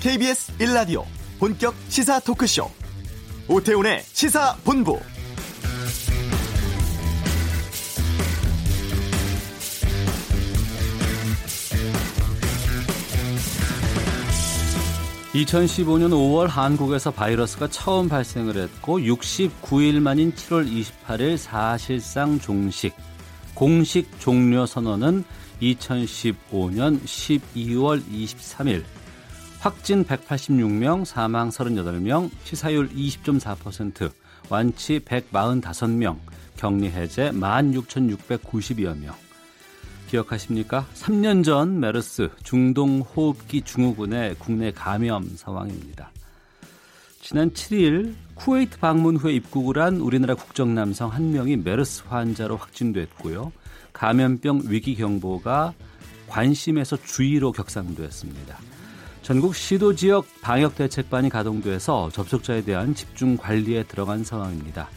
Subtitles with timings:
[0.00, 1.04] KBS 1라디오
[1.38, 2.70] 본격 시사 토크쇼.
[3.48, 4.98] 오태훈의 시사본부.
[15.34, 22.94] (2015년 5월) 한국에서 바이러스가 처음 발생을 했고 (69일) 만인 (7월 28일) 사실상 종식.
[23.52, 25.24] 공식 종료 선언은
[25.60, 28.82] 2015년 12월 23일
[29.60, 34.10] 확진 186명, 사망 38명, 치사율 20.4%,
[34.48, 36.16] 완치 145명,
[36.56, 39.14] 격리 해제 16,692여 명.
[40.08, 40.86] 기억하십니까?
[40.94, 46.10] 3년 전 메르스 중동 호흡기 증후군의 국내 감염 상황입니다.
[47.20, 53.52] 지난 7일 쿠웨이트 방문 후에 입국을 한 우리나라 국적 남성 한 명이 메르스 환자로 확진됐고요.
[53.92, 55.74] 감염병 위기 경보가
[56.28, 58.69] 관심에서 주의로 격상됐습니다.
[59.30, 64.88] 전국 시도 지역 방역 대책반이 가동돼서 접촉자에 대한 집중 관리에 들어간 상황입니다.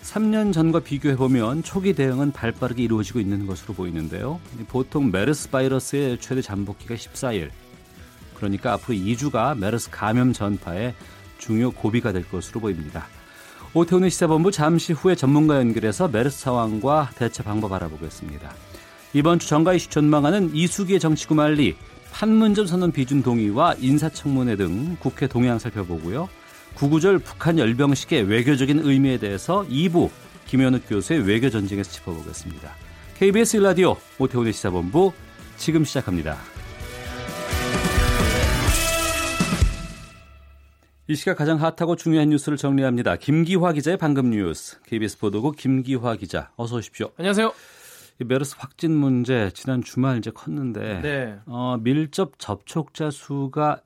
[0.00, 4.40] 3년 전과 비교해 보면 초기 대응은 발빠르게 이루어지고 있는 것으로 보이는데요.
[4.68, 7.50] 보통 메르스 바이러스의 최대 잠복기가 14일.
[8.36, 10.94] 그러니까 앞으로 2주가 메르스 감염 전파에
[11.36, 13.04] 중요 고비가 될 것으로 보입니다.
[13.74, 18.50] 오태훈의 시사본부 잠시 후에 전문가 연결해서 메르스 상황과 대체 방법 알아보겠습니다.
[19.12, 21.76] 이번 주 정가 이슈 전망하는 이수기의 정치구말리,
[22.18, 26.28] 판문점 선언 비준 동의와 인사청문회 등 국회 동향 살펴보고요.
[26.74, 30.10] 구구절 북한 열병식의 외교적인 의미에 대해서 2부
[30.48, 32.72] 김현욱 교수의 외교 전쟁에서 짚어보겠습니다.
[33.18, 35.12] KBS 라디오 오태훈의 시사본부
[35.58, 36.36] 지금 시작합니다.
[41.06, 43.14] 이 시각 가장 핫하고 중요한 뉴스를 정리합니다.
[43.14, 44.80] 김기화 기자의 방금 뉴스.
[44.82, 47.12] KBS 보도국 김기화 기자, 어서 오십시오.
[47.16, 47.52] 안녕하세요.
[48.24, 51.38] 메르스 확진 문제 지난 주말 이제 컸는데 네.
[51.46, 53.80] 어, 밀접 접촉자 수가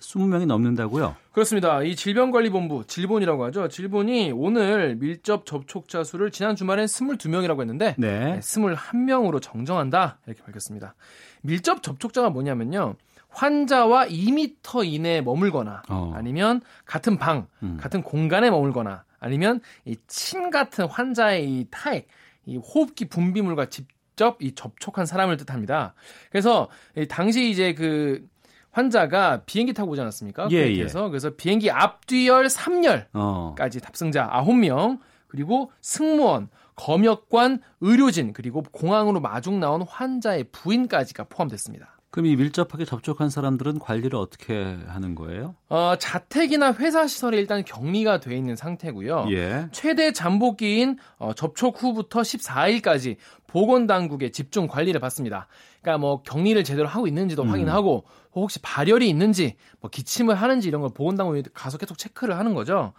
[0.00, 1.16] 20명이 넘는다고요?
[1.32, 1.82] 그렇습니다.
[1.82, 3.68] 이 질병관리본부, 질본이라고 하죠.
[3.68, 8.38] 질본이 오늘 밀접 접촉자 수를 지난 주말엔 22명이라고 했는데 네.
[8.40, 10.18] 21명으로 정정한다.
[10.26, 10.94] 이렇게 밝혔습니다.
[11.42, 12.94] 밀접 접촉자가 뭐냐면요.
[13.30, 16.12] 환자와 2미터 이내에 머물거나 어.
[16.14, 17.78] 아니면 같은 방, 음.
[17.80, 22.06] 같은 공간에 머물거나 아니면 이 침 같은 환자의 이 타액,
[22.46, 25.94] 이 호흡기 분비물과 직접 이 접촉한 사람을 뜻합니다.
[26.30, 28.26] 그래서 이 당시 이제 그
[28.70, 30.48] 환자가 비행기 타고 오지 않았습니까?
[30.50, 33.54] 예, 그래서 그래서 비행기 앞뒤열 3열 어.
[33.56, 41.98] 까지 탑승자 9명 그리고 승무원, 검역관, 의료진 그리고 공항으로 마중 나온 환자의 부인까지가 포함됐습니다.
[42.14, 45.56] 그럼 이 밀접하게 접촉한 사람들은 관리를 어떻게 하는 거예요?
[45.68, 49.26] 어, 자택이나 회사 시설에 일단 격리가 돼 있는 상태고요.
[49.32, 49.66] 예.
[49.72, 53.16] 최대 잠복기인 어, 접촉 후부터 14일까지
[53.48, 55.48] 보건 당국의 집중 관리를 받습니다.
[55.82, 57.50] 그러니까 뭐 격리를 제대로 하고 있는지도 음.
[57.50, 62.54] 확인하고 혹시 발열이 있는지 뭐 기침을 하는지 이런 걸 보건 당국이 가서 계속 체크를 하는
[62.54, 62.92] 거죠.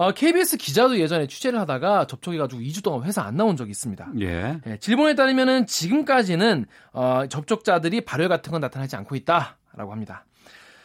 [0.00, 4.12] 어, KBS 기자도 예전에 취재를 하다가 접촉해가지고 2주 동안 회사 안 나온 적이 있습니다.
[4.20, 4.58] 예.
[4.66, 10.24] 예, 질본에 따르면은 지금까지는 어, 접촉자들이 발열 같은 건 나타나지 않고 있다라고 합니다.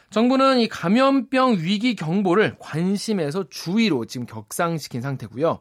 [0.09, 5.59] 정부는 이 감염병 위기 경보를 관심에서 주의로 지금 격상시킨 상태고요.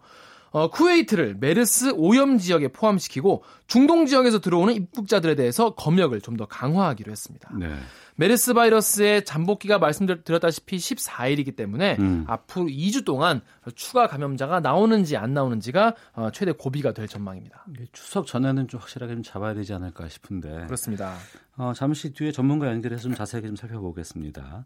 [0.54, 7.12] 어, 쿠웨이트를 메르스 오염 지역에 포함시키고 중동 지역에서 들어오는 입국자들에 대해서 검역을 좀 더 강화하기로
[7.12, 7.50] 했습니다.
[7.56, 7.76] 네.
[8.16, 12.24] 메르스 바이러스의 잠복기가 말씀드렸다시피 14일이기 때문에 음.
[12.28, 13.40] 앞으로 2주 동안
[13.74, 17.64] 추가 감염자가 나오는지 안 나오는지가 어, 최대 고비가 될 전망입니다.
[17.74, 20.66] 이게 추석 전에는 좀 확실하게 좀 잡아야 되지 않을까 싶은데.
[20.66, 21.16] 그렇습니다.
[21.56, 24.64] 어, 잠시 뒤에 전문가 연결해서 좀 자세하게 좀 살펴보겠습니다.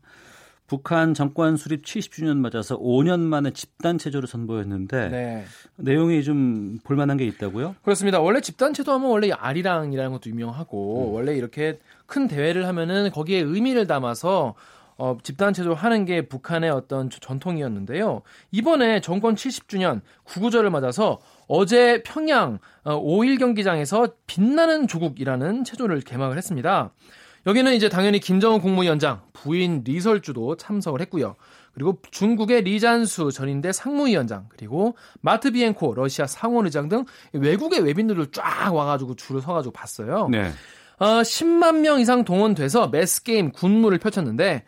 [0.68, 5.44] 북한 정권 수립 70주년 맞아서 5년 만에 집단 체조를 선보였는데 네.
[5.76, 7.74] 내용이 좀 볼만한 게 있다고요?
[7.82, 8.20] 그렇습니다.
[8.20, 14.54] 원래 집단 체조하면 원래 아리랑이라는 것도 유명하고 원래 이렇게 큰 대회를 하면은 거기에 의미를 담아서
[14.98, 18.22] 어, 집단 체조를 하는 게 북한의 어떤 저- 전통이었는데요.
[18.50, 26.90] 이번에 정권 70주년 구구절을 맞아서 어제 평양 어, 5일 경기장에서 빛나는 조국이라는 체조를 개막을 했습니다.
[27.48, 31.34] 여기는 이제 당연히 김정은 국무위원장 부인 리설주도 참석을 했고요.
[31.72, 39.16] 그리고 중국의 리잔수 전인대 상무위원장 그리고 마트 비엔코 러시아 상원의장 등 외국의 외빈들을 쫙 와가지고
[39.16, 40.28] 줄을 서가지고 봤어요.
[40.30, 40.50] 네.
[40.98, 44.64] 어, 10만 명 이상 동원돼서 매스 게임 군무를 펼쳤는데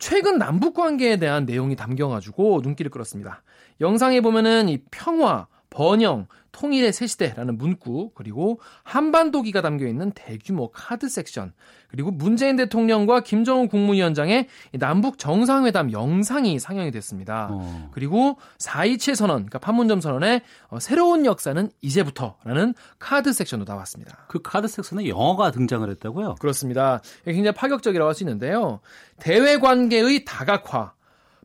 [0.00, 3.44] 최근 남북 관계에 대한 내용이 담겨가지고 눈길을 끌었습니다.
[3.80, 5.46] 영상에 보면은 이 평화,
[5.76, 11.52] 번영, 통일의 새 시대라는 문구, 그리고 한반도기가 담겨 있는 대규모 카드 섹션,
[11.88, 17.48] 그리고 문재인 대통령과 김정은 국무위원장의 남북 정상회담 영상이 상영이 됐습니다.
[17.50, 17.90] 어.
[17.92, 24.24] 그리고 4.27 선언, 그러니까 판문점 선언의 어, 새로운 역사는 이제부터라는 카드 섹션도 나왔습니다.
[24.28, 26.36] 그 카드 섹션에 영어가 등장을 했다고요?
[26.40, 27.02] 그렇습니다.
[27.26, 28.80] 굉장히 파격적이라고 할 수 있는데요.
[29.18, 30.94] 대외 관계의 다각화,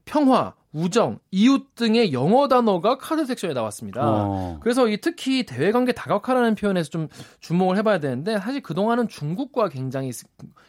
[0.06, 4.01] 평화, 우정, 이웃 등의 영어 단어가 카드 섹션에 나왔습니다.
[4.03, 4.59] 어.
[4.62, 7.07] 그래서 이 특히 대외 관계 다각화라는 표현에서 좀
[7.41, 10.12] 주목을 해봐야 되는데 사실 그동안은 중국과 굉장히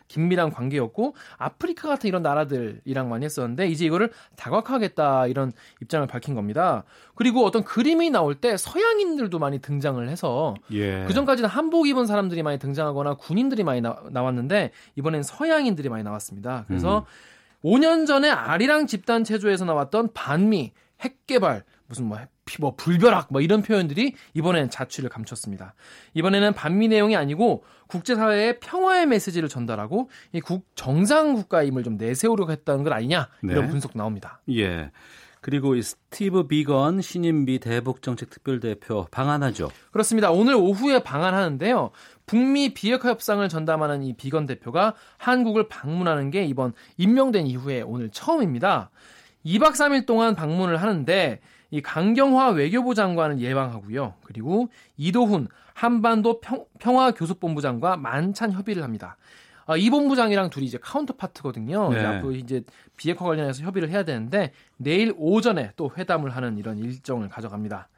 [0.08, 6.82] 긴밀한 관계였고 아프리카 같은 이런 나라들이랑 많이 했었는데 이제 이거를 다각화하겠다 이런 입장을 밝힌 겁니다.
[7.14, 11.04] 그리고 어떤 그림이 나올 때 서양인들도 많이 등장을 해서 예.
[11.06, 16.64] 그 전까지는 한복 입은 사람들이 많이 등장하거나 군인들이 많이 나, 왔는데 이번엔 서양인들이 많이 나왔습니다.
[16.66, 17.04] 그래서 음.
[17.64, 22.19] 5년 전에 아리랑 집단 체조에서 나왔던 반미, 핵개발, 무슨 뭐,
[22.59, 25.75] 뭐 불벼락 뭐 이런 표현들이 이번엔 자취를 감췄습니다.
[26.14, 32.85] 이번에는 반미 내용이 아니고 국제사회의 평화의 메시지를 전달하고 이 국 정상 국가임을 좀 내세우려고 했다는
[32.85, 33.69] 것 아니냐 이런 네.
[33.69, 34.41] 분석 나옵니다.
[34.50, 34.91] 예.
[35.43, 39.70] 그리고 이 스티브 비건 신임 미 대북 정책 특별대표 방한하죠.
[39.91, 40.31] 그렇습니다.
[40.31, 41.91] 오늘 오후에 방한하는데요.
[42.27, 48.91] 북미 비핵화 협상을 전담하는 이 비건 대표가 한국을 방문하는 게 이번 임명된 이후에 오늘 처음입니다.
[49.45, 51.41] 2박 3일 동안 방문을 하는데
[51.71, 54.15] 이 강경화 외교부 장관을 예방하고요.
[54.25, 59.17] 그리고 이도훈 한반도 평, 화교섭본부장과 만찬 협의를 합니다.
[59.67, 61.91] 아, 이 본부장이랑 둘이 이제 counterpart거든요.
[61.91, 61.97] 네.
[61.97, 62.63] 이제 앞으로 이제
[62.97, 67.89] 비핵화 관련해서 협의를 해야 되는데 내일 오전에 또 회담을 하는 이런 일정을 가져갑니다.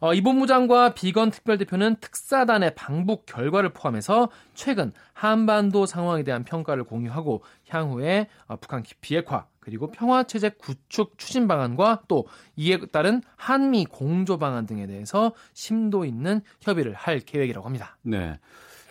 [0.00, 7.42] 어, 이 본부장과 비건 특별대표는 특사단의 방북 결과를 포함해서 최근 한반도 상황에 대한 평가를 공유하고
[7.68, 12.26] 향후에 어, 북한 비핵화 그리고 평화체제 구축 추진 방안과 또
[12.56, 17.96] 이에 따른 한미 공조 방안 등에 대해서 심도 있는 협의를 할 계획이라고 합니다.
[18.02, 18.38] 네.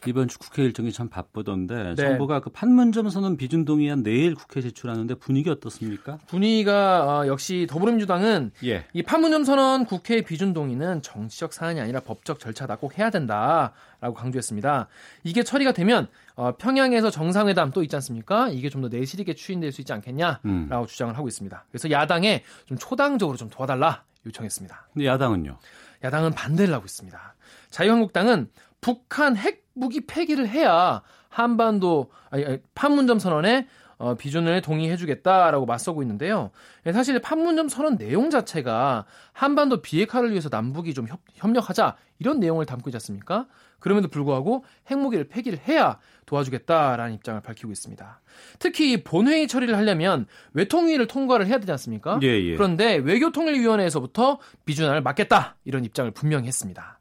[0.06, 1.96] 이번 주 국회 일정이 참 바쁘던데 네.
[1.96, 6.20] 정부가 그 판문점 선언 비준 동의안 내일 국회 제출하는데 분위기 어떻습니까?
[6.28, 8.86] 분위기가 어, 역시 더불어민주당은 예.
[8.94, 14.88] 이 판문점 선언 국회 비준 동의는 정치적 사안이 아니라 법적 절차다 꼭 해야 된다라고 강조했습니다.
[15.24, 18.50] 이게 처리가 되면 어, 평양에서 정상회담 또 있지 않습니까?
[18.50, 20.70] 이게 좀 더 내실있게 추진될 수 있지 않겠냐라고 음.
[20.88, 21.66] 주장을 하고 있습니다.
[21.72, 24.88] 그래서 야당에 좀 초당적으로 좀 도와달라 요청했습니다.
[24.94, 25.58] 근데 야당은요?
[26.04, 27.36] 야당은 반대를 하고 있습니다.
[27.70, 28.50] 자유한국당은
[28.82, 33.68] 북한 핵 무기 폐기를 해야 한반도 아니, 아니 판문점 선언에
[33.98, 36.52] 어, 비준을 동의해주겠다라고 맞서고 있는데요.
[36.86, 42.66] 예, 사실 판문점 선언 내용 자체가 한반도 비핵화를 위해서 남북이 좀 협, 협력하자 이런 내용을
[42.66, 43.48] 담고 있지 않습니까?
[43.80, 48.22] 그럼에도 불구하고 핵무기를 폐기를 해야 도와주겠다라는 입장을 밝히고 있습니다.
[48.60, 52.20] 특히 본회의 처리를 하려면 외통위를 통과를 해야 되지 않습니까?
[52.24, 52.56] 예, 예.
[52.56, 57.00] 그런데 외교통일위원회에서부터 비준안을 막겠다 이런 입장을 분명히 했습니다.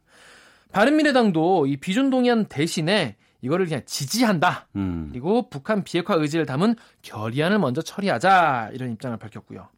[0.72, 4.69] 바른미래당도 이 비준 동의안 대신에 이거를 그냥 지지한다.
[4.76, 5.08] 음.
[5.10, 9.69] 그리고 북한 비핵화 의지를 담은 결의안을 먼저 처리하자 이런 입장을 밝혔고요.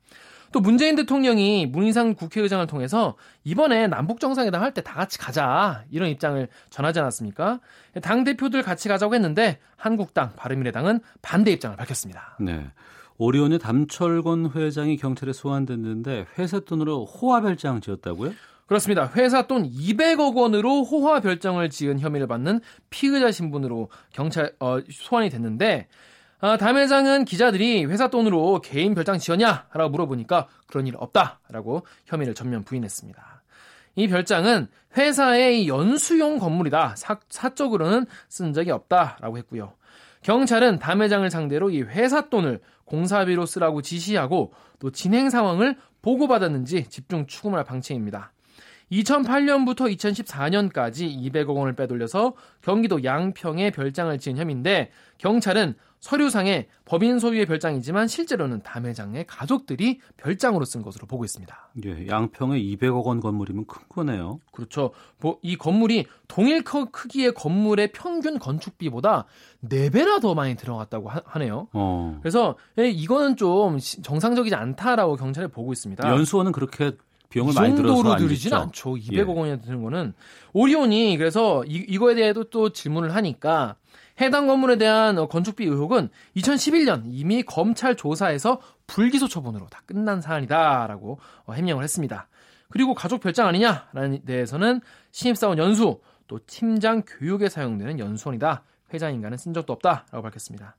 [0.53, 6.09] 또 문재인 대통령이 문희상 국회의장을 통해서 이번에 남북 정상회담 할 때 다 같이 가자 이런
[6.11, 7.59] 입장을 전하지 않았습니까?
[8.03, 12.37] 당 대표들 같이 가자고 했는데 한국당, 바른미래당은 반대 입장을 밝혔습니다.
[12.39, 12.67] 네.
[13.19, 18.33] 오리온의 담철권 회장이 경찰에 소환됐는데 회사 돈으로 호화별장 지었다고요?
[18.67, 19.11] 그렇습니다.
[19.15, 25.89] 회사 돈 200억 원으로 호화 별장을 지은 혐의를 받는 피의자 신분으로 경찰 어, 소환이 됐는데
[26.41, 32.65] 아, 담 회장은 기자들이 회사 돈으로 개인 별장 지었냐라고 물어보니까 그런 일 없다라고 혐의를 전면
[32.65, 33.43] 부인했습니다.
[33.97, 36.97] 이 별장은 회사의 연수용 건물이다.
[36.97, 39.73] 사, 사적으로는 쓴 적이 없다라고 했고요.
[40.21, 47.27] 경찰은 담 회장을 상대로 이 회사 돈을 공사비로 쓰라고 지시하고 또 진행 상황을 보고받았는지 집중
[47.27, 48.34] 추궁할 방침입니다.
[48.93, 55.75] 2008년부터 2014년까지 200억 원을 빼돌려서 경기도 양평에 별장을 지은 혐의인데 경찰은
[56.05, 61.71] 서류상에 법인 소유의 별장이지만 실제로는 담회장의 가족들이 별장으로 쓴 것으로 보고 있습니다.
[61.87, 64.39] 예, 양평에 200억 원 건물이면 큰 거네요.
[64.53, 64.91] 그렇죠.
[65.19, 69.25] 뭐, 이 건물이 동일 크기의 건물의 평균 건축비보다
[69.65, 72.19] 4배나 더 많이 들어갔다고 하, 네요 어.
[72.21, 76.07] 그래서 예, 이거는 좀 정상적이지 않다라고 경찰이 보고 있습니다.
[76.07, 76.93] 연수원은 그렇게
[77.35, 78.91] 비용을 많이 들어서 정도로 들이진 않죠.
[78.91, 79.39] 200억 예.
[79.41, 80.15] 원이나 드는 거는
[80.53, 83.75] 오리온이 그래서 이, 이거에 대해도 또 질문을 하니까
[84.21, 91.19] 해당 건물에 대한 어, 건축비 의혹은 2011년 이미 검찰 조사에서 불기소 처분으로 다 끝난 사안이다라고
[91.47, 92.29] 어, 해명을 했습니다.
[92.69, 98.63] 그리고 가족 별장 아니냐라는 데에서는 신입사원 연수 또 팀장 교육에 사용되는 연수원이다.
[98.93, 100.77] 회장인가는 쓴 적도 없다라고 밝혔습니다.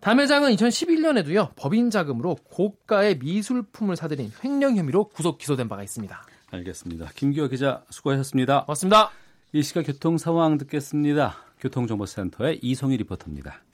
[0.00, 6.26] 담 회장은 2011년에도요 법인 자금으로 고가의 미술품을 사들인 횡령 혐의로 구속 기소된 바가 있습니다.
[6.50, 7.10] 알겠습니다.
[7.14, 8.64] 김기호 기자 수고하셨습니다.
[8.64, 9.10] 고맙습니다.
[9.52, 11.36] 이 시각 교통 상황 듣겠습니다.
[11.60, 13.65] 교통정보센터의 이송희 리포터입니다.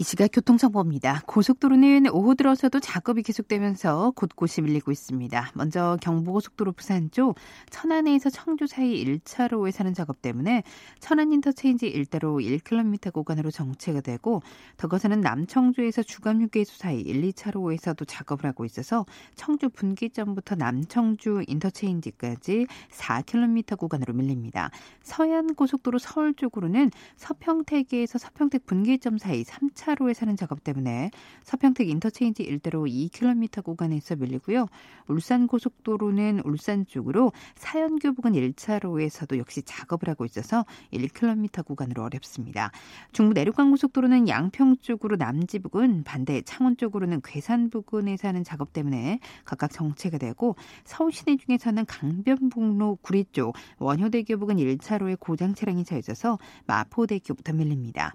[0.00, 1.24] 이 시각 교통정보입니다.
[1.26, 5.50] 고속도로는 오후 들어서도 작업이 계속되면서 곳곳이 밀리고 있습니다.
[5.52, 7.34] 먼저 경부고속도로 부산 쪽
[7.68, 10.62] 천안에서 청주 사이 1차로에 사는 작업 때문에
[11.00, 14.40] 천안 인터체인지 일대로 1km 구간으로 정체가 되고
[14.78, 19.04] 더 가서는 남청주에서 주감휴게소 사이 1, 2차로에서도 작업을 하고 있어서
[19.34, 24.70] 청주 분기점부터 남청주 인터체인지까지 4km 구간으로 밀립니다.
[25.02, 31.10] 서해안 고속도로 서울 쪽으로는 서평택에서 서평택 분기점 사이 3차 차로에 사는 작업 때문에
[31.42, 34.66] 서평택 인터체인지 일대로 2km 구간에서 밀리고요.
[35.08, 42.70] 울산 고속도로는 울산 쪽으로 사연교 부근 1차로에서도 역시 작업을 하고 있어서 1km 구간으로 어렵습니다.
[43.12, 49.18] 중부 내륙간 고속도로는 양평 쪽으로 남지 부근 반대 창원 쪽으로는 괴산 부근에 사는 작업 때문에
[49.44, 50.54] 각각 정체가 되고
[50.84, 58.14] 서울 시내 중에서는 강변북로 구리 쪽 원효대교 부근 1차로에 고장 차량이 서 있어서 마포대교부터 밀립니다.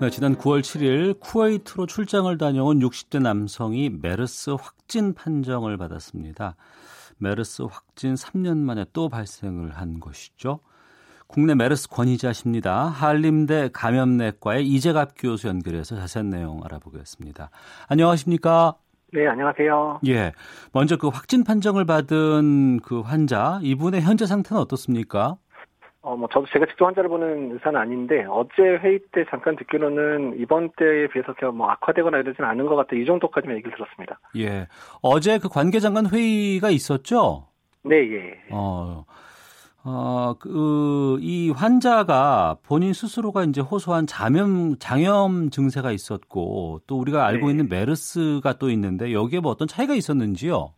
[0.00, 6.54] 네, 지난 9월 7일 쿠웨이트로 출장을 다녀온 60대 남성이 메르스 확진 판정을 받았습니다.
[7.16, 10.60] 메르스 확진 3년 만에 또 발생을 한 것이죠.
[11.26, 12.84] 국내 메르스 권위자십니다.
[12.84, 17.50] 한림대 감염내과의 이재갑 교수 연결해서 자세한 내용 알아보겠습니다.
[17.88, 18.76] 안녕하십니까?
[19.12, 20.00] 네, 안녕하세요.
[20.06, 20.32] 예.
[20.72, 25.38] 먼저 그 확진 판정을 받은 그 환자, 이분의 현재 상태는 어떻습니까?
[26.08, 30.70] 어, 뭐, 저도 제가 직접 환자를 보는 의사는 아닌데, 어제 회의 때 잠깐 듣기로는 이번
[30.78, 32.96] 때에 비해서 뭐 악화되거나 이러지는 않은 것 같다.
[32.96, 34.18] 이 정도까지만 얘기를 들었습니다.
[34.38, 34.68] 예.
[35.02, 37.48] 어제 그 관계장관 회의가 있었죠?
[37.84, 38.38] 네, 예.
[38.52, 39.04] 어,
[39.84, 47.48] 어, 그, 이 환자가 본인 스스로가 이제 호소한 장염, 장염 증세가 있었고, 또 우리가 알고
[47.48, 47.52] 네.
[47.52, 50.72] 있는 메르스가 또 있는데, 여기에 뭐 어떤 차이가 있었는지요?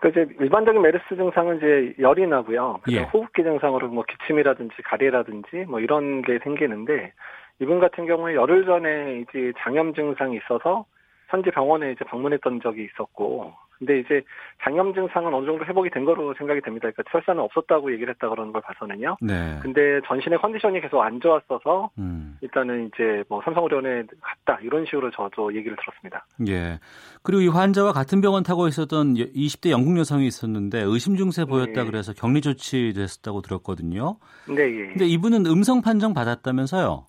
[0.00, 2.80] 그 이제 일반적인 메르스 증상은 이제 열이 나고요.
[2.90, 3.02] 예.
[3.02, 7.12] 호흡기 증상으로 뭐 기침이라든지 가래라든지 뭐 이런 게 생기는데
[7.60, 10.84] 이분 같은 경우에 열흘 전에 이제 장염 증상이 있어서
[11.28, 14.22] 현지 병원에 이제 방문했던 적이 있었고 근데 이제
[14.62, 16.90] 장염 증상은 어느 정도 회복이 된 거로 생각이 됩니다.
[16.90, 19.16] 그러니까 설사는 없었다고 얘기를 했다 그러는 걸 봐서는요.
[19.20, 19.58] 네.
[19.62, 25.54] 근데 전신의 컨디션이 계속 안 좋았어서 음, 일단은 이제 뭐 삼성의료원에 갔다 이런 식으로 저도
[25.54, 26.26] 얘기를 들었습니다.
[26.48, 26.80] 예.
[27.22, 31.84] 그리고 이 환자와 같은 병원 타고 있었던 20대 영국 여성이 있었는데, 의심 증세 보였다 네.
[31.84, 34.16] 그래서 격리 조치 됐었다고 들었거든요.
[34.48, 34.86] 네, 예.
[34.88, 37.06] 근데 이분은 음성 판정 받았다면서요?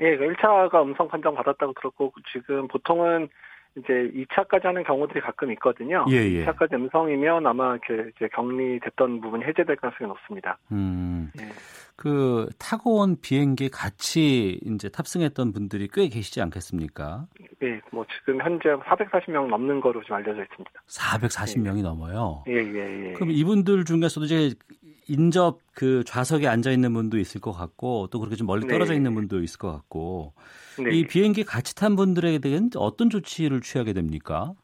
[0.00, 3.28] 예, 그 1차가 음성 판정 받았다고 들었고 지금 보통은
[3.76, 6.04] 이제 2차까지 하는 경우들이 가끔 있거든요.
[6.10, 6.44] 예, 예.
[6.44, 10.58] 2차까지 음성이면 아마 그 이제 격리됐던 부분이 해제될 가능성이 높습니다.
[10.70, 11.30] 음.
[11.40, 11.44] 예.
[11.96, 17.26] 그 타고 온 비행기 같이 이제 탑승했던 분들이 꽤 계시지 않겠습니까?
[17.62, 20.70] 예, 뭐 지금 현재 440명 넘는 거로 좀 알려져 있습니다.
[20.88, 22.44] 440명이 넘어요.
[22.48, 23.12] 예, 예, 예.
[23.12, 24.54] 그럼 이분들 중에서도 이제
[25.08, 28.96] 인접 그 좌석에 앉아 있는 분도 있을 것 같고 또 그렇게 좀 멀리 떨어져 네.
[28.96, 30.32] 있는 분도 있을 것 같고
[30.78, 30.96] 네.
[30.96, 34.54] 이 비행기 같이 탄 분들에 대한 어떤 조치를 취하게 됩니까?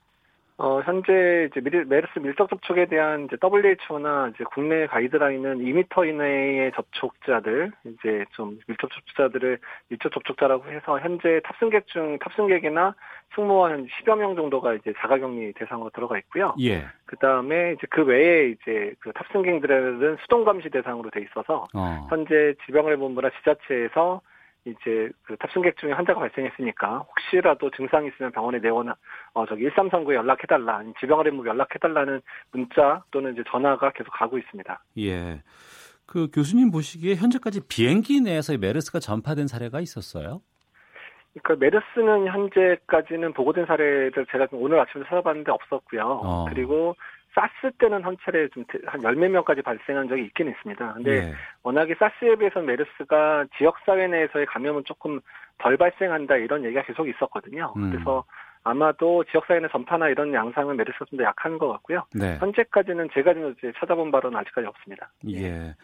[0.61, 7.71] 어, 현재 이제 메르스 밀접 접촉에 대한 이제 WHO나 이제 국내 가이드라인은 2m 이내의 접촉자들,
[7.85, 12.93] 이제 좀 밀접 접촉자들을 밀접 접촉자라고 해서 현재 탑승객 중 탑승객이나
[13.37, 16.57] 승무원 한 10여 명 정도가 이제 자가격리 대상으로 들어가 있고요.
[16.61, 16.87] 예.
[17.07, 22.07] 그 다음에 이제 그 외에 이제 그 탑승객들은 수동 감시 대상으로 돼 있어서 어.
[22.11, 24.21] 현재 지방의료본부나 지자체에서
[24.65, 28.97] 이제 그 탑승객 중에 환자가 발생했으니까 혹시라도 증상이 있으면 병원에 내거나
[29.33, 32.21] 어 저기 1339에 연락해달라 아니면 지방의료본부 연락해달라는
[32.53, 34.81] 문자 또는 이제 전화가 계속 가고 있습니다.
[34.99, 35.43] 예.
[36.07, 40.41] 그 교수님 보시기에 현재까지 비행기 내에서 이 메르스가 전파된 사례가 있었어요?
[41.43, 46.03] 그러니까 메르스는 현재까지는 보고된 사례를 제가 좀 오늘 아침에 찾아봤는데 없었고요.
[46.03, 46.47] 어.
[46.49, 46.97] 그리고
[47.39, 50.93] 사스 때는 한 차례 좀한열몇 명까지 발생한 적이 있긴 있습니다.
[50.95, 51.33] 근데 예.
[51.63, 55.21] 워낙에 사스에 비해서 메르스가 지역 사회 내에서의 감염은 조금
[55.59, 57.73] 덜 발생한다 이런 얘기가 계속 있었거든요.
[57.77, 57.91] 음.
[57.91, 58.25] 그래서
[58.65, 62.05] 아마도 지역사회 내 전파나 이런 양상은 메르스가 좀 더 약한 것 같고요.
[62.15, 62.37] 네.
[62.39, 65.11] 현재까지는 제가 좀 이제 찾아본 바로는 아직까지 없습니다.
[65.31, 65.75] 예.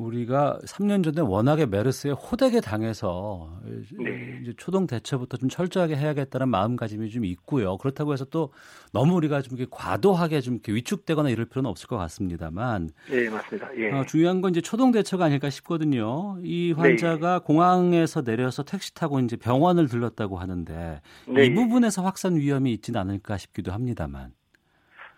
[0.00, 4.38] 우리가 3년 전에 워낙에 메르스에 호되게 당해서 네.
[4.42, 7.76] 이제 초동 대처부터 좀 철저하게 해야겠다는 마음가짐이 좀 있고요.
[7.76, 8.52] 그렇다고 해서 또
[8.92, 12.90] 너무 우리가 좀 이렇게 과도하게 좀 이렇게 위축되거나 이럴 필요는 없을 것 같습니다만.
[13.10, 13.68] 네, 맞습니다.
[13.76, 13.90] 예.
[13.92, 16.38] 어, 중요한 건 이제 초동 대처가 아닐까 싶거든요.
[16.42, 17.44] 이 환자가 네.
[17.44, 21.46] 공항에서 내려서 택시 타고 이제 병원을 들렀다고 하는데 네.
[21.46, 24.32] 이 부분에서 확산 위험이 있지는 않을까 싶기도 합니다만.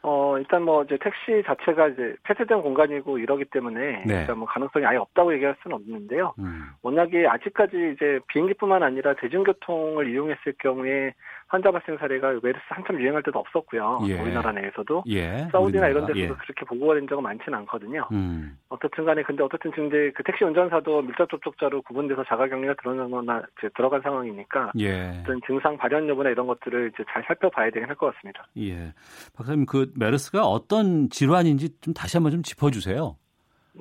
[0.04, 4.20] 어, 일단 뭐 이제 택시 자체가 이제 폐쇄된 공간이고 이러기 때문에 네.
[4.20, 6.34] 일단 뭐 가능성이 아예 없다고 얘기할 수는 없는데요.
[6.40, 6.70] 음.
[6.82, 11.14] 워낙에 아직까지 이제 비행기뿐만 아니라 대중교통을 이용했을 경우에
[11.52, 14.00] 환자 발생 사례가 메르스 한참 유행할 때도 없었고요.
[14.08, 14.18] 예.
[14.18, 15.46] 우리나라 내에서도 예.
[15.52, 16.28] 사우디나 이런 데서도 예.
[16.28, 18.08] 그렇게 보고가 된 적은 많지는 않거든요.
[18.10, 18.56] 음.
[18.70, 23.42] 어떻든 간에 근데 어떻든 지금 이제 그 택시 운전사도 밀접 접촉자로 구분돼서 자가격리가 들어가거나
[23.76, 25.20] 들어간 상황이니까 예.
[25.20, 28.46] 어떤 증상 발현 여부나 이런 것들을 이제 잘 살펴봐야 되긴 할 것 같습니다.
[28.56, 28.94] 예.
[29.36, 33.14] 박사님 그 메르스가 어떤 질환인지 좀 다시 한번 좀 짚어주세요.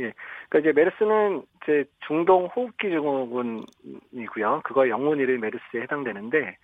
[0.02, 0.12] 예.
[0.50, 4.62] 그러니까 이제 메르스는 이제 중동 호흡기 증후군이고요.
[4.66, 6.58] 그거 영문 이름이 메르스에 해당되는데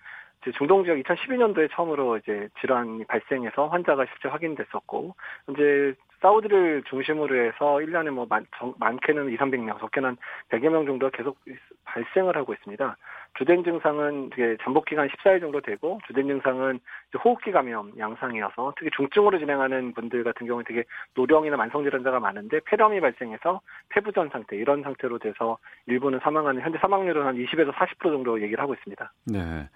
[0.56, 5.14] 중동 지역 2012년도에 처음으로 이제 질환이 발생해서 환자가 실제 확인됐었고
[5.50, 8.44] 이제 사우디를 중심으로 해서 1년에 뭐 많,
[8.78, 10.16] 많게는 2, 300명, 적게는
[10.50, 11.38] 100여 명 정도가 계속
[11.84, 12.96] 발생을 하고 있습니다.
[13.38, 16.80] 주된 증상은 이게 잠복 기간 14일 정도 되고 주된 증상은
[17.24, 20.82] 호흡기 감염 양상이어서 특히 중증으로 진행하는 분들 같은 경우는 되게
[21.14, 27.24] 노령이나 만성 질환자가 많은데 폐렴이 발생해서 폐부전 상태 이런 상태로 돼서 일부는 사망하는 현재 사망률은
[27.24, 29.12] 한 20에서 40% 정도 얘기를 하고 있습니다.
[29.26, 29.68] 네.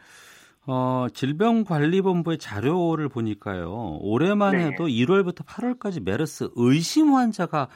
[0.66, 3.98] 어, 질병관리본부의 자료를 보니까요.
[4.00, 4.66] 올해만 네.
[4.66, 7.68] 해도 1월부터 8월까지 메르스 의심 환자가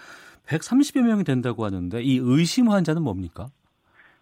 [0.46, 3.46] 130여 명이 된다고 하는데 이 의심 환자는 뭡니까?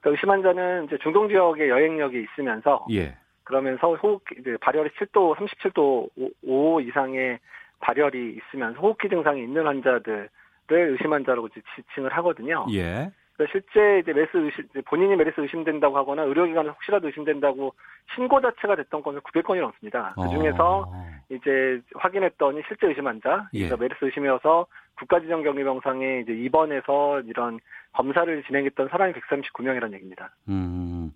[0.00, 3.16] 그 의심 환자는 이제 중동 지역에 여행력이 있으면서 예.
[3.42, 6.08] 그러면서 호흡 이제 발열이 7도 37도
[6.42, 7.38] 5 이상의
[7.80, 10.30] 발열이 있으면서 호흡기 증상이 있는 환자들을
[10.70, 12.66] 의심 환자라고 지칭을 하거든요.
[12.72, 13.10] 예.
[13.36, 17.74] 그러니까 실제 이제 메르스 의심, 본인이 메르스 의심된다고 하거나 의료기관에 혹시라도 의심된다고
[18.14, 20.14] 신고 자체가 됐던 건은 900건이 넘습니다.
[20.16, 21.06] 그 중에서 어.
[21.30, 23.64] 이제 확인했더니 실제 의심 환자, 예.
[23.64, 24.66] 그러니까 메르스 의심이어서
[24.98, 27.58] 국가지정격리병상에 이제 입원해서 이런
[27.92, 30.30] 검사를 진행했던 사람이 139명이라는 얘기입니다.
[30.48, 31.12] 음.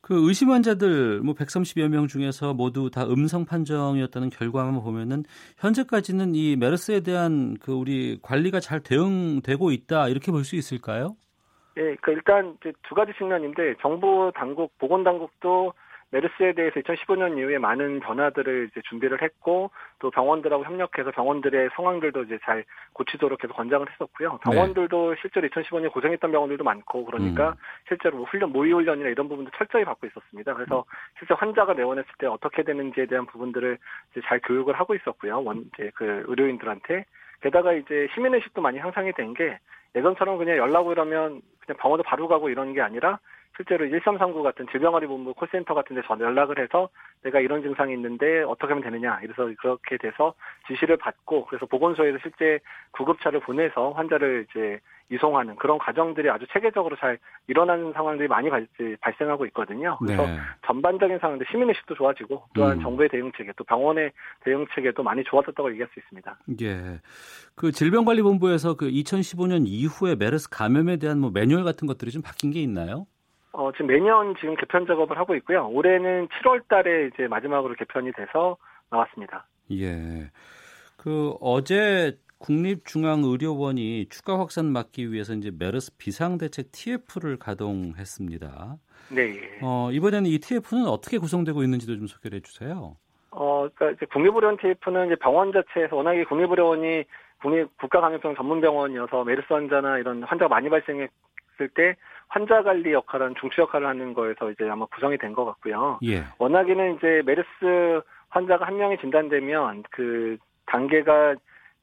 [0.00, 5.24] 그 의심 환자들 뭐 130여 명 중에서 모두 다 음성 판정이었다는 결과만 보면은
[5.58, 11.16] 현재까지는 이 메르스에 대한 그 우리 관리가 잘 대응되고 있다 이렇게 볼 수 있을까요?
[11.76, 15.72] 예, 그 일단 이제 두 가지 측면인데 정부 당국, 보건 당국도
[16.12, 22.38] 메르스에 대해서 2015년 이후에 많은 변화들을 이제 준비를 했고 또 병원들하고 협력해서 병원들의 상황들도 이제
[22.42, 24.32] 잘 고치도록 계속 권장을 했었고요.
[24.32, 24.38] 네.
[24.42, 25.20] 병원들도 네.
[25.20, 27.54] 실제로 2015년에 고생했던 병원들도 많고 그러니까 음.
[27.86, 30.54] 실제로 뭐 훈련 모의 훈련이나 이런 부분도 철저히 받고 있었습니다.
[30.54, 30.84] 그래서
[31.18, 33.78] 실제 환자가 내원했을 때 어떻게 되는지에 대한 부분들을
[34.10, 35.44] 이제 잘 교육을 하고 있었고요.
[35.44, 37.04] 원 이제 그 의료인들한테
[37.40, 39.58] 게다가 이제 시민의식도 많이 향상이 된 게
[39.94, 43.18] 예전처럼 그냥 연락 오려면 그냥 병원도 바로 가고 이런 게 아니라
[43.60, 46.88] 실제로 1339 같은 질병관리본부 콜센터 같은 데 전 연락을 해서
[47.22, 50.34] 내가 이런 증상이 있는데 어떻게 하면 되느냐 이래서 그렇게 돼서
[50.66, 52.58] 지시를 받고 그래서 보건소에서 실제
[52.92, 54.80] 구급차를 보내서 환자를 이제
[55.12, 57.18] 이송하는 그런 과정들이 아주 체계적으로 잘
[57.48, 58.66] 일어나는 상황들이 많이 발,
[59.18, 59.98] 생하고 있거든요.
[59.98, 60.38] 그래서 네.
[60.66, 62.82] 전반적인 상황들 시민의식도 좋아지고 또한 음.
[62.82, 64.12] 정부의 대응 체계 또 병원의
[64.44, 66.38] 대응 체계도 많이 좋아졌다고 얘기할 수 있습니다.
[66.62, 67.00] 예.
[67.56, 72.60] 그 질병관리본부에서 그 2015년 이후에 메르스 감염에 대한 뭐 매뉴얼 같은 것들이 좀 바뀐 게
[72.60, 73.06] 있나요?
[73.52, 75.68] 어, 지금 매년 지금 개편 작업을 하고 있고요.
[75.68, 78.56] 올해는 7월 달에 이제 마지막으로 개편이 돼서
[78.90, 79.46] 나왔습니다.
[79.72, 80.30] 예.
[80.96, 88.76] 그 어제 국립중앙의료원이 추가 확산 막기 위해서 이제 메르스 비상대책 TF를 가동했습니다.
[89.14, 89.58] 네.
[89.62, 92.96] 어, 이번에는 이 TF는 어떻게 구성되고 있는지도 좀 소개를 해주세요.
[93.32, 97.04] 어, 그러니까 이제 국립의료원 TF는 이제 병원 자체에서 워낙에 국립의료원이
[97.40, 101.08] 국립 국가감염병 전문병원이어서 메르스 환자나 이런 환자가 많이 발생
[101.60, 101.96] 했을 때
[102.28, 106.00] 환자 관리 역할은 중추 역할을 하는 거에서 이제 아마 구성이 된 것 같고요.
[106.04, 106.24] 예.
[106.38, 111.34] 워낙에는 이제 메르스 환자가 한 명이 진단되면 그 단계가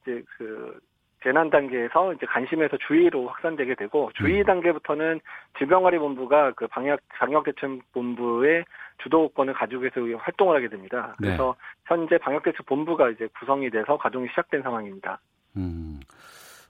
[0.02, 0.78] 이제 그
[1.22, 4.44] 재난 단계에서 이제 관심에서 주의로 확산되게 되고 주의 음.
[4.44, 5.20] 단계부터는
[5.58, 8.64] 질병관리본부가 그 방역 방역대책본부의
[9.02, 11.16] 주도권을 가지고 해서 활동을 하게 됩니다.
[11.18, 11.28] 네.
[11.28, 11.64] 그래서 네.
[11.86, 15.18] 현재 방역대책본부가 이제 구성이 돼서 가동이 시작된 상황입니다.
[15.56, 16.00] 음.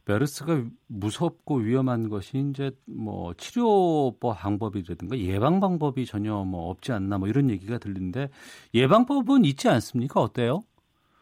[0.09, 7.29] 메르스가 무섭고 위험한 것이 이제 뭐 치료법 방법이라든가 예방 방법이 전혀 뭐 없지 않나 뭐
[7.29, 8.29] 이런 얘기가 들리는데
[8.75, 10.21] 예방법은 있지 않습니까?
[10.21, 10.63] 어때요?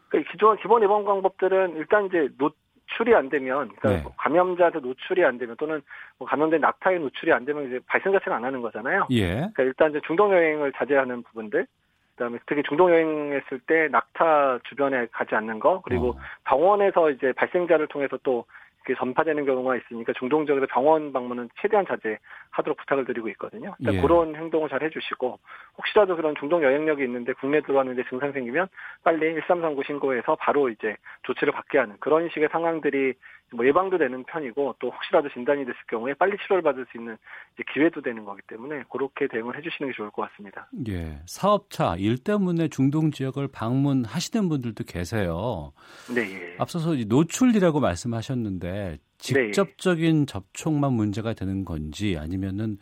[0.08, 4.02] 그 기존 기본 예방 방법들은 일단 이제 노출이 안 되면 그러니까 네.
[4.02, 5.82] 뭐 감염자한테 노출이 안 되면 또는
[6.18, 9.08] 뭐 감염된 낙타에 노출이 안 되면 이제 발생 자체는 안 하는 거잖아요.
[9.10, 9.32] 예.
[9.34, 11.66] 그러니까 일단 이제 중동 여행을 자제하는 부분들
[12.14, 16.18] 그다음에 특히 중동 여행했을 때 낙타 주변에 가지 않는 거 그리고 어.
[16.44, 18.46] 병원에서 이제 발생자를 통해서 또
[18.94, 23.74] 전파되는 경우가 있으니까 중동 지역에서 병원 방문은 최대한 자제하도록 부탁을 드리고 있거든요.
[23.80, 24.00] 예.
[24.00, 25.38] 그런 행동을 잘 해주시고
[25.78, 28.68] 혹시라도 그런 중동 여행력이 있는데 국내 들어왔는데 증상 생기면
[29.02, 33.14] 빨리 1339 신고해서 바로 이제 조치를 받게 하는 그런 식의 상황들이
[33.52, 37.16] 뭐 예방도 되는 편이고 또 혹시라도 진단이 됐을 경우에 빨리 치료를 받을 수 있는
[37.72, 40.68] 기회도 되는 거기 때문에 그렇게 대응을 해주시는 게 좋을 것 같습니다.
[40.88, 45.72] 예, 사업차 일 때문에 중동 지역을 방문하시는 분들도 계세요.
[46.12, 46.22] 네.
[46.22, 46.56] 예.
[46.58, 50.26] 앞서서 노출이라고 말씀하셨는데 직접적인 네.
[50.26, 52.78] 접촉만 문제가 되는 건지 아니면은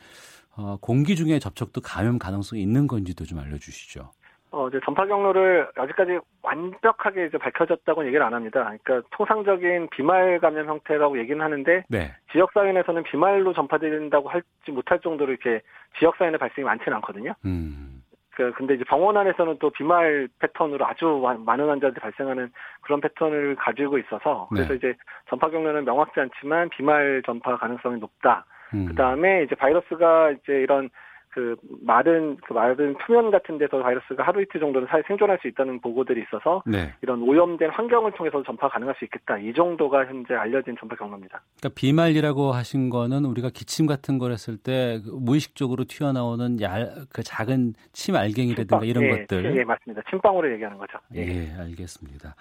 [0.57, 4.12] 어, 공기 중에 접촉도 감염 가능성이 있는 건지도 좀 알려주시죠.
[4.55, 8.73] 어, 이제 전파 경로를 아직까지 완벽하게 이제 밝혀졌다고 얘기를 안 합니다.
[8.85, 12.12] 그러니까 통상적인 비말 감염 형태라고 얘기는 하는데 네.
[12.31, 15.61] 지역 사회에서는 비말로 전파된다고 할지 못할 정도로 이렇게
[15.99, 17.35] 지역 사회의 발생이 많지는 않거든요.
[17.45, 18.03] 음.
[18.37, 22.51] 그 근데 이제 병원 안에서는 또 비말 패턴으로 아주 많은 환자들이 발생하는
[22.83, 24.75] 그런 패턴을 가지고 있어서 그래서 네.
[24.77, 24.95] 이제
[25.29, 28.45] 전파 경로는 명확지 않지만 비말 전파 가능성이 높다.
[28.75, 28.87] 음.
[28.87, 30.90] 그 다음에 이제 바이러스가 이제 이런
[31.35, 35.81] 그 마른 그 마른 표면 같은 데서 바이러스가 하루 이틀 정도는 사회 생존할 수 있다는
[35.81, 36.94] 보고들이 있어서 네.
[37.03, 39.37] 이런 오염된 환경을 통해서 전파 가능할 수 있겠다.
[39.38, 41.42] 이 정도가 현재 알려진 전파 경로입니다.
[41.59, 47.75] 그러니까 비말이라고 하신 거는 우리가 기침 같은 걸 했을 때그 무의식적으로 튀어나오는 얄, 그 작은
[47.92, 49.57] 침 알갱이라든가 침빵, 이런 예, 것들.
[49.57, 50.03] 예, 맞습니다.
[50.09, 50.99] 침방울을 얘기하는 거죠.
[51.16, 52.37] 예, 알겠습니다.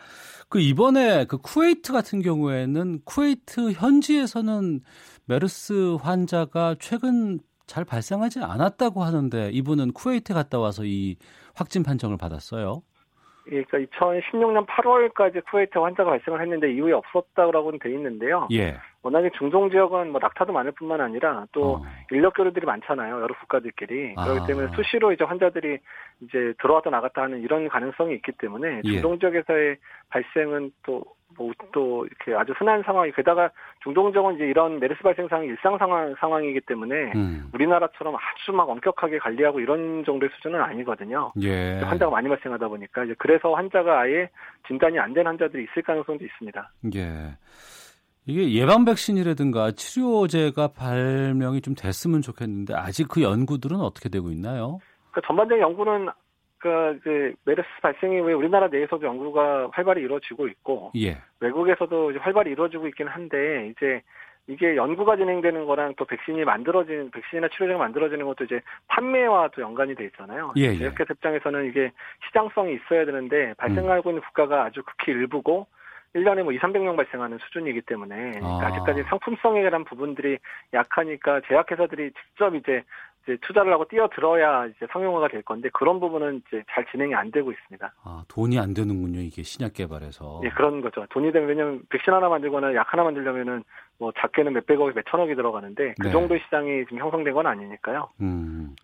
[0.49, 4.81] 그 이번에 그 쿠웨이트 같은 경우에는 쿠웨이트 현지에서는
[5.25, 11.15] 메르스 환자가 최근 잘 발생하지 않았다고 하는데 이분은 쿠웨이트 갔다 와서 이
[11.55, 12.81] 확진 판정을 받았어요.
[13.51, 18.47] 예, 그러니까 2016년 8월까지 쿠웨이트 환자가 발생을 했는데 이후에 없었다고는 돼 있는데요.
[18.51, 18.77] 예.
[19.01, 21.81] 워낙에 중동 지역은 뭐 낙타도 많을 뿐만 아니라 또 어.
[22.11, 23.21] 인력 교류들이 많잖아요.
[23.21, 24.13] 여러 국가들끼리.
[24.15, 24.23] 아.
[24.23, 25.79] 그렇기 때문에 수시로 이제 환자들이
[26.21, 28.91] 이제 들어왔다 나갔다 하는 이런 가능성이 있기 때문에 예.
[28.93, 29.77] 중동 지역에서의
[30.09, 31.03] 발생은 또
[31.37, 33.49] 뭐또 이렇게 아주 흔한 상황이 게다가
[33.81, 37.49] 중동 지역은 이제 이런 메르스 발생 상황이 일상 상황 상황이기 때문에 음.
[37.53, 41.31] 우리나라처럼 아주 막 엄격하게 관리하고 이런 정도의 수준은 아니거든요.
[41.41, 41.79] 예.
[41.81, 44.29] 환자가 많이 발생하다 보니까 이제 그래서 환자가 아예
[44.67, 46.71] 진단이 안 된 환자들이 있을 가능성도 있습니다.
[46.95, 47.37] 예.
[48.25, 54.79] 이게 예방 백신이라든가 치료제가 발명이 좀 됐으면 좋겠는데 아직 그 연구들은 어떻게 되고 있나요?
[55.11, 56.07] 그 전반적인 연구는
[56.63, 61.17] 그 이제 메르스 발생 이후에 우리나라 내에서도 연구가 활발히 이루어지고 있고 예.
[61.41, 64.01] 외국에서도 이제 활발히 이루어지고 있긴 한데 이제
[64.47, 69.93] 이게 연구가 진행되는 거랑 또 백신이 만들어지는 백신이나 치료제가 만들어지는 것도 이제 판매와 또 연관이
[69.93, 70.53] 돼 있잖아요.
[70.55, 70.77] 예, 예.
[70.77, 71.91] 제약회 입장에서는 이게
[72.27, 75.67] 시장성이 있어야 되는데 발생하고 있는 국가가 아주 극히 일부고
[76.15, 78.59] 1년에 뭐 2, 300명 발생하는 수준이기 때문에 아.
[78.63, 80.37] 아직까지 상품성에 대한 부분들이
[80.73, 82.83] 약하니까 제약회사들이 직접 이제
[83.23, 87.51] 이제 투자를 하고 뛰어들어야 이제 상용화가 될 건데 그런 부분은 이제 잘 진행이 안 되고
[87.51, 87.93] 있습니다.
[88.03, 89.19] 아, 돈이 안 되는군요.
[89.21, 90.41] 이게 신약 개발에서.
[90.43, 91.05] 예, 그런 거죠.
[91.09, 93.63] 돈이 되면 왜냐면 백신 하나 만들거나 약 하나 만들려면은
[93.97, 96.11] 뭐 작게는 몇백억이 몇천억이 들어가는데 그 네.
[96.11, 98.09] 정도 시장이 지금 형성된 건 아니니까요.
[98.21, 98.75] 음.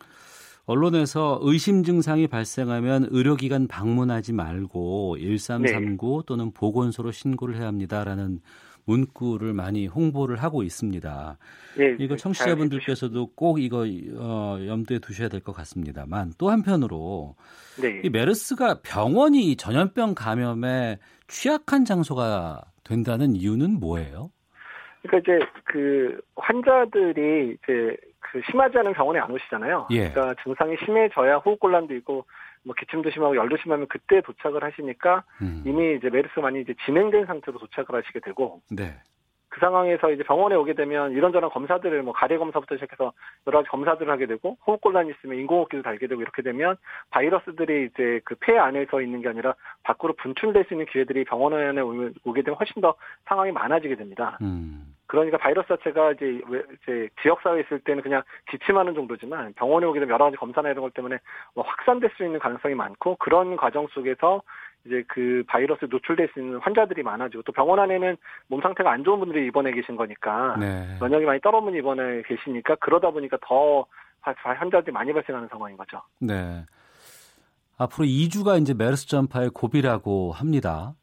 [0.65, 8.39] 언론에서 의심 증상이 발생하면 의료기관 방문하지 말고 1339 또는 보건소로 신고를 해야 합니다라는
[8.89, 11.37] 문구를 많이 홍보를 하고 있습니다.
[11.79, 13.85] 예, 이거 잘 청취자분들께서도 꼭 이거
[14.17, 17.35] 어, 염두에 두셔야 될 것 같습니다만 또 한편으로
[17.81, 18.01] 네.
[18.03, 20.97] 이 메르스가 병원이 전염병 감염에
[21.27, 24.31] 취약한 장소가 된다는 이유는 뭐예요?
[25.01, 29.87] 그러니까 이제 그 환자들이 이제 그 심하지 않은 병원에 안 오시잖아요.
[29.91, 30.09] 예.
[30.09, 32.25] 그러니까 증상이 심해져야 호흡곤란도 있고
[32.63, 35.63] 뭐 기침도 심하고 열도 심하면 그때 도착을 하시니까 음.
[35.65, 38.95] 이미 이제 메르스가 많이 이제 진행된 상태로 도착을 하시게 되고 네.
[39.51, 43.13] 그 상황에서 이제 병원에 오게 되면 이런저런 검사들을 뭐 가래 검사부터 시작해서
[43.47, 46.77] 여러 가지 검사들을 하게 되고 호흡곤란이 있으면 인공호흡기도 달게 되고 이렇게 되면
[47.09, 51.81] 바이러스들이 이제 그 폐 안에서 있는 게 아니라 밖으로 분출될 수 있는 기회들이 병원에
[52.23, 52.93] 오게 되면 훨씬 더
[53.25, 54.37] 상황이 많아지게 됩니다.
[54.41, 54.95] 음.
[55.09, 59.99] 그러니까 바이러스 자체가 이제 왜- 이제 지역 사회에 있을 때는 그냥 기침하는 정도지만 병원에 오게
[59.99, 61.17] 되면 여러 가지 검사나 이런 것 때문에
[61.55, 64.43] 뭐 확산될 수 있는 가능성이 많고 그런 과정 속에서
[64.85, 68.15] 이제 그 바이러스 노출될 수 있는 환자들이 많아지고 또 병원 안에는
[68.47, 70.85] 몸 상태가 안 좋은 분들이 입원해 계신 거니까 네.
[71.01, 73.85] 면역이 많이 떨어진 분이 입원해 계시니까 그러다 보니까 더
[74.21, 76.01] 화- 환자들이 많이 발생하는 상황인 거죠.
[76.19, 76.63] 네.
[77.79, 80.93] 앞으로 2주가 이제 메르스 전파의 고비라고 합니다.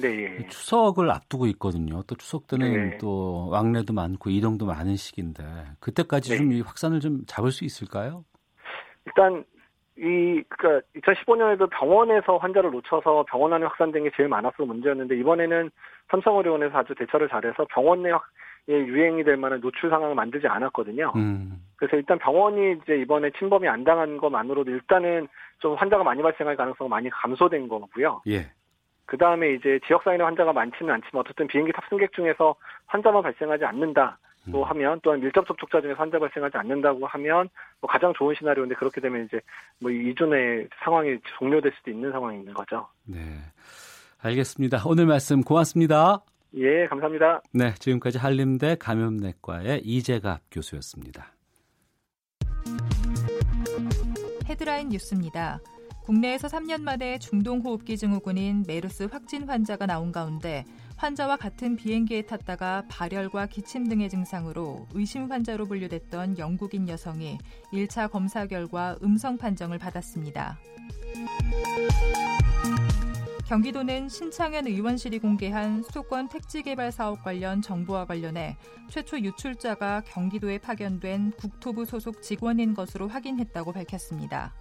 [0.00, 0.46] 네, 예.
[0.46, 2.02] 추석을 앞두고 있거든요.
[2.06, 2.98] 또 추석 때는 네.
[2.98, 5.42] 또 왕래도 많고 이동도 많은 시기인데
[5.80, 6.38] 그때까지 네.
[6.38, 8.24] 좀이 확산을 좀 잡을 수 있을까요?
[9.06, 9.44] 일단
[9.96, 15.70] 이 그러니까 2015년에도 병원에서 환자를 놓쳐서 병원 안에 확산된 게 제일 많아서 문제였는데 이번에는
[16.10, 18.12] 삼성의료원에서 아주 대처를 잘해서 병원 내에
[18.68, 21.12] 유행이 될 만한 노출 상황을 만들지 않았거든요.
[21.16, 21.58] 음.
[21.76, 25.26] 그래서 일단 병원이 이제 이번에 침범이 안 당한 것만으로도 일단은
[25.58, 28.22] 좀 환자가 많이 발생할 가능성이 많이 감소된 거고요.
[28.28, 28.52] 예.
[29.08, 32.54] 그 다음에 이제 지역사회의 환자가 많지는 않지만 어쨌든 비행기 탑승객 중에서
[32.86, 34.18] 환자만 발생하지 않는다.
[34.52, 34.64] 또 음.
[34.64, 37.48] 하면 또한 밀접 접촉자 중에 환자 발생하지 않는다고 하면
[37.80, 39.40] 뭐 가장 좋은 시나리오인데 그렇게 되면 이제
[39.78, 42.86] 뭐 이전의 상황이 종료될 수도 있는 상황이 있는 거죠.
[43.06, 43.16] 네.
[44.20, 44.82] 알겠습니다.
[44.84, 46.20] 오늘 말씀 고맙습니다.
[46.54, 47.40] 예, 감사합니다.
[47.54, 51.32] 네, 지금까지 한림대 감염내과의 이재갑 교수였습니다.
[54.46, 55.60] 헤드라인 뉴스입니다.
[56.08, 60.64] 국내에서 3년 만에 중동호흡기 증후군인 메르스 확진 환자가 나온 가운데
[60.96, 67.36] 환자와 같은 비행기에 탔다가 발열과 기침 등의 증상으로 의심 환자로 분류됐던 영국인 여성이
[67.74, 70.58] 1차 검사 결과 음성 판정을 받았습니다.
[73.48, 78.58] 경기도는 신창현 의원실이 공개한 수도권 택지개발 사업 관련 정보와 관련해
[78.90, 84.52] 최초 유출자가 경기도에 파견된 국토부 소속 직원인 것으로 확인했다고 밝혔습니다.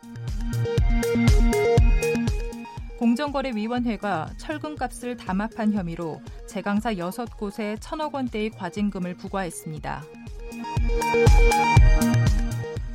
[2.98, 10.04] 공정거래위원회가 철근값을 담합한 혐의로 제강사 6곳에 천억 원대의 과징금을 부과했습니다.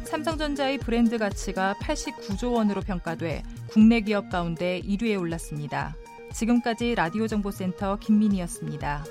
[0.04, 5.96] 삼성전자의 브랜드 가치가 89조 원으로 평가돼 국내 기업 가운데 1위에 올랐습니다.
[6.34, 9.02] 지금까지 라디오 정보센터 김민희였습니다.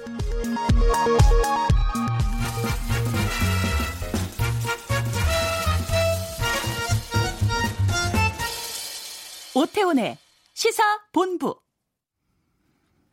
[9.56, 10.18] 오태훈의
[10.54, 11.60] 시사 본부.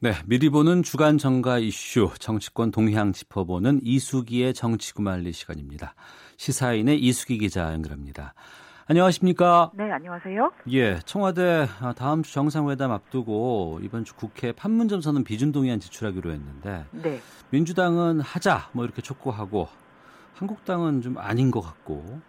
[0.00, 5.94] 네, 미리 보는 주간 정가 이슈 정치권 동향 짚어보는 이수기의 정치구말리 시간입니다.
[6.36, 8.34] 시사인의 이수기 기자 연결합니다.
[8.90, 9.70] 안녕하십니까?
[9.74, 10.50] 네, 안녕하세요.
[10.72, 11.66] 예, 청와대
[11.98, 17.20] 다음 주 정상회담 앞두고 이번 주 국회 판문점 선언 비준 동의안 제출하기로 했는데 네.
[17.50, 19.68] 민주당은 하자 뭐 이렇게 촉구하고
[20.36, 22.20] 한국당은 좀 아닌 것 같고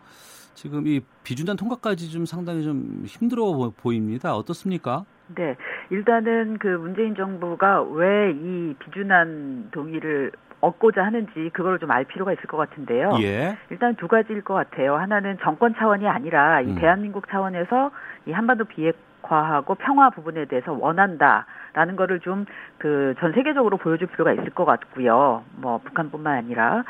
[0.53, 4.35] 지금 이 비준안 통과까지 좀 상당히 좀 힘들어 보입니다.
[4.35, 5.05] 어떻습니까?
[5.33, 5.55] 네.
[5.91, 12.43] 일단은 그 문재인 정부가 왜 이 비준안 동의를 얻고자 하는지 그걸 좀 알 필요가 있을
[12.43, 13.17] 것 같은데요.
[13.21, 13.57] 예.
[13.69, 14.95] 일단 두 가지일 것 같아요.
[14.95, 16.75] 하나는 정권 차원이 아니라 이 음.
[16.75, 17.91] 대한민국 차원에서
[18.27, 22.45] 이 한반도 비핵화하고 평화 부분에 대해서 원한다라는 거를 좀
[22.77, 25.43] 그 전 세계적으로 보여줄 필요가 있을 것 같고요.
[25.57, 26.83] 뭐 북한뿐만 아니라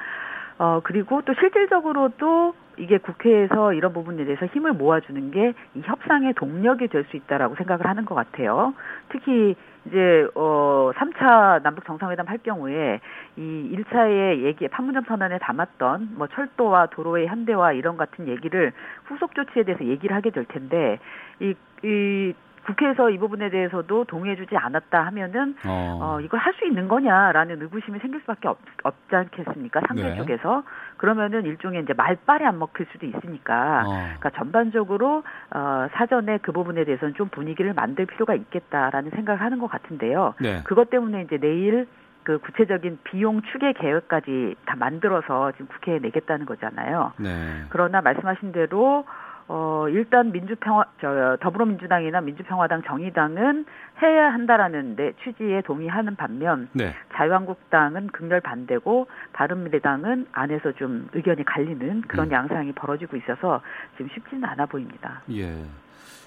[0.57, 6.87] 어 그리고 또 실질적으로도 이게 국회에서 이런 부분에 대해서 힘을 모아주는 게 이 협상의 동력이
[6.87, 8.73] 될 수 있다라고 생각을 하는 것 같아요.
[9.09, 12.99] 특히 이제 어 3차 남북 정상회담 할 경우에
[13.37, 18.73] 이 1차의 얘기 판문점 선언에 담았던 뭐 철도와 도로의 현대화 이런 같은 얘기를
[19.05, 20.99] 후속 조치에 대해서 얘기를 하게 될 텐데
[21.39, 22.33] 이 이
[22.65, 25.99] 국회에서 이 부분에 대해서도 동의해주지 않았다 하면은 어.
[26.01, 29.81] 어, 이걸 할 수 있는 거냐라는 의구심이 생길 수밖에 없, 없지 않겠습니까?
[29.87, 30.17] 상대 네.
[30.17, 30.63] 쪽에서.
[30.97, 33.83] 그러면은 일종의 이제 말빨이 안 먹힐 수도 있으니까.
[33.87, 33.91] 어.
[34.17, 39.67] 그러니까 전반적으로 어, 사전에 그 부분에 대해서는 좀 분위기를 만들 필요가 있겠다라는 생각을 하는 것
[39.71, 40.33] 같은데요.
[40.41, 40.61] 네.
[40.65, 41.87] 그것 때문에 이제 내일
[42.23, 47.13] 그 구체적인 비용 추계 계획까지 다 만들어서 지금 국회에 내겠다는 거잖아요.
[47.17, 47.63] 네.
[47.69, 49.05] 그러나 말씀하신 대로
[49.51, 53.65] 어 일단 민주평화 저 더불어민주당이나 민주평화당 정의당은
[53.99, 56.93] 해야 한다라는 데 취지에 동의하는 반면 네.
[57.15, 62.31] 자유한국당은 극렬 반대고 바른미래당은 안에서 좀 의견이 갈리는 그런 음.
[62.31, 63.61] 양상이 벌어지고 있어서
[63.97, 65.23] 지금 쉽지는 않아 보입니다.
[65.31, 65.63] 예.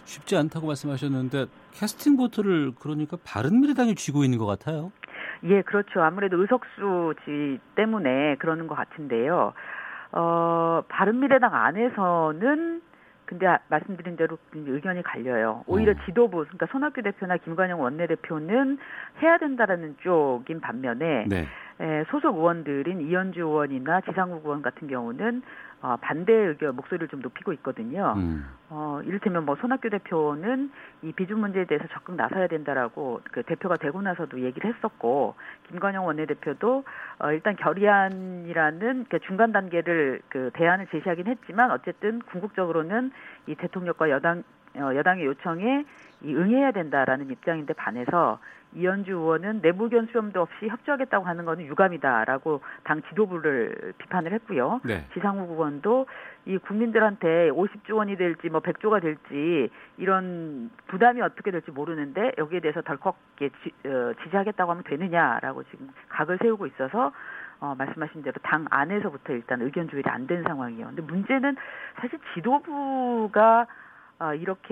[0.04, 4.90] 쉽지 않다고 말씀하셨는데 캐스팅 보트를 그러니까 바른미래당이 쥐고 있는 것 같아요.
[5.44, 6.02] 예, 그렇죠.
[6.02, 9.52] 아무래도 의석수지 때문에 그러는 것 같은데요.
[10.10, 12.82] 어, 바른미래당 안에서는
[13.32, 15.64] 근데 아- 말씀드린 대로 의견이 갈려요.
[15.66, 15.94] 오히려 어.
[16.04, 18.76] 지도부, 그러니까 손학규 대표나 김관영 원내대표는
[19.22, 21.46] 해야 된다라는 쪽인 반면에 네.
[21.80, 25.42] 에, 소속 의원들인 이현주 의원이나 지상욱 의원 같은 경우는
[25.82, 28.14] 어, 반대 의견 목소리를 좀 높이고 있거든요.
[28.16, 28.46] 음.
[28.70, 30.70] 어, 이를테면 뭐 손학규 대표는
[31.02, 35.34] 이 비준 문제에 대해서 적극 나서야 된다라고 그 대표가 되고 나서도 얘기를 했었고
[35.68, 36.84] 김관영 원내대표도
[37.18, 43.10] 어, 일단 결의안이라는 그 중간 단계를 그 대안을 제시하긴 했지만 어쨌든 궁극적으로는
[43.48, 44.42] 이 대통령과 여당 어,
[44.76, 45.84] 여당의 요청에
[46.22, 48.38] 이 응해야 된다라는 입장인데 반해서
[48.74, 54.80] 이현주 의원은 내부 의견 수렴도 없이 협조하겠다고 하는 것은 유감이다라고 당 지도부를 비판을 했고요.
[54.84, 55.04] 네.
[55.12, 56.06] 지상욱 의원도
[56.46, 62.80] 이 국민들한테 50조 원이 될지 뭐 100조가 될지 이런 부담이 어떻게 될지 모르는데 여기에 대해서
[62.80, 63.50] 덜컥 지,
[63.86, 67.12] 어, 지지하겠다고 하면 되느냐라고 지금 각을 세우고 있어서
[67.60, 70.86] 어, 말씀하신 대로 당 안에서부터 일단 의견 조율이 안 된 상황이에요.
[70.86, 71.56] 근데 문제는
[72.00, 73.66] 사실 지도부가
[74.22, 74.68] 어, 이렇게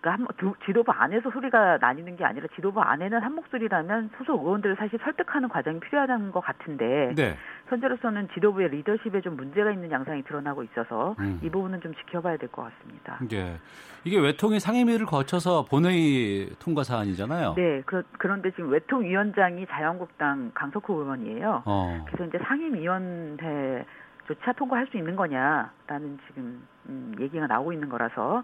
[0.00, 4.76] 그러니까 한, 두, 지도부 안에서 소리가 나뉘는 게 아니라 지도부 안에는 한 목소리라면 소속 의원들을
[4.76, 7.36] 사실 설득하는 과정이 필요하다는 것 같은데 네.
[7.68, 11.38] 현재로서는 지도부의 리더십에 좀 문제가 있는 양상이 드러나고 있어서 음.
[11.42, 13.18] 이 부분은 좀 지켜봐야 될 것 같습니다.
[13.32, 13.58] 예.
[14.04, 17.54] 이게 외통위 상임위를 거쳐서 본회의 통과 사안이잖아요.
[17.56, 21.62] 네, 그, 그런데 지금 외통위원장이 자유한국당 강석호 의원이에요.
[21.66, 22.04] 어.
[22.06, 23.84] 그래서 이제 상임위원회
[24.26, 28.42] 조차 통과할 수 있는 거냐라는 지금 음, 얘기가 나오고 있는 거라서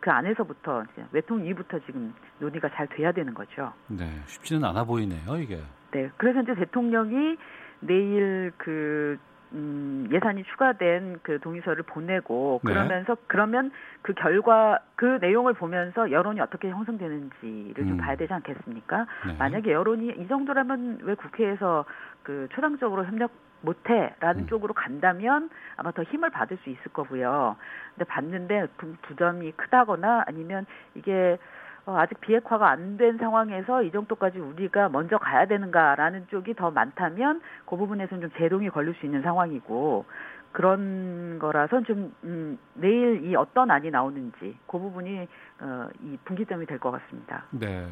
[0.00, 3.72] 그 안에서부터 이제 외통위부터 지금 논의가 잘 돼야 되는 거죠.
[3.88, 4.04] 네.
[4.26, 5.60] 쉽지는 않아 보이네요, 이게.
[5.92, 7.36] 네, 그래서 이제 대통령이
[7.80, 9.18] 내일 그
[9.52, 12.72] 음, 예산이 추가된 그 동의서를 보내고 네.
[12.72, 17.96] 그러면서 그러면 그 결과 그 내용을 보면서 여론이 어떻게 형성되는지를 좀 음.
[17.96, 19.06] 봐야 되지 않겠습니까?
[19.26, 19.36] 네.
[19.38, 21.84] 만약에 여론이 이 정도라면 왜 국회에서
[22.22, 24.46] 그 초당적으로 협력 못해라는 음.
[24.46, 27.56] 쪽으로 간다면 아마 더 힘을 받을 수 있을 거고요.
[27.94, 31.38] 근데 봤는데 그 부담이 크다거나 아니면 이게
[31.86, 37.40] 어, 아직 비핵화가 안 된 상황에서 이 정도까지 우리가 먼저 가야 되는가라는 쪽이 더 많다면
[37.64, 40.04] 그 부분에서는 좀 제동이 걸릴 수 있는 상황이고
[40.52, 45.28] 그런 거라서 좀 음, 내일 이 어떤 안이 나오는지 그 부분이
[45.60, 47.44] 어, 이 분기점이 될 것 같습니다.
[47.50, 47.88] 네.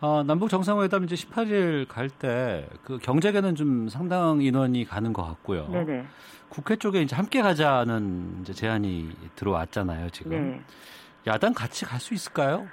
[0.00, 5.68] 어, 남북 정상회담 이제 18일 갈 때 그 경제계는 좀 상당 인원이 가는 것 같고요.
[5.68, 6.06] 네네.
[6.48, 10.30] 국회 쪽에 이제 함께 가자는 이제 제안이 들어왔잖아요, 지금.
[10.52, 10.60] 네.
[11.26, 12.66] 야당 같이 갈 수 있을까요?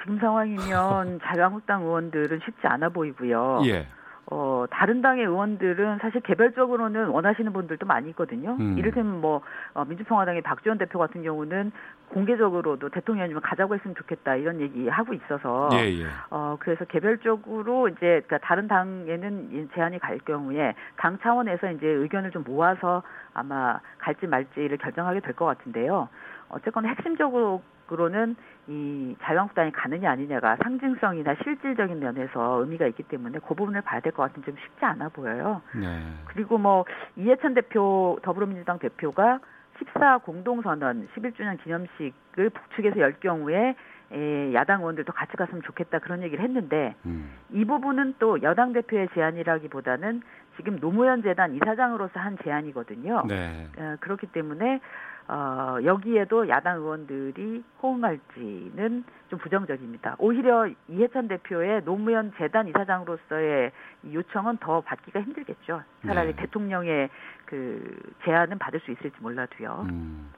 [0.00, 3.62] 지금 상황이면 자유한국당 의원들은 쉽지 않아 보이고요.
[3.66, 3.86] 예.
[4.26, 8.56] 어, 다른 당의 의원들은 사실 개별적으로는 원하시는 분들도 많이 있거든요.
[8.58, 8.78] 음.
[8.78, 9.42] 이를테면 뭐,
[9.74, 11.72] 어, 민주평화당의 박지원 대표 같은 경우는
[12.10, 15.70] 공개적으로도 대통령님을 가자고 했으면 좋겠다 이런 얘기 하고 있어서.
[15.74, 16.06] 예, 예.
[16.30, 22.30] 어, 그래서 개별적으로 이제, 그러니까 다른 당에는 이 제안이 갈 경우에 당 차원에서 이제 의견을
[22.30, 23.02] 좀 모아서
[23.34, 26.08] 아마 갈지 말지를 결정하게 될 것 같은데요.
[26.50, 28.36] 어쨌거나 핵심적으로 는
[28.68, 34.22] 이 자유한국당이 가느냐 아니냐가 상징성이나 실질적인 면에서 의미가 있기 때문에 그 부분을 봐야 될 것
[34.22, 35.62] 같은 좀 쉽지 않아 보여요.
[35.74, 36.00] 네.
[36.26, 36.84] 그리고 뭐
[37.16, 39.40] 이해찬 대표 더불어민주당 대표가
[39.78, 43.74] 14 공동선언 11주년 기념식을 북측에서 열 경우에
[44.12, 47.32] 에, 야당 의원들도 같이 갔으면 좋겠다 그런 얘기를 했는데 음.
[47.50, 50.22] 이 부분은 또 여당 대표의 제안이라기보다는
[50.56, 53.24] 지금 노무현 재단 이사장으로서 한 제안이거든요.
[53.26, 53.66] 네.
[53.76, 54.80] 어, 그렇기 때문에
[55.28, 60.16] 어, 여기에도 야당 의원들이 호응할지는 좀 부정적입니다.
[60.18, 63.72] 오히려 이해찬 대표의 노무현 재단 이사장으로서의
[64.04, 65.82] 이 요청은 더 받기가 힘들겠죠.
[66.04, 66.42] 차라리 네.
[66.42, 67.08] 대통령의
[67.46, 69.86] 그 제안은 받을 수 있을지 몰라도요.
[69.88, 70.30] 음.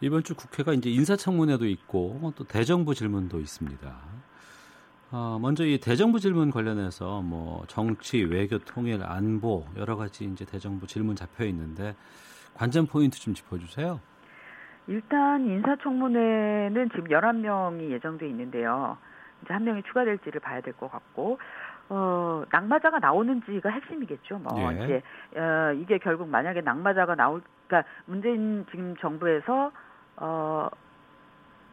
[0.00, 3.96] 이번 주 국회가 이제 인사청문회도 있고 또 대정부 질문도 있습니다.
[5.12, 10.86] 어, 먼저 이 대정부 질문 관련해서 뭐 정치, 외교, 통일, 안보 여러 가지 이제 대정부
[10.86, 11.94] 질문 잡혀 있는데
[12.56, 14.00] 관전 포인트 좀 짚어주세요.
[14.88, 18.96] 일단 인사청문회는 지금 11명이 예정돼 있는데요.
[19.42, 21.38] 이제 한 명이 추가될지를 봐야 될 것 같고,
[21.88, 24.38] 어, 낙마자가 나오는지가 핵심이겠죠.
[24.38, 24.84] 뭐, 예.
[24.84, 25.02] 이제,
[25.38, 29.70] 어, 이게 결국 만약에 낙마자가 나올, 그러니까 문재인 지금 정부에서,
[30.16, 30.68] 어,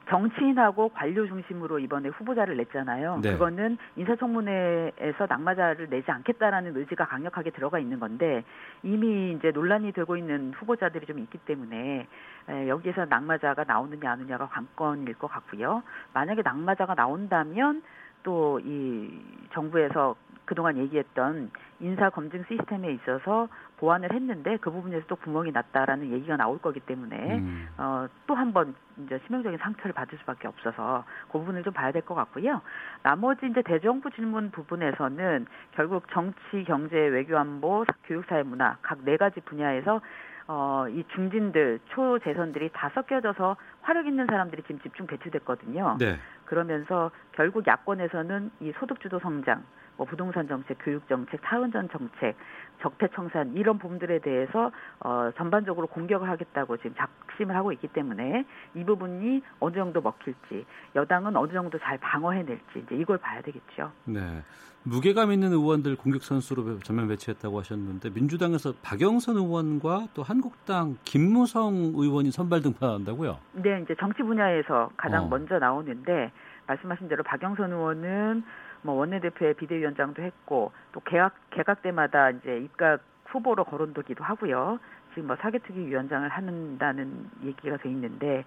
[0.09, 3.19] 정치인하고 관료 중심으로 이번에 후보자를 냈잖아요.
[3.21, 3.33] 네.
[3.33, 8.43] 그거는 인사청문회에서 낙마자를 내지 않겠다라는 의지가 강력하게 들어가 있는 건데
[8.83, 12.07] 이미 이제 논란이 되고 있는 후보자들이 좀 있기 때문에
[12.49, 15.83] 에, 여기에서 낙마자가 나오느냐 안 오느냐가 관건일 것 같고요.
[16.13, 17.81] 만약에 낙마자가 나온다면
[18.23, 19.09] 또 이
[19.51, 23.47] 정부에서 그동안 얘기했던 인사 검증 시스템에 있어서
[23.83, 27.67] 보완을 했는데 그 부분에서 또 구멍이 났다라는 얘기가 나올 거기 때문에 음.
[27.77, 32.03] 어, 또 한 번 이제 치명적인 상처를 받을 수밖에 없어서 그 부분을 좀 봐야 될
[32.03, 32.61] 것 같고요.
[33.01, 39.17] 나머지 이제 대정부 질문 부분에서는 결국 정치, 경제, 외교, 안보, 교육, 사회, 문화 각 네
[39.17, 39.99] 가지 분야에서
[40.47, 45.97] 어, 이 중진들, 초재선들이 다 섞여져서 화력 있는 사람들이 지금 집중 배치됐거든요.
[45.99, 46.17] 네.
[46.45, 49.63] 그러면서 결국 야권에서는 이 소득주도 성장,
[49.97, 52.35] 뭐 부동산 정책, 교육 정책, 타운전 정책,
[52.81, 58.83] 적폐 청산 이런 부분들에 대해서 어 전반적으로 공격을 하겠다고 지금 작심을 하고 있기 때문에 이
[58.83, 63.91] 부분이 어느 정도 먹힐지 여당은 어느 정도 잘 방어해낼지 이제 이걸 봐야 되겠죠.
[64.05, 64.43] 네.
[64.85, 72.31] 무게감 있는 의원들 공격 선수로 전면 배치했다고 하셨는데 민주당에서 박영선 의원과 또 한국당 김무성 의원이
[72.31, 73.37] 선발 등판한다고요?
[73.53, 75.27] 네, 이제 정치 분야에서 가장 어.
[75.29, 76.31] 먼저 나오는데
[76.67, 78.43] 말씀하신 대로 박영선 의원은
[78.83, 84.79] 뭐 원내대표의 비대위원장도 했고 또 개각 개각 때마다 이제 입각 후보로 거론되기도 하고요.
[85.13, 88.43] 지금 뭐 사개특위 위원장을 한다는 얘기가 돼 있는데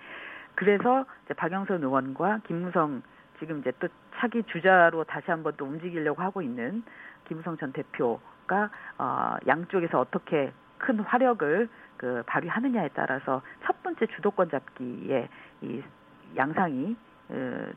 [0.55, 3.03] 그래서 이제 박영선 의원과 김무성
[3.39, 6.83] 지금 이제 또 차기 주자로 다시 한번 또 움직이려고 하고 있는
[7.29, 15.29] 김무성 전 대표가 어 양쪽에서 어떻게 큰 화력을 그 발휘하느냐에 따라서 첫 번째 주도권 잡기에
[15.63, 15.83] 이,
[16.37, 16.97] 양상이 어,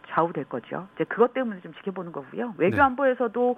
[0.08, 0.88] 좌우될 거죠.
[0.96, 2.54] 이제 그것 때문에 좀 지켜보는 거고요.
[2.58, 3.56] 외교 안보에서도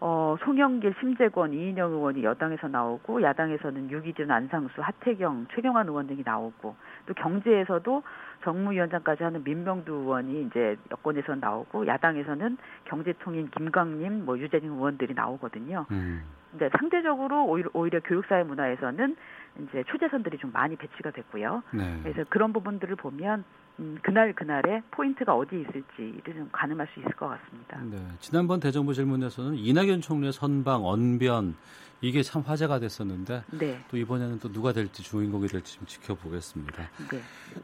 [0.00, 6.76] 어, 송영길, 심재권, 이인영 의원이 여당에서 나오고 야당에서는 유기준, 안상수, 하태경, 최경환 의원 등이 나오고
[7.06, 8.02] 또 경제에서도
[8.44, 15.86] 정무위원장까지 하는 민병두 의원이 이제 여권에서 나오고 야당에서는 경제통인 김광림, 뭐 유재진 의원들이 나오거든요.
[15.90, 16.22] 음.
[16.52, 19.16] 근데 상대적으로 오히려, 오히려 교육사회 문화에서는
[19.58, 21.62] 이제 초재선들이 좀 많이 배치가 됐고요.
[21.72, 22.00] 네.
[22.02, 23.44] 그래서 그런 부분들을 보면
[23.80, 27.80] 음, 그날 그날에 포인트가 어디 있을지를 좀 가늠할 수 있을 것 같습니다.
[27.82, 27.98] 네.
[28.20, 31.54] 지난번 대정부 질문에서는 이낙연 총리의 선방, 언변
[32.00, 33.84] 이게 참 화제가 됐었는데 네.
[33.90, 36.90] 또 이번에는 또 누가 될지 주인공이 될지 좀 지켜보겠습니다.
[37.10, 37.20] 네.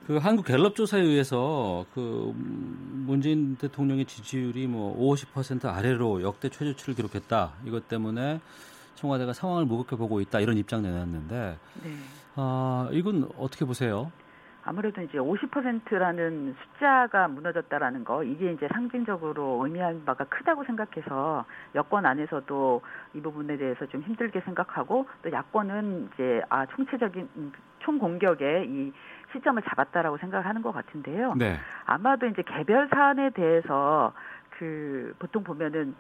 [0.07, 7.55] 그 한국 갤럽 조사에 의해서 그 문재인 대통령의 지지율이 뭐 50% 아래로 역대 최저치를 기록했다.
[7.65, 8.41] 이것 때문에
[8.95, 11.91] 청와대가 상황을 무겁게 보고 있다 이런 입장 내놨는데 네.
[12.37, 14.11] 아 이건 어떻게 보세요?
[14.67, 22.81] 아무래도 이제 50%라는 숫자가 무너졌다라는 거 이게 이제 상징적으로 의미하는 바가 크다고 생각해서 여권 안에서도
[23.15, 28.93] 이 부분에 대해서 좀 힘들게 생각하고 또 야권은 이제 아 총체적인 음, 총 공격에 이
[29.33, 31.35] 시점을 잡았다라고 생각을 하는 것 같은데요.
[31.35, 31.59] 네.
[31.85, 34.15] 아마도 이제 개별 사안에 대해서
[34.59, 35.95] 그 보통 보면은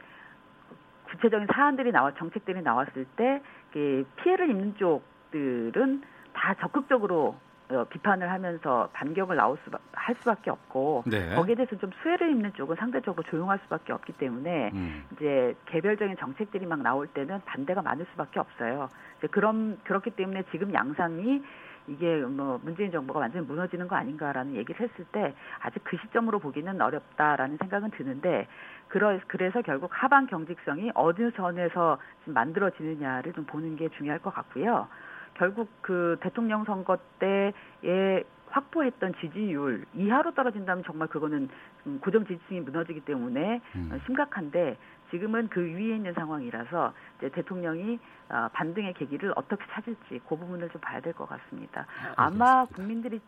[1.14, 6.02] 구체적인 사안들이 나와 정책들이 나왔을 때 이게 피해를 입는 쪽들은
[6.32, 7.36] 다 적극적으로
[7.70, 11.34] 어, 비판을 하면서 반격을 나올 수, 할 수밖에 없고 네.
[11.34, 15.04] 거기에 대해서 좀 수혜를 입는 쪽은 상대적으로 조용할 수밖에 없기 때문에 음.
[15.12, 18.90] 이제 개별적인 정책들이 막 나올 때는 반대가 많을 수밖에 없어요.
[19.18, 21.42] 이제 그럼 그렇기 때문에 지금 양상이
[21.86, 26.80] 이게 뭐 문재인 정부가 완전히 무너지는 거 아닌가라는 얘기를 했을 때 아직 그 시점으로 보기는
[26.80, 28.46] 어렵다라는 생각은 드는데
[28.88, 34.88] 그래서 결국 하방 경직성이 어느 선에서 지금 만들어지느냐를 좀 보는 게 중요할 것 같고요.
[35.34, 38.22] 결국 그 대통령 선거 때에
[38.54, 41.48] 확보했던 지지율 이하로 떨어진다면 정말 그거는
[41.86, 43.90] 음, 고정 지지층이 무너지기 때문에 음.
[43.92, 44.76] 어, 심각한데
[45.10, 47.98] 지금은 그 위에 있는 상황이라서 이제 대통령이
[48.30, 51.86] 어, 반등의 계기를 어떻게 찾을지 그 부분을 좀 봐야 될 것 같습니다.
[52.16, 52.66] 아마 알겠습니다.
[52.74, 53.20] 국민들이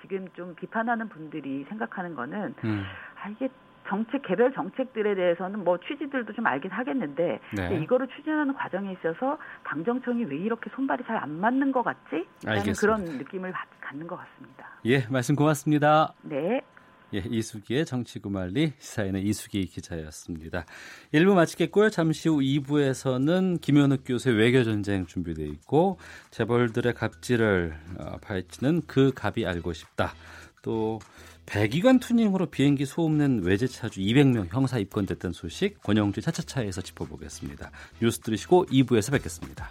[0.00, 2.84] 지금 좀 비판하는 분들이 생각하는 거는 음.
[3.22, 3.48] 아 이게
[3.88, 7.76] 정책 개별 정책들에 대해서는 뭐 취지들도 좀 알긴 하겠는데 네.
[7.82, 12.26] 이거를 추진하는 과정에 있어서 당정청이 왜 이렇게 손발이 잘 안 맞는 것 같지?
[12.44, 12.72] 라는.
[12.80, 14.66] 그런 느낌을 받- 갖는 것 같습니다.
[14.86, 16.12] 예, 말씀 고맙습니다.
[16.22, 16.62] 네.
[17.14, 20.66] 예, 이수기의 정치구말리 시사인의 이수기 기자였습니다.
[21.14, 21.90] 1부 마치겠고요.
[21.90, 25.98] 잠시 후 2부에서는 김현욱 교수의 외교전쟁 준비되어 있고
[26.30, 30.14] 재벌들의 갑질을 어, 파헤치는 그 갑이 알고 싶다.
[30.62, 30.98] 또
[31.46, 37.70] 배기관 투닝으로 비행기 소음낸 외제차주 200명 형사 입건됐다는 소식 권영주 차차차에서 짚어보겠습니다.
[38.02, 39.70] 뉴스 들으시고 2부에서 뵙겠습니다.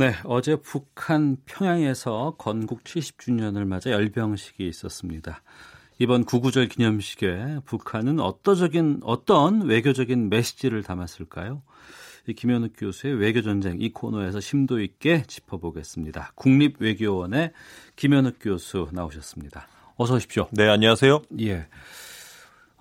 [0.00, 5.42] 네, 어제 북한 평양에서 건국 70주년을 맞아 열병식이 있었습니다.
[5.98, 11.62] 이번 구구절 기념식에 북한은 어떠적인 어떤 외교적인 메시지를 담았을까요?
[12.28, 16.30] 이 김현욱 교수의 외교 전쟁 이 코너에서 심도 있게 짚어보겠습니다.
[16.36, 17.50] 국립외교원의
[17.96, 19.66] 김현욱 교수 나오셨습니다.
[19.96, 20.46] 어서 오십시오.
[20.52, 21.22] 네, 안녕하세요.
[21.40, 21.66] 예.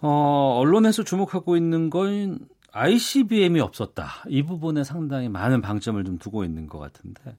[0.02, 2.38] 어, 언론에서 주목하고 있는 건
[2.78, 4.24] ICBM이 없었다.
[4.30, 7.38] 이 부분에 상당히 많은 방점을 좀 두고 있는 것 같은데.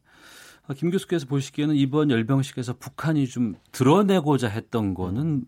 [0.68, 5.44] 어, 김 교수께서 보시기에는 이번 열병식에서 북한이 좀 드러내고자 했던 거는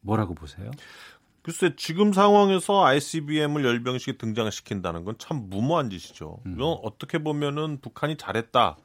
[0.00, 0.70] 뭐라고 보세요?
[1.42, 6.38] 글쎄 지금 상황에서 ICBM을 열병식에 등장시킨다는 건 참 무모한 짓이죠.
[6.46, 6.54] 음.
[6.54, 8.76] 이건 어떻게 보면은 북한이 잘했다.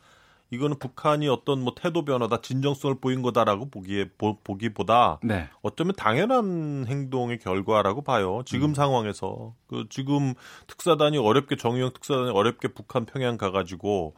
[0.51, 5.47] 이거는 북한이 어떤 뭐 태도 변화다, 진정성을 보인 거다라고 보기에 보, 보기보다 네.
[5.61, 8.41] 어쩌면 당연한 행동의 결과라고 봐요.
[8.45, 8.73] 지금 음.
[8.73, 10.33] 상황에서 그 지금
[10.67, 14.15] 특사단이 어렵게 정유영 특사단이 어렵게 북한 평양 가가지고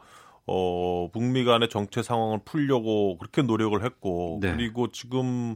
[0.48, 4.52] 어 북미 간의 정체 상황을 풀려고 그렇게 노력을 했고 네.
[4.52, 5.56] 그리고 지금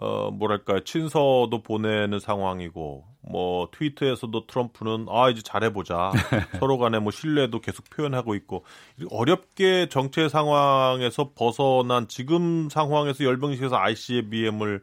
[0.00, 6.12] 어 뭐랄까요 친서도 보내는 상황이고 뭐 트위터에서도 트럼프는 아 이제 잘해보자.
[6.60, 8.64] 서로 간에 뭐 신뢰도 계속 표현하고 있고.
[9.10, 14.82] 어렵게 정체 상황에서 벗어난 지금 상황에서 열병식에서 ICBM을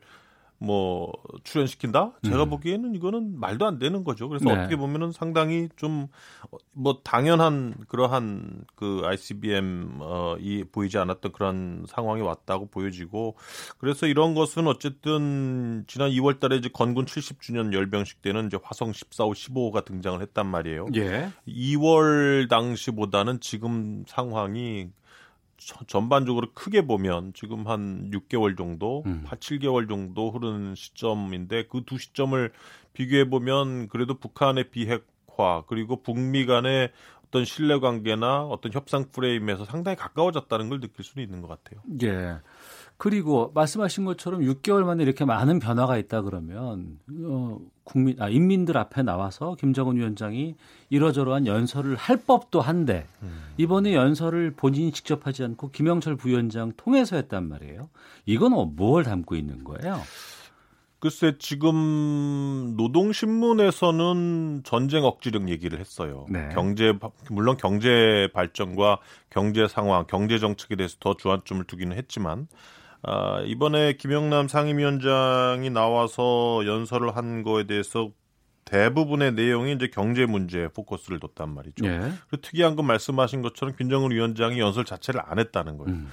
[0.58, 1.12] 뭐
[1.43, 2.14] 출연시킨다?
[2.24, 2.49] 제가 음.
[2.49, 4.30] 보기에는 이거는 말도 안 되는 거죠.
[4.30, 4.53] 그래서 네.
[4.58, 6.08] 어떻게 보면은 상당히 좀
[6.78, 13.36] 뭐 당연한 그러한 그 ICBM 어이 보이지 않았던 그런 상황이 왔다고 보여지고
[13.78, 19.34] 그래서 이런 것은 어쨌든 지난 2월 달에 이제 건군 70주년 열병식 때는 이제 화성 14호
[19.34, 20.88] 15호가 등장을 했단 말이에요.
[20.95, 21.30] 예.
[21.47, 25.05] 2월 당시보다는 지금 상황이 저-
[25.88, 29.24] 전반적으로 크게 보면 지금 한 6개월 정도, 음.
[29.26, 32.51] 8, 7개월 정도 흐르는 시점인데 그 두 시점을
[32.93, 36.91] 비교해 보면 그래도 북한의 비핵화 그리고 북미 간의
[37.28, 41.82] 어떤 신뢰 관계나 어떤 협상 프레임에서 상당히 가까워졌다는 걸 느낄 수는 있는 것 같아요.
[42.03, 42.39] 예.
[42.97, 49.03] 그리고 말씀하신 것처럼 6개월 만에 이렇게 많은 변화가 있다 그러면 어, 국민 아 인민들 앞에
[49.03, 50.55] 나와서 김정은 위원장이
[50.89, 53.07] 이러저러한 연설을 할 법도 한데
[53.57, 57.89] 이번에 연설을 본인이 직접 하지 않고 김영철 부위원장 통해서 했단 말이에요.
[58.25, 60.01] 이건 어, 뭘 담고 있는 거예요?
[60.99, 66.25] 글쎄 지금 노동신문에서는 전쟁 억지력 얘기를 했어요.
[66.29, 66.49] 네.
[66.53, 66.93] 경제
[67.29, 72.47] 물론 경제 발전과 경제 상황, 경제 정책에 대해서 더 주안점을 두기는 했지만
[73.08, 78.10] 아, 이번에 김영남 상임위원장이 나와서 연설을 한 거에 대해서
[78.66, 81.86] 대부분의 내용이 이제 경제 문제에 포커스를 뒀단 말이죠.
[81.86, 81.99] 예.
[82.30, 85.93] 그리고 특이한 건 말씀하신 것처럼 김정은 위원장이 연설 자체를 안 했다는 거예요.
[85.93, 86.08] 음.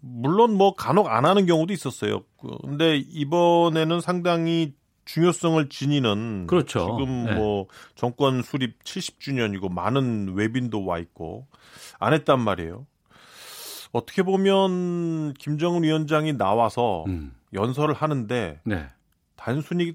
[0.00, 2.22] 물론 뭐 간혹 안 하는 경우도 있었어요.
[2.40, 4.72] 그- 근데 이번에는 상당히
[5.04, 6.96] 중요성을 지니는 그렇죠.
[6.98, 7.34] 지금 네.
[7.34, 11.46] 뭐 정권 수립 70주년이고 많은 외빈도 와 있고
[11.98, 12.86] 안 했단 말이에요.
[13.92, 17.34] 어떻게 보면 김정은 위원장이 나와서 음.
[17.52, 18.86] 연설을 하는데 네.
[19.36, 19.94] 단순히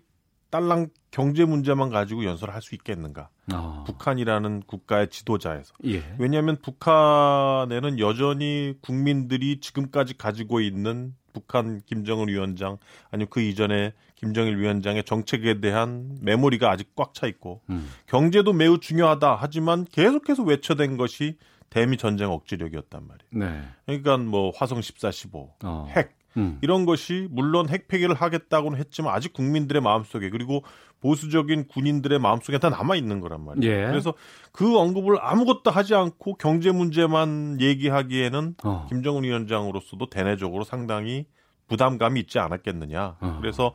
[0.50, 3.30] 딸랑 경제 문제만 가지고 연설을 할 수 있겠는가?
[3.54, 3.84] 어.
[3.86, 5.74] 북한이라는 국가의 지도자에서.
[5.86, 6.04] 예.
[6.20, 12.78] 왜냐하면 북한에는 여전히 국민들이 지금까지 가지고 있는 북한 김정은 위원장
[13.12, 17.88] 아니면 그 이전에 김정일 위원장의 정책에 대한 메모리가 아직 꽉 차 있고 음.
[18.08, 21.38] 경제도 매우 중요하다 하지만 계속해서 외쳐댄 것이
[21.70, 23.52] 대미 전쟁 억지력이었단 말이에요.
[23.52, 23.64] 네.
[23.86, 25.88] 그러니까 뭐 화성 14, 15, 어.
[25.90, 26.60] 핵 음.
[26.62, 30.64] 이런 것이 물론 핵 폐기를 하겠다고는 했지만 아직 국민들의 마음속에 그리고
[31.02, 33.72] 보수적인 군인들의 마음속에 다 남아 있는 거란 말이에요.
[33.72, 33.88] 예.
[33.88, 34.14] 그래서
[34.52, 38.86] 그 언급을 아무것도 하지 않고 경제 문제만 얘기하기에는 어.
[38.90, 41.26] 김정은 위원장으로서도 대내적으로 상당히
[41.68, 43.18] 부담감이 있지 않았겠느냐.
[43.20, 43.38] 어.
[43.42, 43.74] 그래서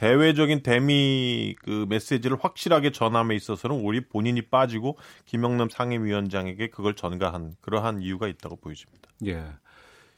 [0.00, 4.96] 대외적인 대미 그 메시지를 확실하게 전함에 있어서는 우리 본인이 빠지고
[5.26, 9.10] 김영남 상임위원장에게 그걸 전가한 그러한 이유가 있다고 보여집니다.
[9.26, 9.44] 예.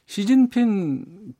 [0.05, 1.33] 시진핑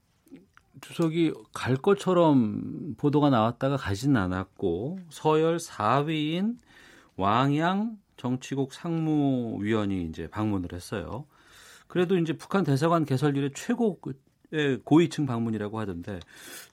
[0.81, 6.57] 주석이 갈 것처럼 보도가 나왔다가 가진 않았고 서열 4위인
[7.15, 11.27] 왕양 정치국 상무위원이 이제 방문을 했어요.
[11.87, 16.19] 그래도 이제 북한 대사관 개설 이래 최고의 고위층 방문이라고 하던데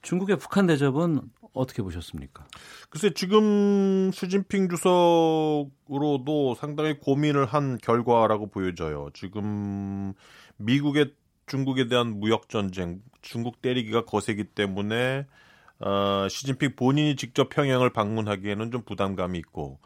[0.01, 1.21] 중국의 북한 대접은
[1.53, 2.45] 어떻게 보셨습니까?
[2.89, 9.09] 글쎄 지금 시진핑 주석으로도 상당히 고민을 한 결과라고 보여져요.
[9.13, 10.13] 지금
[10.57, 11.13] 미국의
[11.47, 15.25] 중국에 대한 무역 전쟁, 중국 때리기가 거세기 때문에
[15.79, 19.79] 어, 시진핑 본인이 직접 평양을 방문하기에는 좀 부담감이 있고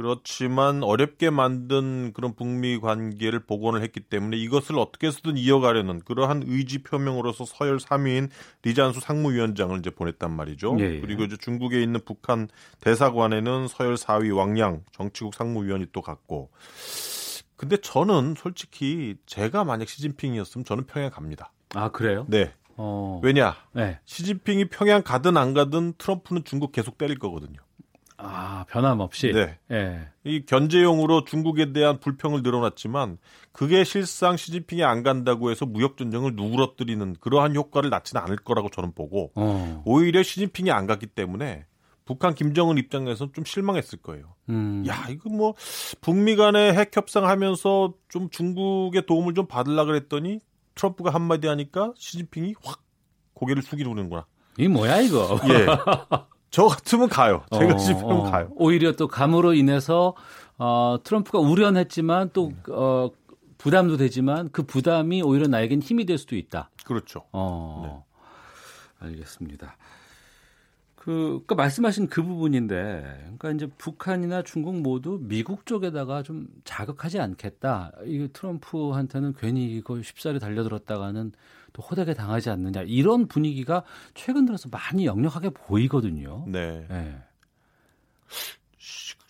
[0.00, 6.82] 그렇지만 어렵게 만든 그런 북미 관계를 복원을 했기 때문에 이것을 어떻게 해서든 이어가려는 그러한 의지
[6.82, 8.30] 표명으로서 서열 3위인
[8.62, 10.78] 리잔수 상무위원장을 이제 보냈단 말이죠.
[10.80, 11.00] 예, 예.
[11.00, 12.48] 그리고 이제 중국에 있는 북한
[12.80, 16.48] 대사관에는 서열 4위 왕양 정치국 상무위원이 또 갔고.
[17.56, 21.52] 근데 저는 솔직히 제가 만약 시진핑이었으면 저는 평양 갑니다.
[21.74, 22.24] 아 그래요?
[22.26, 22.54] 네.
[22.78, 23.20] 어.
[23.22, 23.54] 왜냐?
[23.74, 23.98] 네.
[24.06, 27.60] 시진핑이 평양 가든 안 가든 트럼프는 중국 계속 때릴 거거든요.
[28.22, 29.32] 아 변함없이.
[29.32, 29.58] 네.
[29.70, 30.08] 예.
[30.24, 33.18] 이 견제용으로 중국에 대한 불평을 늘어났지만
[33.52, 38.92] 그게 실상 시진핑이 안 간다고 해서 무역 전쟁을 누그러뜨리는 그러한 효과를 낳지는 않을 거라고 저는
[38.92, 39.82] 보고 어.
[39.86, 41.64] 오히려 시진핑이 안 갔기 때문에
[42.04, 44.34] 북한 김정은 입장에서는 좀 실망했을 거예요.
[44.48, 44.84] 음.
[44.88, 45.54] 야, 이거 뭐
[46.00, 50.40] 북미 간에 핵 협상하면서 좀 중국의 도움을 좀 받으려 그랬더니
[50.74, 52.82] 트럼프가 한마디 하니까 시진핑이 확
[53.34, 54.26] 고개를 숙이는구나.
[54.58, 55.38] 이 뭐야 이거?
[55.48, 55.66] 예.
[56.50, 57.44] 저 같으면 가요.
[57.52, 58.22] 제가 어, 시진핑은 어.
[58.30, 58.48] 가요.
[58.56, 60.14] 오히려 또 감으로 인해서
[60.58, 63.10] 어, 트럼프가 우려했지만 또 어,
[63.58, 66.70] 부담도 되지만 그 부담이 오히려 나에겐 힘이 될 수도 있다.
[66.84, 67.24] 그렇죠.
[67.32, 68.04] 어,
[68.98, 69.76] 알겠습니다.
[70.96, 73.02] 그, 그 말씀하신 그 부분인데,
[73.38, 77.92] 그러니까 이제 북한이나 중국 모두 미국 쪽에다가 좀 자극하지 않겠다.
[78.04, 81.32] 이 트럼프한테는 괜히 이거 쉽사리 달려들었다가는
[81.72, 82.82] 또 호되게 당하지 않느냐.
[82.82, 83.82] 이런 분위기가
[84.14, 86.44] 최근 들어서 많이 역력하게 보이거든요.
[86.46, 86.86] 네.
[86.88, 87.18] 네.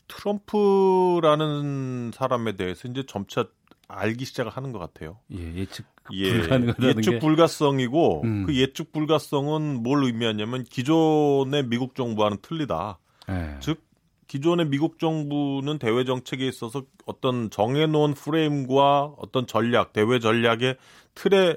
[0.09, 3.47] 트럼프라는 사람에 대해서 이제 점차
[3.89, 5.19] 알기 시작을 하는 것 같아요.
[5.33, 7.19] 예, 예측 예, 불가능하다는 예측 게.
[7.19, 8.47] 불가성이고 음.
[8.47, 12.99] 그 예측 불가성은 뭘 의미하냐면 기존의 미국 정부와는 틀리다.
[13.31, 13.57] 예.
[13.61, 13.83] 즉
[14.29, 20.77] 기존의 미국 정부는 대외 정책에 있어서 어떤 정해놓은 프레임과 어떤 전략, 대외 전략의
[21.15, 21.57] 틀에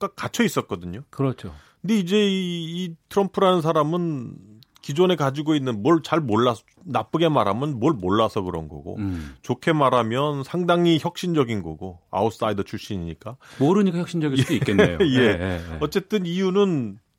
[0.00, 1.02] 가- 갇혀 있었거든요.
[1.10, 1.54] 그렇죠.
[1.80, 4.34] 근데 이제 이, 이 트럼프라는 사람은
[4.82, 9.34] 기존에 가지고 있는 뭘 잘 몰라 나쁘게 말하면 뭘 몰라서 그런 거고 음.
[9.42, 14.98] 좋게 말하면 상당히 혁신적인 거고 아웃사이더 출신이니까 모르니까 혁신적일 수도 있겠네요.
[15.04, 15.06] 예.
[15.06, 15.78] 예, 예, 예.
[15.80, 17.09] 어쨌든 이유는 사-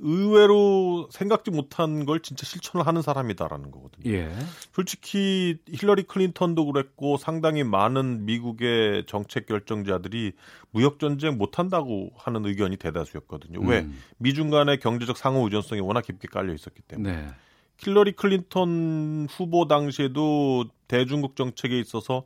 [0.00, 4.12] 의외로 생각지 못한 걸 진짜 실천을 하는 사람이다라는 거거든요.
[4.12, 4.32] 예.
[4.72, 10.32] 솔직히 힐러리 클린턴도 그랬고 상당히 많은 미국의 정책 결정자들이
[10.70, 13.60] 무역 전쟁 못 한다고 하는 의견이 대다수였거든요.
[13.60, 13.80] 왜?
[13.80, 13.98] 음.
[14.18, 17.12] 미중 간의 경제적 상호 의존성이 워낙 깊게 깔려 있었기 때문에.
[17.12, 17.28] 네.
[17.78, 22.24] 힐러리 클린턴 후보 당시에도 대중국 정책에 있어서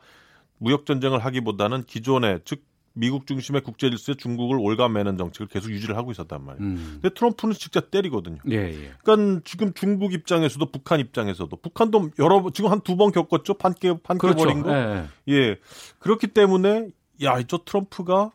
[0.59, 2.68] 무역 전쟁을 하기보다는 기존의 즉
[2.99, 6.65] 미국 중심의 국제 질서에 중국을 올가매는 정책을 계속 유지를 하고 있었단 말이에요.
[6.69, 6.99] 음.
[7.01, 8.39] 근데 트럼프는 직접 때리거든요.
[8.51, 8.93] 예, 예.
[9.05, 13.55] 그러니까 지금 중국 입장에서도 북한 입장에서도 북한도 여러 번 지금 한 두 번 겪었죠.
[13.55, 14.37] 판깨 판깨 그렇죠.
[14.37, 14.73] 버린 거.
[14.77, 15.57] 예, 예.
[16.01, 16.89] 그렇기 때문에
[17.23, 18.33] 야, 저 트럼프가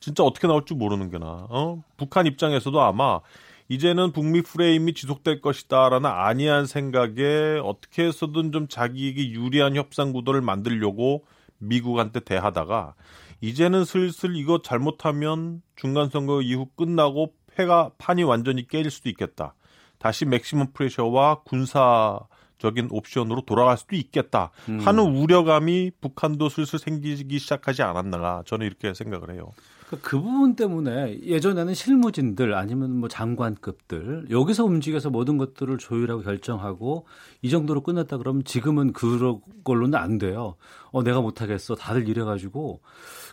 [0.00, 1.46] 진짜 어떻게 나올 줄 모르는 게나.
[1.48, 1.82] 어?
[1.96, 3.20] 북한 입장에서도 아마
[3.68, 11.24] 이제는 북미 프레임이 지속될 것이다라는 안이한 생각에 어떻게 해서든 좀 자기에게 유리한 협상 구도를 만들려고
[11.58, 12.94] 미국한테 대하다가
[13.40, 19.54] 이제는 슬슬 이거 잘못하면 중간 선거 이후 끝나고 패가 판이 완전히 깨질 수도 있겠다.
[19.98, 22.20] 다시 맥시멈 프레셔와 군사
[22.58, 24.78] 적인 옵션으로 돌아갈 수도 있겠다 음.
[24.78, 29.52] 하는 우려감이 북한도 슬슬 생기기 시작하지 않았나 저는 이렇게 생각을 해요.
[29.86, 37.06] 그러니까 그 부분 때문에 예전에는 실무진들 아니면 뭐 장관급들 여기서 움직여서 모든 것들을 조율하고 결정하고
[37.42, 40.56] 이 정도로 끝났다 그러면 지금은 그런 걸로는 안 돼요.
[40.90, 41.74] 어 내가 못 하겠어.
[41.74, 42.80] 다들 이래 가지고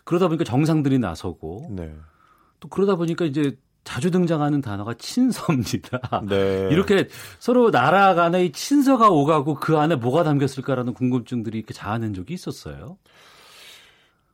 [0.04, 1.94] 그러다 보니까 정상들이 나서고 네.
[2.60, 6.22] 또 그러다 보니까 이제 자주 등장하는 단어가 친서입니다.
[6.28, 6.68] 네.
[6.70, 7.08] 이렇게
[7.38, 12.98] 서로 나라 간의 이 친서가 오가고 그 안에 뭐가 담겼을까라는 궁금증들이 이렇게 자아낸 적이 있었어요.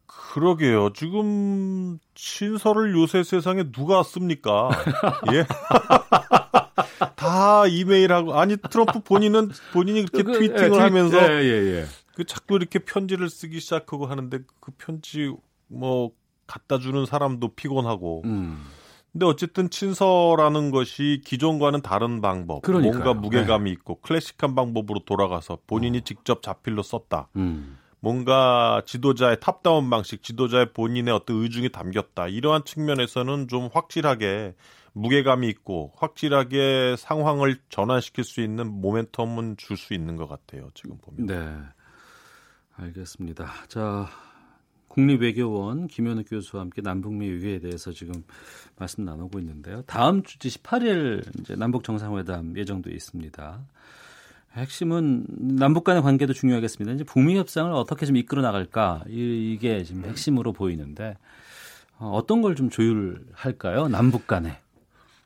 [0.07, 0.93] 그러게요.
[0.93, 4.69] 지금 친서를 요새 세상에 누가 씁니까?
[5.33, 5.47] 예.
[7.17, 11.87] 다 이메일하고 아니 트럼프 본인은 본인이 그렇게 그, tweeting을 예, 하면서 예, 예, 예.
[12.15, 15.33] 그 자꾸 이렇게 편지를 쓰기 시작하고 하는데 그 편지
[15.67, 16.11] 뭐
[16.47, 18.23] 갖다 주는 사람도 피곤하고.
[18.27, 18.65] 음.
[19.19, 22.93] 근데 어쨌든 친서라는 것이 기존과는 다른 방법, 그러니까요.
[22.93, 27.29] 뭔가 무게감이 있고 클래식한 방법으로 돌아가서 본인이 직접 자필로 썼다.
[27.35, 27.79] 음.
[27.99, 32.29] 뭔가 지도자의 top-down 방식, 지도자의 본인의 어떤 의중이 담겼다.
[32.29, 34.55] 이러한 측면에서는 좀 확실하게
[34.93, 40.69] 무게감이 있고 확실하게 상황을 전환시킬 수 있는 모멘텀은 줄 수 있는 것 같아요.
[40.75, 41.27] 지금 보면.
[41.27, 41.57] 네.
[42.77, 43.51] 알겠습니다.
[43.67, 44.07] 자,
[44.89, 48.25] 국립외교원 김현우 교수와 함께 남북미 외교에 대해서 지금
[48.77, 49.83] 말씀 나누고 있는데요.
[49.87, 53.61] 다음 주 18일 이제 남북 정상회담 예정돼 있습니다.
[54.55, 55.27] 핵심은
[55.57, 56.95] 남북 간의 관계도 중요하겠습니다.
[56.95, 61.17] 이제 북미 협상을 어떻게 좀 이끌어 나갈까 이- 이게 지금 핵심으로 보이는데
[61.99, 63.89] 어, 어떤 걸 좀 조율할까요?
[63.89, 64.59] 남북 간에.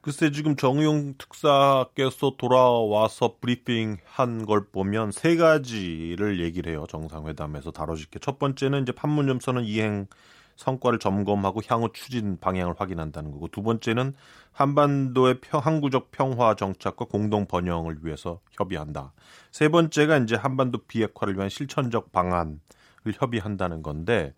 [0.02, 6.86] 글쎄 지금 정용 특사께서 돌아와서 브리핑 한 걸 보면 세 가지를 얘기를 해요.
[6.88, 8.18] 정상회담에서 다뤄질 게.
[8.18, 10.08] 첫 번째는 이제 판문점 선언 이행
[10.56, 14.14] 성과를 점검하고 향후 추진 방향을 확인한다는 거고 두 번째는
[14.50, 19.12] 한반도의 평, 항구적 평화 정착과 공동 번영을 위해서 협의한다.
[19.52, 22.58] 세 번째가 이제 한반도 비핵화를 위한 실천적 방안을
[23.14, 24.34] 협의한다는 건데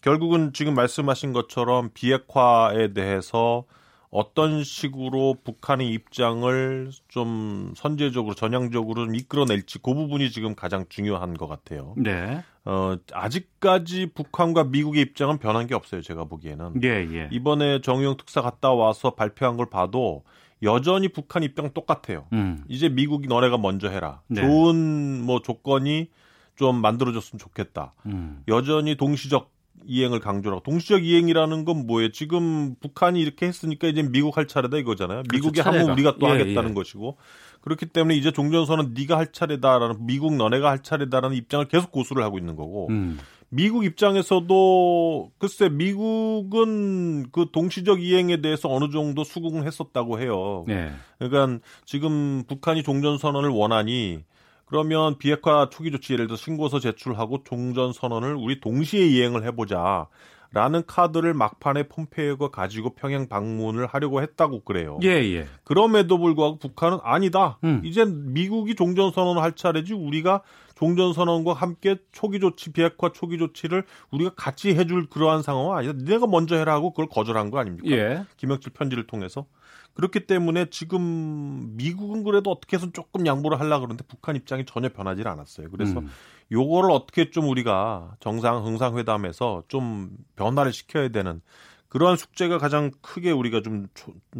[0.00, 3.66] 결국은 지금 말씀하신 것처럼 비핵화에 대해서
[4.12, 11.48] 어떤 식으로 북한의 입장을 좀 선제적으로 전향적으로 좀 이끌어낼지 그 부분이 지금 가장 중요한 것
[11.48, 11.94] 같아요.
[11.96, 12.44] 네.
[12.66, 16.02] 어, 아직까지 북한과 미국의 입장은 변한 게 없어요.
[16.02, 16.82] 제가 보기에는.
[16.84, 17.28] 예, 예.
[17.32, 20.24] 이번에 정용 특사 갔다 와서 발표한 걸 봐도
[20.62, 22.26] 여전히 북한 입장 똑같아요.
[22.34, 22.62] 음.
[22.68, 24.20] 이제 미국이 너네가 먼저 해라.
[24.28, 24.42] 네.
[24.42, 26.10] 좋은 뭐 조건이
[26.54, 27.94] 좀 만들어졌으면 좋겠다.
[28.04, 28.42] 음.
[28.46, 29.50] 여전히 동시적
[29.84, 32.12] 이행을 강조하고 동시적 이행이라는 건 뭐예요?
[32.12, 35.22] 지금 북한이 이렇게 했으니까 이제 미국 할 차례다 이거잖아요.
[35.24, 35.82] 그렇죠, 미국이 차례가.
[35.82, 36.74] 하면 우리가 또 예, 하겠다는 예.
[36.74, 37.16] 것이고
[37.62, 42.38] 그렇기 때문에 이제 종전선언 네가 할 차례다라는 미국 너네가 할 차례다라는 입장을 계속 고수를 하고
[42.38, 43.18] 있는 거고 음.
[43.54, 50.64] 미국 입장에서도 글쎄 미국은 그 동시적 이행에 대해서 어느 정도 수긍을 했었다고 해요.
[50.66, 50.90] 네.
[51.18, 54.24] 그러니까 지금 북한이 종전 선언을 원하니
[54.72, 60.06] 그러면 비핵화 초기 조치 예를 들어 신고서 제출하고 종전 선언을 우리 동시에 이행을 해보자.
[60.54, 64.98] 라는 카드를 막판에 폼페이오가 가지고 평양 방문을 하려고 했다고 그래요.
[65.02, 65.46] 예, 예.
[65.64, 67.58] 그럼에도 불구하고 북한은 아니다.
[67.64, 67.80] 음.
[67.84, 70.42] 이젠 미국이 종전 선언을 할 차례지 우리가
[70.74, 76.04] 종전 선언과 함께 초기 조치, 비핵화 초기 조치를 우리가 같이 해줄 그러한 상황은 아니다.
[76.04, 77.90] 내가 먼저 해라 하고 그걸 거절한 거 아닙니까?
[77.90, 78.24] 예.
[78.38, 79.46] 김영철 편지를 통해서.
[79.94, 85.22] 그렇기 때문에 지금 미국은 그래도 어떻게 해서 조금 양보를 하려고 그러는데 북한 입장이 전혀 변하지
[85.24, 85.70] 않았어요.
[85.70, 86.08] 그래서 음.
[86.50, 91.40] 요거를 어떻게 좀 우리가 정상 정상회담에서 좀 변화를 시켜야 되는
[91.88, 93.86] 그러한 숙제가 가장 크게 우리가 좀,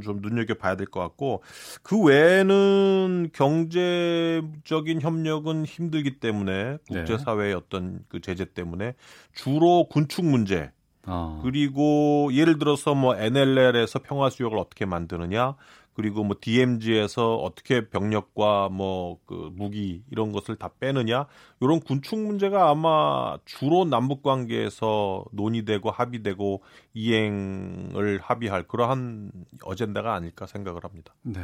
[0.03, 1.42] 좀 눈여겨 봐야 될 것 같고,
[1.82, 8.94] 그 외에는 경제적인 협력은 힘들기 때문에, 국제사회의 어떤 그 제재 때문에,
[9.34, 10.72] 주로 군축 문제,
[11.07, 11.40] 어.
[11.42, 15.57] 그리고 예를 들어서 뭐 NLL에서 평화 수역을 어떻게 만드느냐,
[15.94, 21.26] 그리고 뭐 DMZ에서 어떻게 병력과 뭐 그 무기 이런 것을 다 빼느냐,
[21.61, 26.62] 이런 군축 문제가 아마 주로 남북 관계에서 논의되고 합의되고
[26.94, 29.32] 이행을 합의할 그러한
[29.64, 31.14] 어젠다가 아닐까 생각을 합니다.
[31.22, 31.42] 네.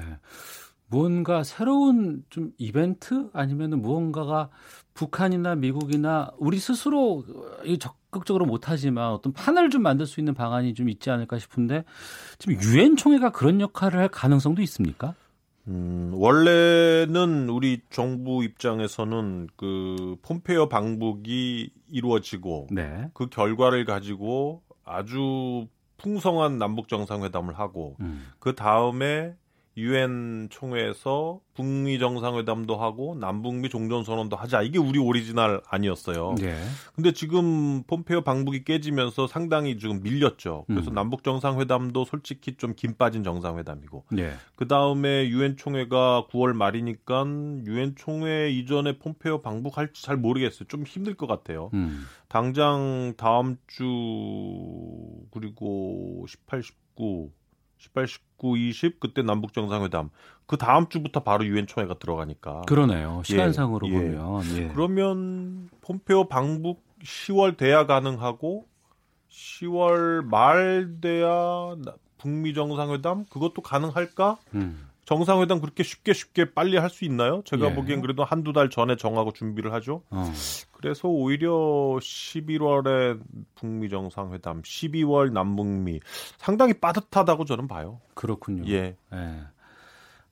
[0.88, 4.48] 무언가 새로운 좀 이벤트 아니면 무언가가
[4.94, 7.24] 북한이나 미국이나 우리 스스로
[7.78, 11.84] 적극적으로 못하지만 어떤 판을 좀 만들 수 있는 방안이 좀 있지 않을까 싶은데
[12.38, 15.14] 지금 유엔 총회가 그런 역할을 할 가능성도 있습니까?
[15.68, 23.10] 음, 원래는 우리 정부 입장에서는 그 폼페이오 방북이 이루어지고 네.
[23.12, 25.68] 그 결과를 가지고 아주
[25.98, 28.28] 풍성한 남북 정상회담을 하고 음.
[28.38, 29.34] 그 다음에
[29.78, 36.34] 유엔 총회에서 북미 정상회담도 하고 남북미 종전 선언도 하자 이게 우리 오리지널 아니었어요.
[36.38, 36.56] 네.
[36.94, 40.64] 근데 지금 폼페이오 방북이 깨지면서 상당히 지금 밀렸죠.
[40.66, 40.94] 그래서 음.
[40.94, 44.32] 남북 정상회담도 솔직히 좀김 빠진 정상회담이고 네.
[44.56, 47.24] 그 다음에 유엔 총회가 9월 말이니까
[47.66, 50.66] 유엔 총회 이전에 폼페이오 방북할지 잘 모르겠어요.
[50.68, 51.70] 좀 힘들 것 같아요.
[51.74, 52.04] 음.
[52.28, 53.86] 당장 다음 주
[55.30, 57.30] 그리고 18, 19,
[57.78, 60.10] 18, 19, 20 그때 남북 정상회담
[60.46, 63.18] 그 다음 주부터 바로 유엔 총회가 들어가니까 그러네요.
[63.20, 63.92] 예, 시간상으로 예.
[63.92, 64.68] 보면 예.
[64.68, 68.66] 그러면 폼페오 방북 10월 돼야 가능하고
[69.30, 71.28] 10월 말 돼야
[71.84, 74.38] 나- 북미 정상회담 그것도 가능할까?
[74.54, 74.87] 음.
[75.08, 77.40] 정상회담 그렇게 쉽게 쉽게 빨리 할 수 있나요?
[77.46, 77.74] 제가 예.
[77.74, 80.02] 보기엔 그래도 한두 달 전에 정하고 준비를 하죠.
[80.10, 80.30] 어.
[80.72, 83.18] 그래서 오히려 11월에
[83.54, 86.00] 북미 정상회담, 12월 남북미
[86.36, 88.00] 상당히 빠듯하다고 저는 봐요.
[88.12, 88.64] 그렇군요.
[88.70, 88.96] 예.
[89.14, 89.40] 예.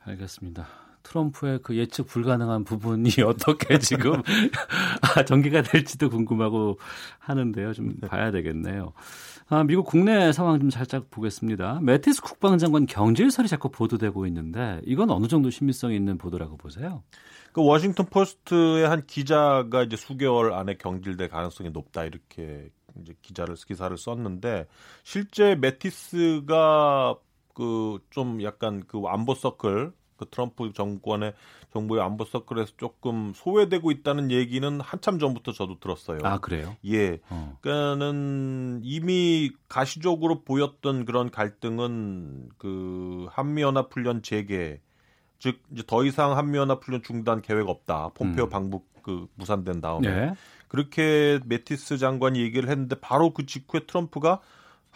[0.05, 0.67] 알겠습니다.
[1.07, 4.23] 트럼프의 그 예측 불가능한 부분이 어떻게 지금
[5.01, 6.79] 아, 전개가 될지도 궁금하고
[7.19, 7.73] 하는데요.
[7.73, 8.93] 좀 봐야 되겠네요.
[9.49, 11.79] 아, 미국 국내 상황 좀 살짝 보겠습니다.
[11.83, 17.05] 매티스 국방장관 경질설이 자꾸 보도되고 있는데 이건 어느 정도 신빙성이 있는 보도라고 보세요?
[17.53, 23.97] 그 워싱턴 포스트의 한 기자가 이제 수개월 안에 경질될 가능성이 높다 이렇게 이제 기자를 기사를
[23.97, 24.67] 썼는데
[25.05, 27.17] 실제 매티스가
[27.55, 31.35] 그 좀 약간 그 안보 서클 그 트럼프 정권의
[31.73, 36.19] 정부의 안보 서클에서 조금 소외되고 있다는 얘기는 한참 전부터 저도 들었어요.
[36.25, 36.77] 아 그래요?
[36.87, 37.19] 예.
[37.29, 37.59] 어.
[37.61, 44.81] 그러니까는 이미 가시적으로 보였던 그런 갈등은 그 한미연합 훈련 재개
[45.39, 48.11] 즉 이제 더 이상 한미연합 훈련 중단 계획 없다.
[48.15, 48.49] 폼페오 음.
[48.49, 50.35] 방북 그 무산된 다음에 네.
[50.69, 54.41] 그렇게 매티스 장관이 얘기를 했는데 바로 그 직후에 트럼프가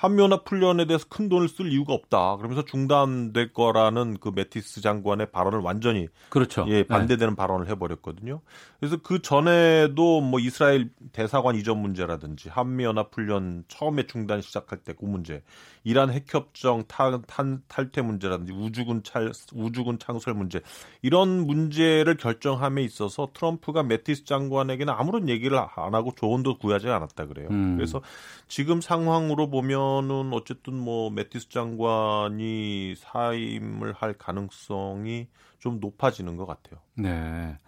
[0.00, 2.36] 한미연합 훈련에 대해서 큰 돈을 쓸 이유가 없다.
[2.36, 6.64] 그러면서 중단될 거라는 그 매티스 장관의 발언을 완전히 그렇죠.
[6.68, 8.40] 예, 반대되는 발언을 해버렸거든요.
[8.78, 15.06] 그래서 그 전에도 뭐 이스라엘 대사관 이전 문제라든지 한미연합 훈련 처음에 중단 시작할 때 그
[15.06, 15.42] 문제,
[15.84, 20.60] 이란 핵협정 탄, 탈퇴 문제라든지 우주군 찰, 우주군 창설 문제
[21.02, 27.48] 이런 문제를 결정함에 있어서 트럼프가 매티스 장관에게는 아무런 얘기를 안 하고 조언도 구하지 않았다 그래요.
[27.50, 27.76] 음.
[27.76, 28.02] 그래서
[28.48, 35.28] 지금 상황으로 보면은 어쨌든 뭐 매티스 장관이 사임을 할 가능성이
[35.58, 36.80] 좀 높아지는 것 같아요.
[36.94, 37.58] 네.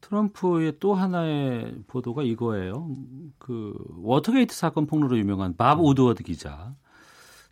[0.00, 2.90] 트럼프의 또 하나의 보도가 이거예요.
[3.38, 6.74] 그 워터게이트 사건 폭로로 유명한 밥 우드워드 기자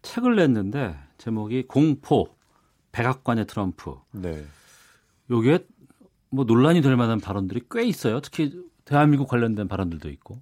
[0.08, 2.34] 책을 냈는데 제목이 공포
[2.92, 3.96] 백악관의 트럼프.
[4.12, 4.42] 네.
[5.30, 5.66] 요게
[6.30, 8.20] 뭐 논란이 될 만한 발언들이 꽤 있어요.
[8.20, 10.40] 특히 대한민국 관련된 발언들도 있고.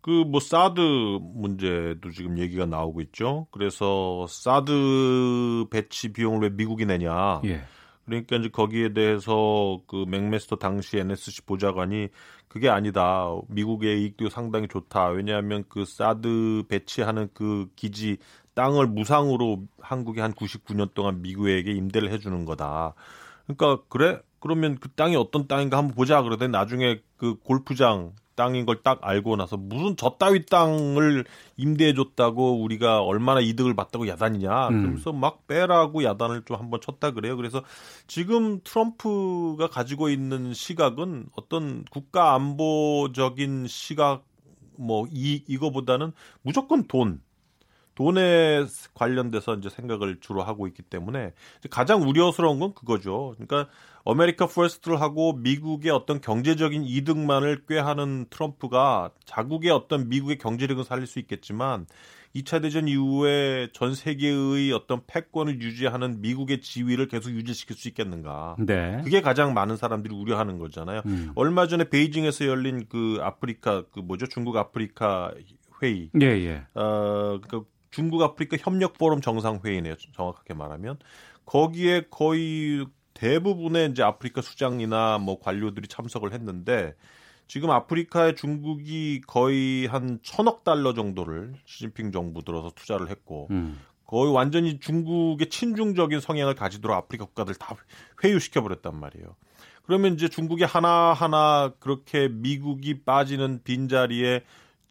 [0.00, 0.80] 그 뭐 사드
[1.20, 3.46] 문제도 지금 얘기가 나오고 있죠.
[3.52, 7.42] 그래서 사드 배치 비용을 왜 미국이 내냐.
[7.44, 7.62] 예.
[8.06, 12.08] 그러니까 이제 거기에 대해서 그 맥메스터 당시 NSC 보좌관이
[12.48, 13.28] 그게 아니다.
[13.48, 15.08] 미국의 이익도 상당히 좋다.
[15.08, 18.16] 왜냐하면 그 사드 배치하는 그 기지
[18.58, 22.94] 땅을 무상으로 한국이 한 99년 동안 미국에게 임대를 해주는 거다.
[23.46, 24.20] 그러니까 그래?
[24.40, 26.22] 그러면 그 땅이 어떤 땅인가 한번 보자.
[26.22, 31.24] 그러더니 나중에 그 골프장 땅인 걸 딱 알고 나서 무슨 저 따위 땅을
[31.56, 34.68] 임대해 줬다고 우리가 얼마나 이득을 봤다고 야단이냐.
[34.70, 34.90] 음.
[34.90, 37.36] 그래서 막 빼라고 야단을 좀 한번 쳤다 그래요.
[37.36, 37.62] 그래서
[38.08, 44.24] 지금 트럼프가 가지고 있는 시각은 어떤 국가 안보적인 시각
[44.76, 47.20] 뭐 이 이거보다는 무조건 돈
[47.98, 51.32] 돈에 관련돼서 이제 생각을 주로 하고 있기 때문에
[51.68, 53.34] 가장 우려스러운 건 그거죠.
[53.36, 53.68] 그러니까
[54.04, 61.18] America First를 하고 미국의 어떤 경제적인 이득만을 꾀하는 트럼프가 자국의 어떤 미국의 경제력은 살릴 수
[61.18, 61.86] 있겠지만
[62.36, 68.54] 2차 대전 이후에 전 세계의 어떤 패권을 유지하는 미국의 지위를 계속 유지시킬 수 있겠는가.
[68.60, 69.00] 네.
[69.02, 71.02] 그게 가장 많은 사람들이 우려하는 거잖아요.
[71.06, 71.32] 음.
[71.34, 74.26] 얼마 전에 베이징에서 열린 그 아프리카 그 뭐죠?
[74.26, 75.32] 중국 아프리카
[75.82, 76.10] 회의.
[76.20, 76.62] 예, 예.
[76.74, 79.94] 어, 그 중국 아프리카 협력 포럼 정상 회의네요.
[80.14, 80.98] 정확하게 말하면
[81.46, 86.94] 거기에 거의 대부분의 이제 아프리카 수장이나 뭐 관료들이 참석을 했는데
[87.48, 93.80] 지금 아프리카에 중국이 거의 한 천억 달러 정도를 시진핑 정부 들어서 투자를 했고 음.
[94.04, 97.74] 거의 완전히 중국의 친중적인 성향을 가지도록 아프리카 국가들 다
[98.22, 99.34] 회유시켜 버렸단 말이에요.
[99.82, 104.44] 그러면 이제 중국이 하나하나 그렇게 미국이 빠지는 빈자리에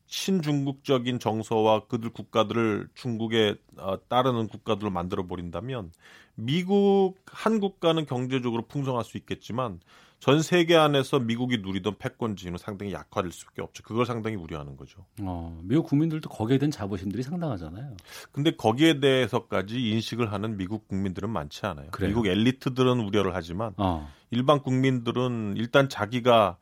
[0.07, 5.91] 친중국적인 정서와 그들 국가들을 중국에 어, 따르는 국가들로 만들어 버린다면
[6.35, 9.79] 미국 한 국가는 경제적으로 풍성할 수 있겠지만
[10.19, 13.83] 전 세계 안에서 미국이 누리던 패권 지위는 상당히 약화될 수밖에 없죠.
[13.83, 15.05] 그걸 상당히 우려하는 거죠.
[15.21, 17.95] 어, 미국 국민들도 거기에 대한 자부심들이 상당하잖아요.
[18.31, 21.89] 근데 거기에 대해서까지 인식을 하는 미국 국민들은 많지 않아요.
[21.91, 22.09] 그래요?
[22.09, 24.11] 미국 엘리트들은 우려를 하지만 어.
[24.31, 26.57] 일반 국민들은 일단 자기가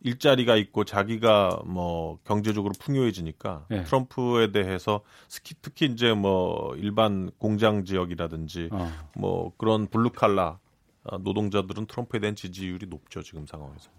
[0.00, 3.82] 일자리가 있고 자기가 뭐 경제적으로 풍요해지니까 예.
[3.84, 8.92] 트럼프에 대해서 스키- 특히 이제 뭐 일반 공장 지역이라든지 어.
[9.16, 10.58] 뭐 그런 블루칼라
[11.04, 13.90] 어, 노동자들은 트럼프에 대한 지지율이 높죠 지금 상황에서.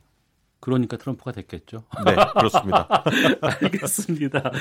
[0.61, 1.83] 그러니까 트럼프가 됐겠죠.
[2.05, 2.87] 네 그렇습니다.
[3.41, 4.51] 알겠습니다.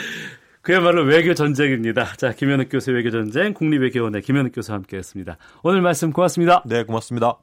[0.63, 2.15] 그야말로 외교 전쟁입니다.
[2.17, 5.37] 자, 김현욱 교수 외교 전쟁 국립외교원의 김현욱 교수와 함께했습니다.
[5.63, 6.63] 오늘 말씀 고맙습니다.
[6.67, 7.39] 네 고맙습니다.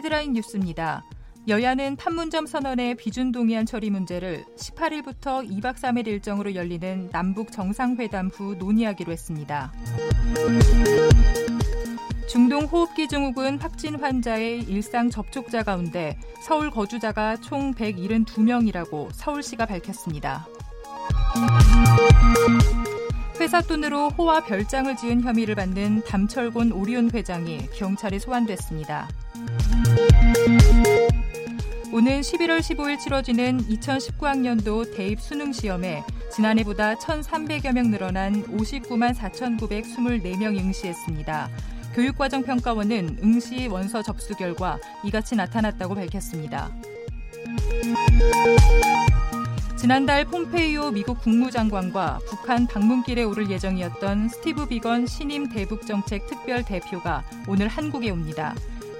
[0.00, 1.04] 헤드라인 뉴스입니다.
[1.46, 8.54] 여야는 판문점 선언의 비준 동의안 처리 문제를 18일부터 2박 3일 일정으로 열리는 남북 정상회담 후
[8.54, 9.70] 논의하기로 했습니다.
[12.30, 20.48] 중동 호흡기 증후군 확진 환자의 일상 접촉자 가운데 서울 거주자가 총 172명이라고 서울시가 밝혔습니다.
[23.38, 29.08] 회사 돈으로 호와 별장을 지은 혐의를 받는 담철곤 오리온 회장이 경찰에 소환됐습니다.
[31.92, 41.50] 오는 11월 15일 치러지는 2019학년도 대입 수능 시험에 지난해보다 1,300여 명 늘어난 59만 4,924명 응시했습니다.
[41.94, 46.70] 교육과정평가원은 응시 원서 접수 결과 이같이 나타났다고 밝혔습니다.
[49.76, 57.66] 지난달 폼페이오 미국 국무장관과 북한 방문길에 오를 예정이었던 스티브 비건 신임 대북정책 특별 대표가 오늘
[57.66, 58.54] 한국에 옵니다.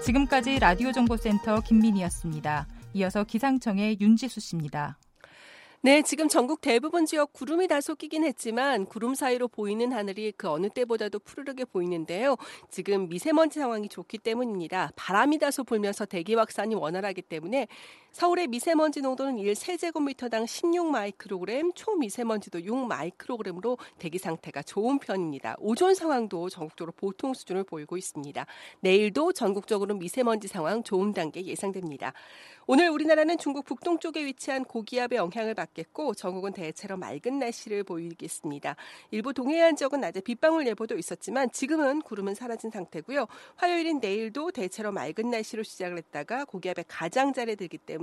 [0.05, 2.67] 지금까지 라디오 정보센터 김민희였습니다.
[2.95, 4.99] 이어서 기상청의 윤지수 씨입니다.
[5.83, 10.69] 네, 지금 전국 대부분 지역 구름이 다소 끼긴 했지만 구름 사이로 보이는 하늘이 그 어느
[10.69, 12.37] 때보다도 푸르르게 보이는데요.
[12.71, 14.91] 지금 미세먼지 상황이 좋기 때문입니다.
[14.95, 17.67] 바람이 다소 불면서 대기 확산이 원활하기 때문에
[18.13, 25.55] 서울의 미세먼지 농도는 1세제곱미터당 16마이크로그램, 초미세먼지도 6마이크로그램으로 대기 상태가 좋은 편입니다.
[25.61, 28.45] 오존 상황도 전국적으로 보통 수준을 보이고 있습니다.
[28.81, 32.13] 내일도 전국적으로 미세먼지 상황 좋은 단계 예상됩니다.
[32.67, 38.77] 오늘 우리나라는 중국 북동쪽에 위치한 고기압의 영향을 받겠고 전국은 대체로 맑은 날씨를 보이겠습니다.
[39.13, 43.27] 일부 동해안 지역은 낮에 빗방울 예보도 있었지만 지금은 구름은 사라진 상태고요.
[43.57, 48.00] 화요일인 내일도 대체로 맑은 날씨로 시작을 했다가 고기압의 가장자리에 들기 때문에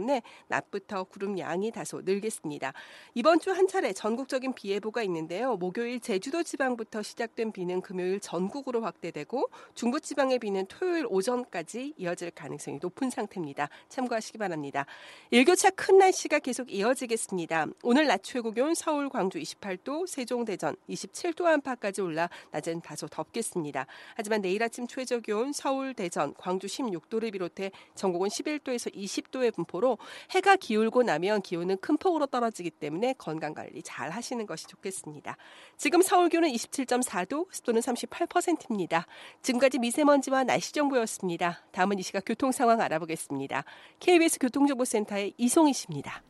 [0.48, 2.72] 낮부터 구름 양이 다소 늘겠습니다.
[3.14, 5.56] 이번 주 한 차례 전국적인 비 예보가 있는데요.
[5.56, 12.78] 목요일 제주도 지방부터 시작된 비는 금요일 전국으로 확대되고 중부 지방의 비는 토요일 오전까지 이어질 가능성이
[12.80, 13.70] 높은 상태입니다.
[13.90, 14.86] 참고하시기 바랍니다.
[15.32, 17.68] 일교차 큰 날씨가 계속 이어지겠습니다.
[17.84, 23.88] 오늘 낮 최고 기온 서울, 광주 28도, 세종, 대전 27도 안팎까지 올라 낮엔 다소 덥겠습니다.
[24.16, 29.87] 하지만 내일 아침 최저 기온 서울, 대전, 광주 16도를 비롯해 전국은 11도에서 20도의 분포로
[30.32, 35.38] 해가 기울고 나면 기온은 큰 폭으로 떨어지기 때문에 건강 관리 잘 하시는 것이 좋겠습니다.
[35.78, 39.06] 지금 서울 기온은 27.4도, 습도는 38%입니다.
[39.42, 41.62] 지금까지 미세먼지와 날씨 정보였습니다.
[41.72, 43.64] 다음은 이 시각 교통 상황 알아보겠습니다.
[44.00, 46.22] KBS 교통정보센터의 이송희 씨입니다.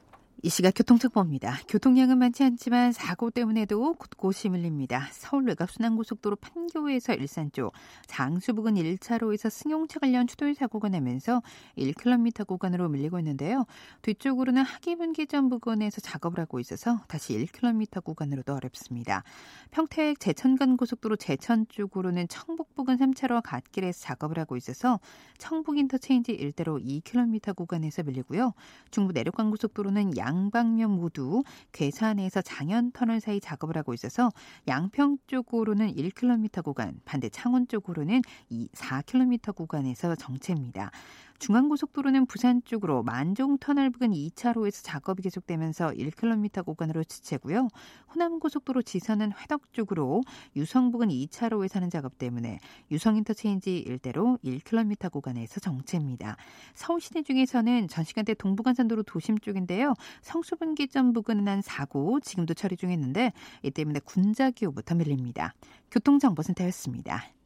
[0.43, 1.61] 이 시각 교통정보입니다.
[1.67, 5.07] 교통량은 많지 않지만 사고 때문에도 곳곳이 밀립니다.
[5.11, 7.73] 서울 외곽순환고속도로 판교에서 일산 쪽,
[8.05, 11.41] 장수 부근 1차로에서 승용차 관련 추돌 사고가 나면서
[11.75, 13.65] 1km 구간으로 밀리고 있는데요.
[14.03, 19.23] 뒤쪽으로는 하기분기점 부근에서 작업을 하고 있어서 다시 1km 구간으로도 어렵습니다.
[19.71, 24.99] 평택 제천간 고속도로 제천 쪽으로는 청북 부근 3차로와 갓길에서 작업을 하고 있어서
[25.39, 28.53] 청북 인터체인지 일대로 2km 구간에서 밀리고요.
[28.91, 34.29] 중부 내륙간 고속도로는 양 방면 모두 괴산에서 장현터널 사이 작업을 하고 있어서
[34.67, 40.91] 양평 쪽으로는 1km 구간, 반대 창원 쪽으로는 2, 4km 구간에서 정체입니다.
[41.39, 47.67] 중앙고속도로는 부산 쪽으로 만종터널 부근 2차로에서 작업이 계속되면서 1km 구간으로 지체고요.
[48.13, 50.23] 호남고속도로 지선은 회덕 쪽으로
[50.55, 52.59] 유성 부근 2차로에 사는 작업 때문에
[52.91, 56.37] 유성 인터체인지 일대로 1km 구간에서 정체입니다.
[56.73, 59.93] 서울 시내 중에서는 전 시간대 동부간선도로 도심 쪽인데요.
[60.21, 63.31] 성수분기점 부근은 한 사고 지금도 처리 중했는데
[63.63, 65.53] 이 때문에 군자기호부터 밀립니다.
[65.91, 67.36] 교통정보센터였습니다.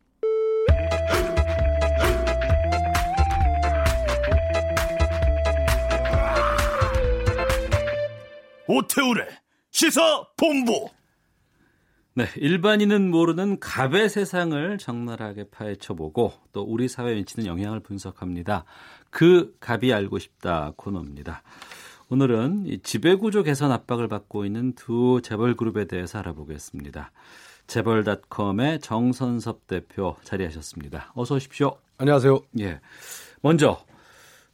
[8.67, 9.27] 오태우래
[9.71, 10.89] 시사 본부.
[12.13, 18.65] 네, 일반인은 모르는 갑의 세상을 적나라하게 파헤쳐보고 또 우리 사회에 미치는 영향을 분석합니다.
[19.09, 21.41] 그 갑이 알고 싶다 코너입니다.
[22.09, 27.11] 오늘은 지배구조 개선 압박을 받고 있는 두 재벌 그룹에 대해서 알아보겠습니다.
[27.67, 31.13] 재벌닷컴의 정선섭 대표 자리하셨습니다.
[31.15, 31.77] 어서 오십시오.
[31.97, 32.41] 안녕하세요.
[32.59, 32.81] 예.
[33.41, 33.85] 먼저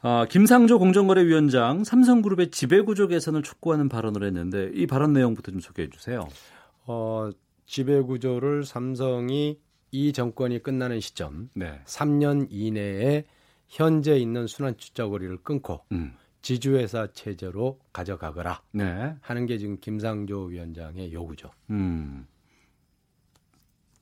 [0.02, 6.28] 아, 김상조 공정거래위원장 삼성그룹의 지배구조 개선을 촉구하는 발언을 했는데 이 발언 내용부터 좀 소개해 주세요.
[6.86, 7.30] 어,
[7.66, 9.60] 지배구조를 삼성이
[9.92, 11.82] 이 정권이 끝나는 시점 네.
[11.86, 13.26] 3년 이내에
[13.68, 16.14] 현재 있는 순환출자거리를 끊고 음.
[16.42, 19.16] 지주회사 체제로 가져가거라 네.
[19.22, 21.50] 하는 게 지금 김상조 위원장의 요구죠.
[21.72, 22.28] 음.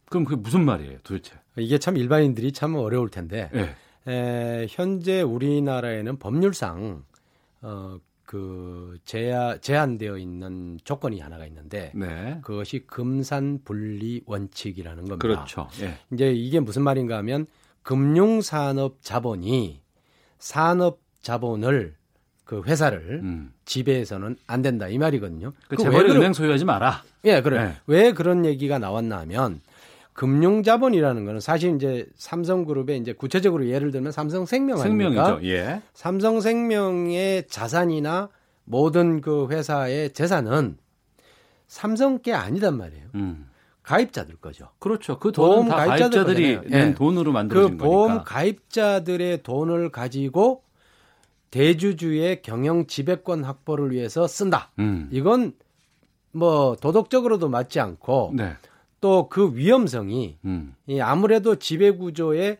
[0.09, 1.33] 그럼 그게 무슨 말이에요, 도대체?
[1.57, 3.75] 이게 참 일반인들이 참 어려울 텐데 네.
[4.07, 7.03] 에, 현재 우리나라에는 법률상
[7.61, 12.39] 어, 그 제한, 제한되어 있는 조건이 하나가 있는데 네.
[12.43, 15.17] 그것이 금산 분리 원칙이라는 겁니다.
[15.17, 15.67] 그렇죠.
[15.81, 15.97] 예.
[16.11, 17.45] 이제 이게 무슨 말인가 하면
[17.83, 19.81] 금융 산업 자본이
[20.39, 21.95] 산업 자본을
[22.45, 23.53] 그 회사를 음.
[23.65, 25.53] 지배해서는 안 된다 이 말이거든요.
[25.67, 27.03] 그그 재벌이 왜 은행 소유하지 마라.
[27.25, 27.63] 예, 그래.
[27.63, 27.75] 네.
[27.87, 29.61] 왜 그런 얘기가 나왔나 하면
[30.15, 35.25] 금융 자본이라는 거는 사실 이제 삼성그룹의 이제 구체적으로 예를 들면 삼성생명 아닙니까?
[35.25, 35.47] 생명이죠.
[35.49, 35.81] 예.
[35.93, 38.29] 삼성생명의 자산이나
[38.63, 40.77] 모든 그 회사의 재산은
[41.67, 43.07] 삼성 게 아니단 말이에요.
[43.15, 43.49] 음.
[43.83, 44.69] 가입자들 거죠.
[44.79, 45.19] 그렇죠.
[45.19, 46.61] 그다 가입자들이.
[46.69, 46.93] 낸 예.
[46.93, 48.23] 돈으로 만들어진 그 보험 거니까.
[48.23, 50.63] 가입자들의 돈을 가지고
[51.51, 54.71] 대주주의 경영 지배권 확보를 위해서 쓴다.
[54.79, 55.09] 음.
[55.11, 55.53] 이건
[56.31, 58.53] 뭐 도덕적으로도 맞지 않고 네.
[59.01, 60.75] 또 그 위험성이 음.
[60.87, 62.57] 이 아무래도 지배 구조에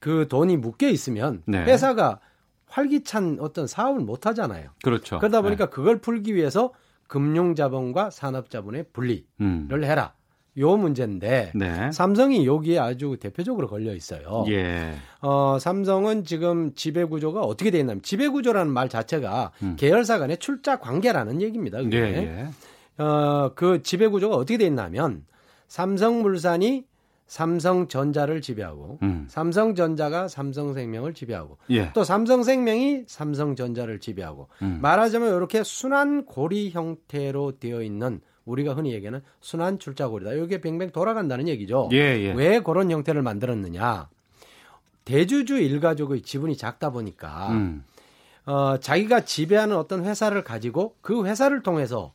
[0.00, 1.64] 그 돈이 묶여 있으면 네.
[1.64, 2.20] 회사가
[2.66, 4.70] 활기찬 어떤 사업을 못 하잖아요.
[4.82, 5.18] 그렇죠.
[5.18, 6.72] 그러다 보니까 그걸 풀기 위해서
[7.06, 9.68] 금융 자본과 산업 자본의 분리를 음.
[9.84, 10.14] 해라.
[10.58, 11.92] 요 문제인데 네.
[11.92, 14.44] 삼성이 여기에 아주 대표적으로 걸려 있어요.
[14.48, 14.92] 예.
[15.20, 19.76] 어, 삼성은 지금 지배 구조가 어떻게 되어 있냐면 지배 구조라는 말 자체가 음.
[19.78, 21.78] 계열사 간의 출자 관계라는 얘기입니다.
[21.80, 21.96] 그게.
[21.98, 22.50] 예,
[22.98, 23.02] 예.
[23.02, 25.24] 어, 그 지배 구조가 어떻게 되어 있냐면
[25.68, 26.84] 삼성물산이
[27.26, 29.26] 삼성전자를 지배하고 음.
[29.28, 31.92] 삼성전자가 삼성생명을 지배하고 예.
[31.92, 34.78] 또 삼성생명이 삼성전자를 지배하고 음.
[34.80, 40.32] 말하자면 이렇게 순환 고리 형태로 되어 있는 우리가 흔히 얘기하는 순환 출자고리다.
[40.32, 41.90] 이게 뱅뱅 돌아간다는 얘기죠.
[41.92, 42.32] 예, 예.
[42.32, 44.08] 왜 그런 형태를 만들었느냐?
[45.04, 47.84] 대주주 일가족의 지분이 작다 보니까 음.
[48.46, 52.12] 어, 자기가 지배하는 어떤 회사를 가지고 그 회사를 통해서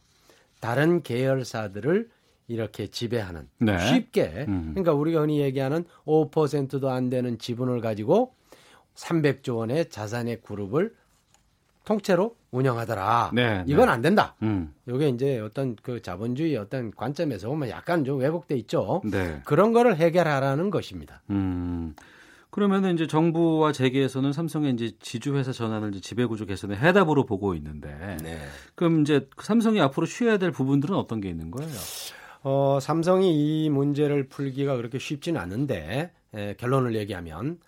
[0.60, 2.10] 다른 계열사들을
[2.54, 3.78] 이렇게 지배하는 네.
[3.80, 4.72] 쉽게 음.
[4.74, 8.36] 그러니까 우리가 흔히 얘기하는 5%도 안 되는 지분을 가지고
[8.96, 10.94] 300조 원의 자산의 그룹을
[11.84, 13.32] 통째로 운영하더라.
[13.34, 13.92] 네, 이건 네.
[13.92, 14.36] 안 된다.
[14.44, 14.74] 음.
[14.88, 19.02] 이게 이제 어떤 그 자본주의 어떤 관점에서 보면 약간 좀 왜곡돼 있죠.
[19.04, 19.42] 네.
[19.44, 21.24] 그런 거를 해결하라는 것입니다.
[21.32, 21.96] 음.
[22.52, 28.38] 그러면은 이제 정부와 재계에서는 삼성의 이제 지주회사 전환을 이제 지배구조 개선의 해답으로 보고 있는데, 네.
[28.76, 31.72] 그럼 이제 삼성이 앞으로 쉬어야 될 부분들은 어떤 게 있는 거예요?
[32.44, 37.60] 어, 삼성이 이 문제를 풀기가 그렇게 쉽지는 않은데 에, 결론을 얘기하면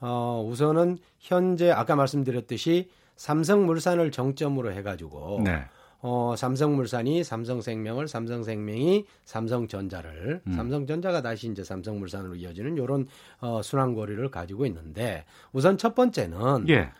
[0.00, 5.64] 어, 우선은 현재 아까 말씀드렸듯이 삼성물산을 정점으로 해가지고 네.
[6.00, 10.52] 어, 삼성물산이 삼성생명을, 삼성생명이 삼성전자를, 음.
[10.52, 13.08] 삼성전자가 다시 이제 삼성물산으로 이어지는 이런
[13.40, 16.90] 어, 순환고리를 가지고 있는데 우선 첫 번째는 예.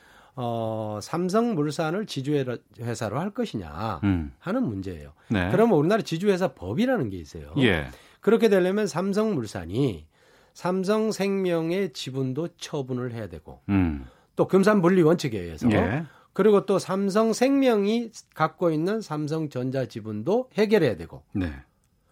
[0.40, 4.32] 어, 삼성물산을 지주회사로 할 것이냐 음.
[4.38, 5.12] 하는 문제예요.
[5.30, 5.50] 네.
[5.50, 7.52] 그러면 우리나라 지주회사 법이라는 게 있어요.
[7.58, 7.88] 예.
[8.20, 10.06] 그렇게 되려면 삼성물산이
[10.54, 14.06] 삼성생명의 지분도 처분을 해야 되고 음.
[14.36, 16.04] 또 금산분리 원칙에 의해서 예.
[16.32, 21.52] 그리고 또 삼성생명이 갖고 있는 삼성전자 지분도 해결해야 되고 네.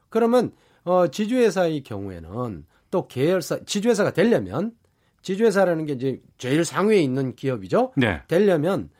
[0.09, 0.51] 그러면
[0.83, 4.73] 어, 지주회사의 경우에는 또 계열사 지주회사가 되려면
[5.27, 7.93] 지주회사라는 게 이제 제일 상위에 있는 기업이죠.
[7.97, 8.23] 네.
[8.29, 8.91] 되려면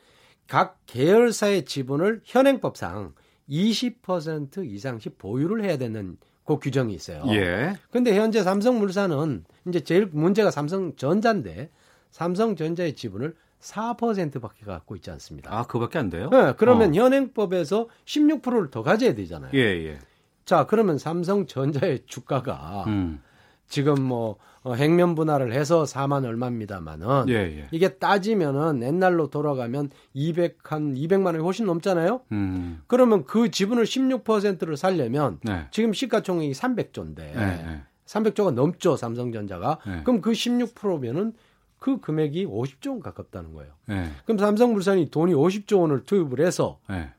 [0.45, 3.13] 각 계열사의 지분을 현행법상
[3.49, 7.23] 20% 이상씩 보유를 해야 되는 그 규정이 있어요.
[7.29, 7.77] 예.
[7.91, 11.69] 근데 현재 삼성물산은 이제 제일 문제가 삼성전자인데
[12.11, 15.57] 삼성전자의 지분을 4%밖에 갖고 있지 않습니다.
[15.57, 16.29] 아, 그밖에 안 돼요?
[16.29, 16.93] 네, 그러면 어.
[16.93, 19.51] 현행법에서 16%를 더 가져야 되잖아요.
[19.53, 19.99] 예, 예.
[20.43, 23.21] 자, 그러면 삼성전자의 주가가 음.
[23.69, 24.37] 지금 뭐
[24.67, 27.67] 어, 행면 분할을 해서 4만 얼마입니다만은 예, 예.
[27.71, 32.19] 이게 따지면은 옛날로 돌아가면 200한 200만 원이 훨씬 넘잖아요.
[32.33, 32.81] 음.
[32.87, 35.67] 그러면 그 지분을 16%를 살려면 네.
[35.71, 37.81] 지금 시가총액이 300조인데 네, 네.
[38.05, 39.79] 300조가 넘죠 삼성전자가.
[39.87, 40.01] 네.
[40.03, 41.31] 그럼 그 16%면은
[41.79, 43.71] 그 금액이 50조 원 가깝다는 거예요.
[43.85, 44.09] 네.
[44.25, 47.09] 그럼 삼성물산이 돈이 50조 원을 투입을 해서 네.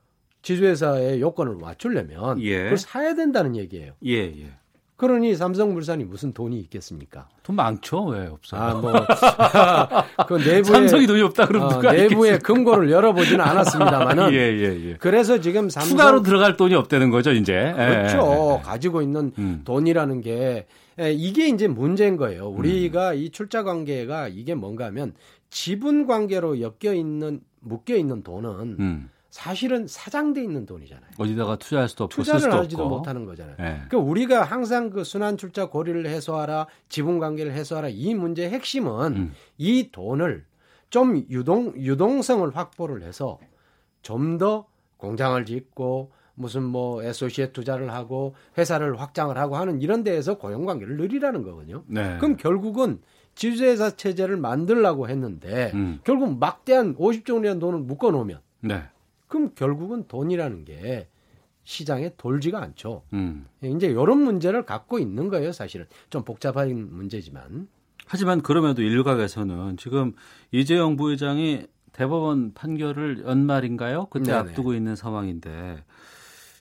[0.42, 2.64] 지주회사의 요건을 맞추려면 예.
[2.64, 3.94] 그걸 사야 된다는 얘기예요.
[4.04, 4.52] 예, 예.
[4.98, 7.28] 그러니 삼성물산이 무슨 돈이 있겠습니까?
[7.44, 8.04] 돈 많죠?
[8.06, 8.60] 왜 없어요?
[8.60, 8.92] 아, 뭐,
[10.26, 10.62] 그 내부에.
[10.64, 12.38] 삼성이 돈이 없다 그러면 어, 누가 내부의 알겠어요?
[12.40, 14.32] 금고를 열어보지는 않았습니다만은.
[14.34, 14.96] 예, 예, 예.
[14.98, 15.90] 그래서 지금 삼성.
[15.96, 17.72] 추가로 들어갈 돈이 없다는 거죠, 이제.
[17.76, 18.56] 그렇죠.
[18.56, 19.62] 예, 예, 가지고 있는 음.
[19.64, 20.66] 돈이라는 게
[21.00, 22.48] 예, 이게 이제 문제인 거예요.
[22.48, 25.14] 우리가 이 출자 관계가 이게 뭔가 하면
[25.48, 29.10] 지분 관계로 엮여 있는 묶여 있는 돈은 음.
[29.30, 31.10] 사실은 사장돼 있는 돈이잖아요.
[31.18, 32.96] 어디다가 투자할 수도 없고 쓸 투자를 하지도 없고.
[32.96, 33.56] 못하는 거잖아요.
[33.60, 33.64] 예.
[33.88, 39.34] 그러니까 우리가 항상 그 순환 출자 고리를 해소하라, 지분 관계를 해소하라 이 문제의 핵심은 음.
[39.58, 40.46] 이 돈을
[40.90, 43.38] 좀 유동 유동성을 확보를 해서
[44.02, 44.66] 좀 더
[44.96, 50.96] 공장을 짓고 무슨 뭐 에소시에 투자를 하고 회사를 확장을 하고 하는 이런 데에서 고용 관계를
[50.96, 51.82] 늘리라는 거거든요.
[51.86, 52.16] 네.
[52.18, 53.00] 그럼 결국은
[53.34, 56.00] 지주회사 체제를 만들라고 했는데 음.
[56.04, 58.82] 결국 막대한 50조 원이라는 돈을 묶어 놓으면 네.
[59.28, 61.08] 그럼 결국은 돈이라는 게
[61.64, 63.02] 시장에 돌지가 않죠.
[63.12, 63.46] 음.
[63.62, 65.86] 이제 이런 문제를 갖고 있는 거예요, 사실은.
[66.10, 67.68] 좀 복잡한 문제지만.
[68.06, 70.14] 하지만 그럼에도 일각에서는 지금
[70.50, 74.06] 이재용 부회장이 대법원 판결을 연말인가요?
[74.06, 74.38] 그때 네네.
[74.38, 75.84] 앞두고 있는 상황인데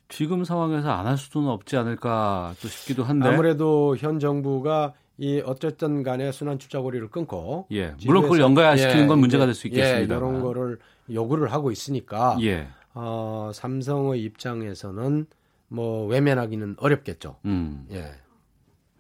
[0.10, 6.04] 지금 상황에서 안 할 수는 없지 않을까 또 싶기도 한데 아무래도 현 정부가 이 어쨌든
[6.04, 10.14] 간에 순환 출자 고리를 끊고 예, 물론 그걸 연가시키는 건 문제가 될 수 있겠습니다.
[10.14, 10.80] 예, 이런 거를
[11.12, 12.68] 요구를 하고 있으니까 예.
[12.94, 15.28] 어, 삼성의 입장에서는
[15.70, 17.38] 뭐 외면하기는 어렵겠죠.
[17.46, 17.86] 음.
[17.92, 18.12] 예.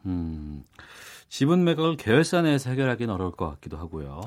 [0.05, 0.63] 음.
[1.29, 4.21] 지분 매각을 계열사 내에서 해결하기는 어려울 것 같기도 하고요.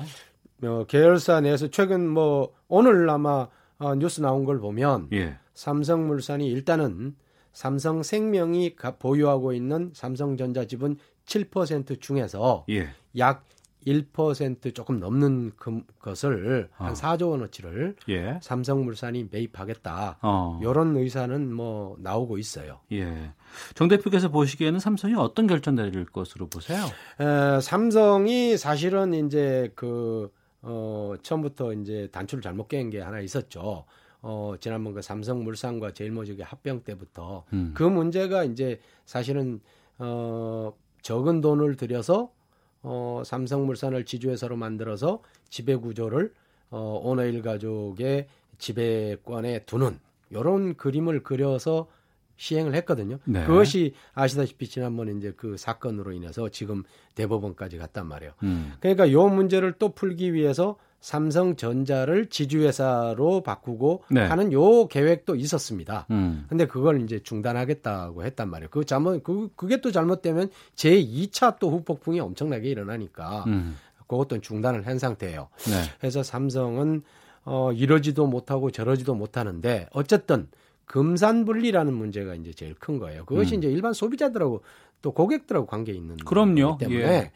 [0.63, 3.47] 어, 계열사 내에서 최근 뭐 오늘 아마
[3.79, 5.37] 어, 뉴스 나온 걸 보면 예.
[5.55, 7.15] 삼성물산이 일단은
[7.53, 12.89] 삼성생명이 가- 보유하고 있는 삼성전자 지분 7% 중에서 예.
[13.17, 13.43] 약
[13.85, 16.93] 1% 조금 넘는 금, 것을 한 어.
[16.93, 18.39] 4조 원어치를 예.
[18.41, 20.19] 삼성물산이 매입하겠다.
[20.21, 20.59] 어.
[20.61, 22.79] 이런 의사는 뭐 나오고 있어요.
[22.91, 23.31] 예.
[23.75, 26.85] 정 대표께서 보시기에는 삼성이 어떤 결정 내릴 것으로 보세요?
[27.19, 33.85] 에, 삼성이 사실은 이제 그 어, 처음부터 이제 단추를 잘못 깬 게 하나 있었죠.
[34.21, 37.71] 어, 지난번 그 삼성물산과 제일모직의 합병 때부터 음.
[37.73, 39.59] 그 문제가 이제 사실은
[39.97, 40.71] 어,
[41.01, 42.31] 적은 돈을 들여서
[42.83, 46.33] 어, 삼성물산을 지주회사로 만들어서 지배 구조를
[46.69, 48.27] 어, 오너일 가족의
[48.57, 51.87] 지배권에 두는 이런 그림을 그려서
[52.37, 53.19] 시행을 했거든요.
[53.25, 53.45] 네.
[53.45, 58.33] 그것이 아시다시피 지난번에 이제 그 사건으로 인해서 지금 대법원까지 갔단 말이에요.
[58.43, 58.73] 음.
[58.79, 64.21] 그러니까 이 문제를 또 풀기 위해서 삼성전자를 지주회사로 바꾸고 네.
[64.21, 66.05] 하는 요 계획도 있었습니다.
[66.11, 66.45] 음.
[66.47, 68.69] 근데 그걸 이제 중단하겠다고 했단 말이에요.
[68.69, 73.77] 그 잘못 그 그게 또 잘못되면 제 2차 또 후폭풍이 엄청나게 일어나니까 음.
[74.07, 75.49] 그것도 중단을 한 상태예요.
[75.65, 75.81] 네.
[75.99, 77.01] 그래서 삼성은
[77.43, 80.47] 어 이러지도 못하고 저러지도 못하는데 어쨌든
[80.85, 83.25] 금산분리라는 문제가 이제 제일 큰 거예요.
[83.25, 83.59] 그것이 음.
[83.59, 84.61] 이제 일반 소비자들하고
[85.01, 86.71] 또 고객들하고 관계 있는 그럼요.
[86.71, 87.31] 거기 때문에 예.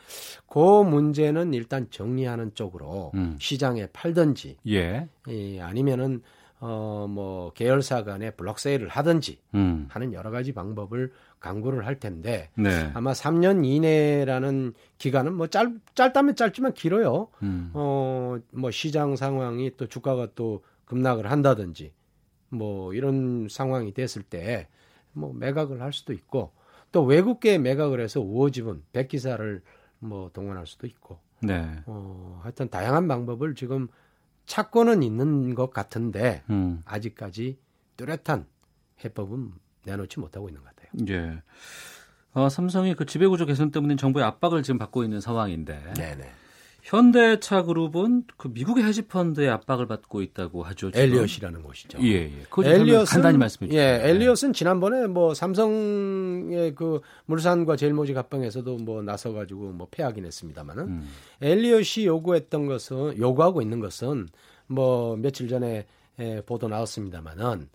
[0.47, 3.38] 그 문제는 일단 정리하는 쪽으로 음.
[3.39, 5.07] 시장에 팔든지 예.
[5.28, 6.22] 이 아니면은
[6.59, 9.88] 어 뭐 계열사 간에 블록 세일을 하든지 음.
[9.89, 12.89] 하는 여러 가지 방법을 강구를 할 텐데 네.
[12.93, 17.28] 아마 3년 이내라는 기간은 뭐 짧, 짧다면 짧지만 길어요.
[17.43, 17.72] 음.
[17.74, 21.93] 어, 뭐 시장 상황이 또 주가가 또 급락을 한다든지
[22.49, 24.68] 뭐 이런 상황이 됐을 때
[25.16, 26.51] 뭐 매각을 할 수도 있고
[26.95, 29.61] 또 외국계 매각을 해서 우호지분 백기사를
[29.99, 31.83] 뭐 동원할 수도 있고 네.
[31.87, 33.89] 어, 하여튼 다양한 방법을 지금
[34.45, 36.83] 찾고는 있는 것 같은데 음.
[36.85, 37.59] 아직까지
[37.97, 38.45] 뚜렷한
[39.03, 39.51] 해법은
[39.83, 40.89] 내놓지 못하고 있는 것 같아요.
[41.09, 41.41] 예.
[42.31, 45.95] 어, 삼성이 그 지배구조 개선 때문에 정부의 압박을 지금 받고 있는 상황인데.
[45.95, 46.31] 네네.
[46.86, 50.91] 현대차 그룹은 그 미국의 헤지펀드의 압박을 받고 있다고 하죠.
[50.91, 51.02] 지금.
[51.02, 51.98] 엘리엇이라는 곳이죠.
[52.03, 52.32] 예, 예.
[52.64, 53.84] 엘리엇은 간단히 말씀해 주세요.
[53.84, 60.84] 예, 엘리엇은 지난번에 뭐 삼성의 그 물산과 제일모직 합병에서도 뭐 나서 가지고 뭐 패하긴 했습니다만은
[60.84, 61.10] 음.
[61.41, 64.28] 엘리엇이 요구했던 것은 요구하고 있는 것은
[64.68, 65.88] 뭐 며칠 전에
[66.20, 67.68] 예, 보도 나왔습니다만은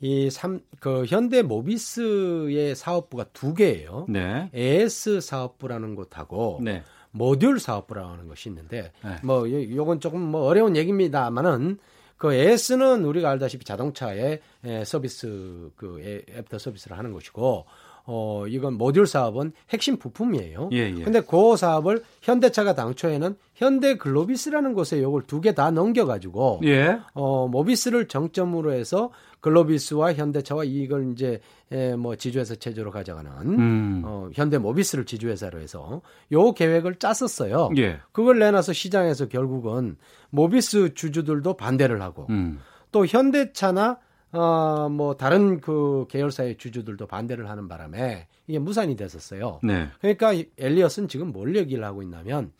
[0.00, 4.06] 이삼그 현대 모비스의 사업부가 두 개예요.
[4.08, 4.50] 네.
[4.54, 6.82] AS 사업부라는 곳하고 네.
[7.12, 9.16] 모듈 사업부라고 하는 것이 있는데 네.
[9.22, 11.78] 뭐 요- 요건 조금 뭐 어려운 얘기입니다만은
[12.16, 17.64] 그 AS는 우리가 알다시피 자동차의 에, 서비스 그 애- 애프터 서비스를 하는 것이고
[18.12, 20.70] 어 이건 모듈 사업은 핵심 부품이에요.
[20.72, 21.04] 예, 예.
[21.04, 26.98] 근데 그 사업을 현대차가 당초에는 현대 글로비스라는 곳에 요걸 두 개 다 넘겨 가지고 예.
[27.14, 29.10] 어, 모비스를 정점으로 해서
[29.40, 34.02] 글로비스와 현대차와 이걸 이제 에, 뭐 지주회사 체제로 가져가는 음.
[34.04, 37.70] 어, 현대 모비스를 지주회사로 해서 요 계획을 짰었어요.
[37.78, 38.00] 예.
[38.10, 39.96] 그걸 내놔서 시장에서 결국은
[40.30, 42.58] 모비스 주주들도 반대를 하고 음.
[42.90, 43.98] 또 현대차나
[44.32, 49.60] 어, 뭐 다른 그 계열사의 주주들도 반대를 하는 바람에 이게 무산이 됐었어요.
[49.62, 49.88] 네.
[50.00, 52.52] 그러니까 이 엘리엇은 지금 뭘 얘기를 하고 있냐면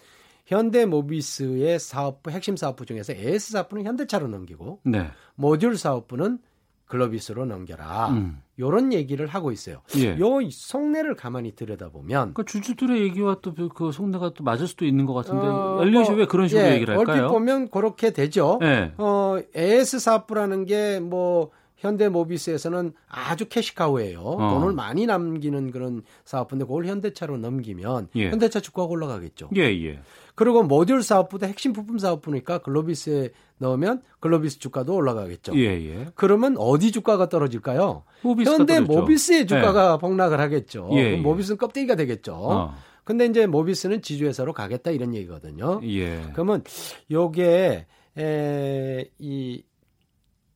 [0.47, 5.07] 현대 모비스의 사업부 핵심 사업부 중에서 AS 사업부는 현대차로 넘기고 네.
[5.37, 6.39] 모듈 사업부는
[6.91, 8.09] 글로비스로 넘겨라.
[8.09, 8.43] 음.
[8.59, 9.81] 요런 얘기를 하고 있어요.
[9.97, 10.19] 예.
[10.19, 15.15] 요 속내를 가만히 들여다보면 그 주주들의 얘기와 또 그 속내가 또 맞을 수도 있는 것
[15.15, 17.23] 같은데 어, 엘리엇이 뭐, 왜 그런 식으로 예, 얘기를 할까요?
[17.23, 18.59] 얼핏 보면 그렇게 되죠.
[18.63, 18.93] 예.
[18.99, 24.21] 어, AS 사업부라는 게뭐 현대모비스에서는 아주 캐시카우예요.
[24.21, 24.51] 어.
[24.55, 28.31] 돈을 많이 남기는 그런 사업부인데 그걸 현대차로 넘기면 예.
[28.31, 29.51] 현대차 주가가 올라가겠죠.
[29.57, 30.01] 예, 예.
[30.35, 35.55] 그리고 모듈 사업부도 핵심 부품 사업부니까 글로비스에 넣으면 글로비스 주가도 올라가겠죠.
[35.57, 36.07] 예, 예.
[36.15, 38.05] 그러면 어디 주가가 떨어질까요?
[38.23, 38.81] 현대.
[38.81, 40.89] 모비스의 주가가 폭락을 하겠죠.
[40.93, 41.17] 예, 그럼 예.
[41.17, 42.35] 모비스는 껍데기가 되겠죠.
[42.35, 42.75] 어.
[43.05, 45.81] 근데 이제 모비스는 지주회사로 가겠다 이런 얘기거든요.
[45.85, 46.23] 예.
[46.33, 46.63] 그러면
[47.11, 47.87] 요게
[48.19, 49.63] 에, 이,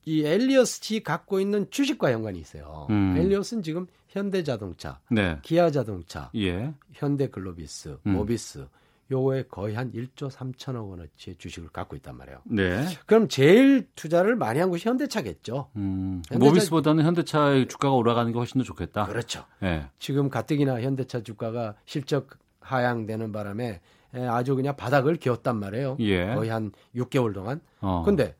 [0.06, 2.86] 이 엘리엇이 갖고 있는 주식과 연관이 있어요.
[2.90, 3.14] 음.
[3.16, 5.38] 엘리엇은 지금 현대자동차, 네.
[5.42, 6.72] 기아자동차, 예.
[6.92, 8.12] 현대글로비스, 음.
[8.12, 8.66] 모비스
[9.10, 12.38] 요거에 거의 한 1조 3천억 원어치의 주식을 갖고 있단 말이에요.
[12.44, 12.86] 네.
[13.06, 15.70] 그럼 제일 투자를 많이 한 곳이 현대차겠죠.
[15.76, 16.22] 음.
[16.26, 19.06] 현대차- 모비스보다는 현대차의 주가가 올라가는 게 훨씬 더 좋겠다.
[19.06, 19.44] 그렇죠.
[19.62, 19.86] 예.
[19.98, 23.80] 지금 가뜩이나 현대차 주가가 실적 하향되는 바람에
[24.14, 25.96] 에, 아주 그냥 바닥을 기었단 말이에요.
[26.00, 26.34] 예.
[26.34, 27.60] 거의 한 6개월 동안.
[27.80, 28.02] 어.
[28.06, 28.34] 근데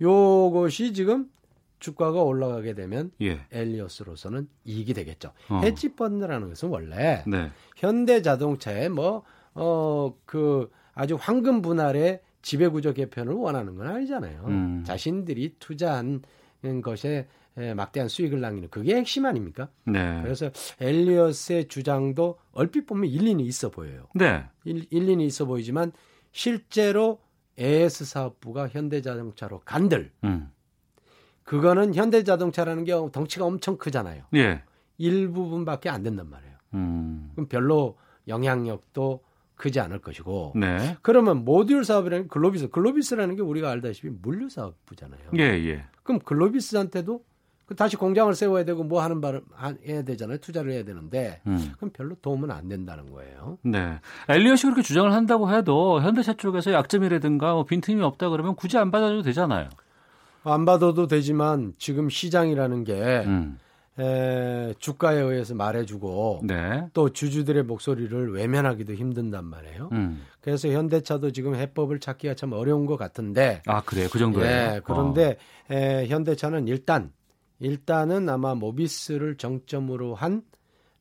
[0.00, 1.30] 요것이 지금
[1.78, 3.40] 주가가 올라가게 되면 예.
[3.50, 5.32] 엘리엇으로서는 이익이 되겠죠.
[5.48, 5.60] 어.
[5.62, 7.50] 헤지펀드라는 것은 원래 네.
[7.76, 8.90] 현대자동차의
[9.54, 14.44] 뭐어그 아주 황금 분할의 지배구조 개편을 원하는 건 아니잖아요.
[14.46, 14.84] 음.
[14.86, 16.22] 자신들이 투자한
[16.82, 19.68] 것에 에, 막대한 수익을 남기는 그게 핵심 아닙니까?
[19.84, 20.20] 네.
[20.22, 20.50] 그래서
[20.80, 24.06] 엘리엇의 주장도 얼핏 보면 일리는 있어 보여요.
[24.14, 24.44] 네.
[24.64, 25.92] 일, 일리는 있어 보이지만
[26.32, 27.20] 실제로
[27.60, 30.50] AS 사업부가 현대자동차로 간들 음.
[31.44, 34.24] 그거는 현대자동차라는 게 덩치가 엄청 크잖아요.
[34.34, 34.62] 예.
[34.98, 36.54] 일부분밖에 안 된단 말이에요.
[36.74, 37.30] 음.
[37.34, 39.22] 그럼 별로 영향력도
[39.56, 40.52] 크지 않을 것이고.
[40.56, 40.96] 네.
[41.02, 45.20] 그러면 모듈 사업이라는 게 글로비스, 글로비스라는 게 우리가 알다시피 물류 사업부잖아요.
[45.36, 45.84] 예, 예.
[46.02, 47.24] 그럼 글로비스한테도 그
[47.76, 50.38] 다시 공장을 세워야 되고 뭐 하는 바를 하- 해야 되잖아요.
[50.38, 51.72] 투자를 해야 되는데 음.
[51.76, 53.58] 그럼 별로 도움은 안 된다는 거예요.
[53.62, 53.98] 네.
[54.28, 59.22] 엘리엇이 그렇게 주장을 한다고 해도 현대차 쪽에서 약점이라든가 뭐 빈틈이 없다 그러면 굳이 안 받아줘도
[59.22, 59.68] 되잖아요.
[60.42, 62.94] 안 받아도 되지만 지금 시장이라는 게
[63.26, 63.58] 음.
[63.98, 66.86] 에, 주가에 의해서 말해주고 네.
[66.94, 69.90] 또 주주들의 목소리를 외면하기도 힘든단 말이에요.
[69.92, 70.22] 음.
[70.40, 73.62] 그래서 현대차도 지금 해법을 찾기가 참 어려운 것 같은데.
[73.66, 74.08] 아, 그래요?
[74.10, 74.48] 그 정도예요?
[74.50, 75.36] 예, 그런데
[75.70, 77.12] 에, 현대차는 일단
[77.60, 80.42] 일단은 아마 모비스를 정점으로 한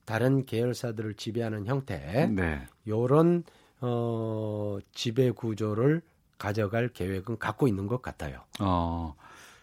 [0.05, 2.61] 다른 계열사들을 지배하는 형태, 네.
[2.87, 3.43] 요런
[3.81, 6.01] 어, 지배 구조를
[6.37, 8.41] 가져갈 계획은 갖고 있는 것 같아요.
[8.59, 9.15] 어.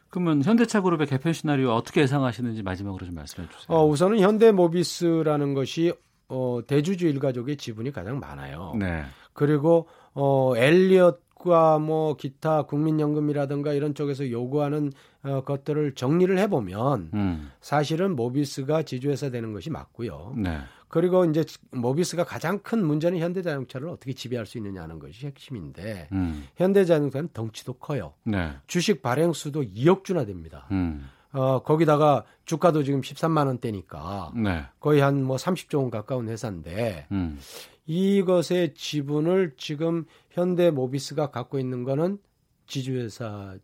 [0.08, 3.76] 그러면 현대차 그룹의 개편 시나리오 어떻게 예상하시는지 마지막으로 좀 말씀해 주세요.
[3.76, 5.92] 어, 우선은 현대모비스라는 것이
[6.28, 8.74] 어, 대주주 일가족의 지분이 가장 많아요.
[8.78, 9.04] 네.
[9.32, 14.92] 그리고 어, 엘리엇과 뭐 기타 국민연금이라든가 이런 쪽에서 요구하는
[15.26, 17.50] 어, 것들을 정리를 해보면 음.
[17.60, 20.34] 사실은 모비스가 지주회사 되는 것이 맞고요.
[20.36, 20.58] 네.
[20.88, 26.46] 그리고 이제 모비스가 가장 큰 문제는 현대자동차를 어떻게 지배할 수 있느냐는 것이 핵심인데 음.
[26.56, 28.14] 현대자동차는 덩치도 커요.
[28.24, 28.52] 네.
[28.68, 30.68] 주식 발행 수도 2억 주나 됩니다.
[30.70, 31.08] 음.
[31.32, 34.64] 어, 거기다가 주가도 지금 13만 원대니까 네.
[34.78, 37.38] 거의 한 뭐 30조 원 가까운 회사인데 음.
[37.86, 42.18] 이것의 지분을 지금 현대 모비스가 갖고 있는 거는
[42.66, 43.56] 지주회사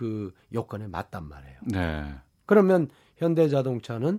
[0.00, 1.56] 그 요건에 맞단 말이에요.
[1.66, 2.14] 네.
[2.46, 4.18] 그러면 현대자동차는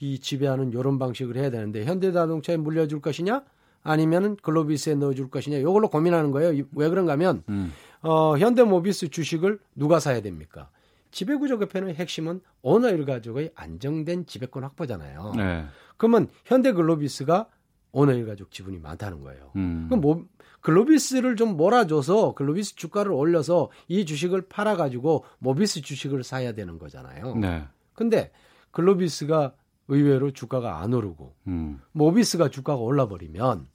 [0.00, 3.44] 이 지배하는 이런 방식을 해야 되는데 현대자동차에 물려줄 것이냐
[3.84, 6.52] 아니면은 글로비스에 넣어줄 것이냐 이걸로 고민하는 거예요.
[6.52, 7.72] 이- 왜 그런가 하면 음.
[8.02, 10.68] 어, 현대모비스 주식을 누가 사야 됩니까?
[11.12, 15.34] 지배구조개편의 핵심은 오너일 가족의 안정된 지배권 확보잖아요.
[15.36, 15.64] 네.
[15.96, 17.46] 그러면 현대글로비스가
[17.92, 19.52] 오너일 가족 지분이 많다는 거예요.
[19.54, 19.86] 음.
[19.88, 20.24] 그럼 뭐
[20.64, 27.36] 글로비스를 좀 몰아줘서 글로비스 주가를 올려서 이 주식을 팔아가지고 모비스 주식을 사야 되는 거잖아요.
[27.36, 27.64] 네.
[27.92, 28.30] 근데
[28.70, 29.52] 글로비스가
[29.88, 31.82] 의외로 주가가 안 오르고 음.
[31.92, 33.66] 모비스가 주가가 올라버리면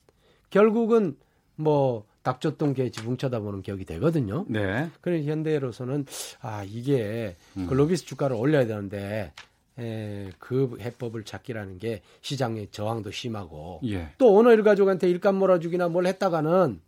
[0.49, 1.15] 결국은
[1.55, 4.45] 뭐 닥쳤던 개 지붕 쳐다보는 격이 되거든요.
[4.49, 4.89] 네.
[5.01, 6.07] 그래서 현대로서는
[6.41, 7.67] 아 이게 음.
[7.67, 9.31] 글로비스 주가를 올려야 되는데
[9.79, 14.09] 에, 그 해법을 찾기라는 게 시장의 저항도 심하고 예.
[14.17, 16.81] 또 오너 일가족한테 일감 몰아주기나 뭘 했다가는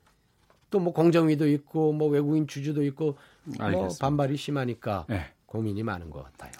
[0.69, 3.95] 또 뭐 공정위도 있고 뭐 외국인 주주도 있고 뭐 알겠습니다.
[4.07, 5.25] 반발이 심하니까 네.
[5.45, 6.51] 고민이 많은 것 같아요.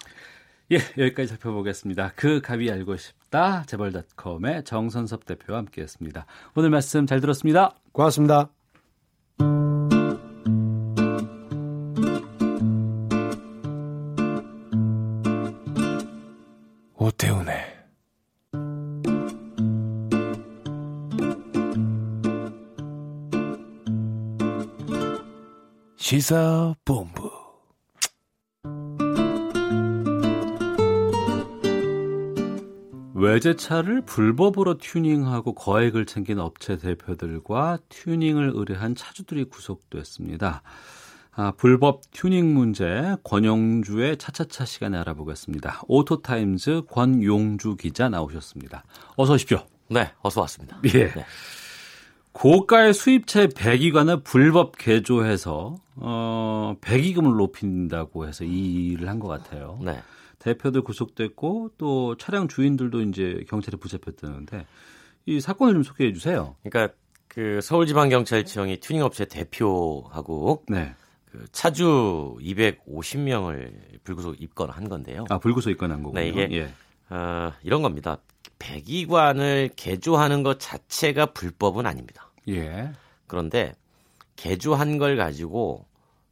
[0.70, 2.12] 예, 여기까지 살펴보겠습니다.
[2.14, 3.64] 그 갑이 알고 싶다.
[3.66, 6.26] 재벌닷컴의 정선섭 대표와 함께했습니다.
[6.54, 7.74] 오늘 말씀 잘 들었습니다.
[7.92, 8.61] 고맙습니다.
[26.12, 27.30] 시사본부
[33.14, 40.60] 외제차를 불법으로 튜닝하고 거액을 챙긴 업체 대표들과 튜닝을 의뢰한 차주들이 구속됐습니다.
[41.30, 45.80] 아, 불법 튜닝 문제 권용주의 차차차 시간에 알아보겠습니다.
[45.88, 48.84] 오토타임즈 권용주 기자 나오셨습니다.
[49.16, 49.64] 어서 오십시오.
[49.88, 50.78] 네, 어서 왔습니다.
[50.92, 51.08] 예.
[51.08, 51.24] 네.
[52.32, 59.78] 고가의 수입체 배기관을 불법 개조해서 어, 배기금을 높인다고 해서 이 일을 한 것 같아요.
[59.82, 60.00] 네.
[60.38, 64.66] 대표들 구속됐고 또 차량 주인들도 이제 경찰에 붙잡혔다는데
[65.26, 66.56] 이 사건을 좀 소개해 주세요.
[66.64, 66.94] 그러니까
[67.28, 70.94] 그 서울지방경찰청이 튜닝업체 대표하고 네.
[71.30, 73.72] 그 차주 250명을
[74.04, 75.24] 불구속 입건한 건데요.
[75.30, 76.20] 아 불구속 입건한 거군요.
[76.20, 76.74] 네, 이게 예.
[77.14, 78.18] 어, 이런 겁니다.
[78.58, 82.21] 배기관을 개조하는 것 자체가 불법은 아닙니다.
[82.48, 82.92] 예.
[83.26, 83.74] 그런데
[84.36, 85.86] 개조한 걸 가지고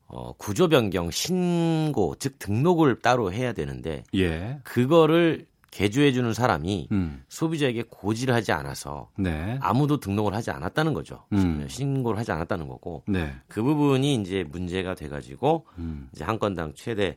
[0.07, 4.59] 어, 구조 변경 신고 즉 등록을 따로 해야 되는데 예.
[4.65, 7.23] 그거를 개조해 주는 사람이 음.
[7.29, 9.57] 소비자에게 고지를 하지 않아서 네.
[9.61, 11.25] 아무도 등록을 하지 않았다는 거죠.
[11.33, 11.65] 음.
[11.69, 13.33] 신고를 하지 않았다는 거고 네.
[13.47, 16.09] 그 부분이 이제 문제가 돼가지고 음.
[16.13, 17.17] 이제 한 건당 최대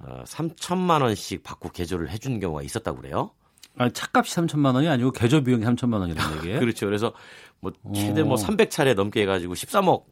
[0.00, 3.30] 어, 3천만 원씩 받고 개조를 해준 경우가 있었다고 그래요.
[3.76, 6.60] 아니 차값이 3천만 원이 아니고 개조 비용이 3천만 원이라는 얘기예요?
[6.60, 6.86] 그렇죠.
[6.86, 7.12] 그래서
[7.60, 8.26] 뭐 최대 오.
[8.26, 10.04] 뭐 300차례 넘게 해가지고 13억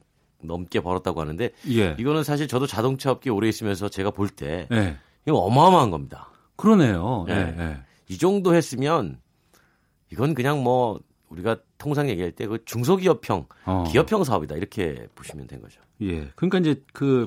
[0.43, 1.97] 넘게 벌었다고 하는데 예.
[1.99, 4.97] 이거는 사실 저도 자동차 업계 오래 있으면서 제가 볼때 예.
[5.27, 6.31] 이거 어마어마한 겁니다.
[6.57, 7.27] 그러네요.
[7.29, 7.35] 예.
[7.35, 7.55] 네.
[7.59, 7.77] 예.
[8.09, 9.21] 이 정도 했으면
[10.11, 13.85] 이건 그냥 뭐 우리가 통상 얘기할 때 그 중소기업형, 어.
[13.91, 15.81] 기업형 사업이다 이렇게 보시면 된 거죠.
[16.03, 16.29] 예.
[16.35, 17.27] 그러니까 이제 그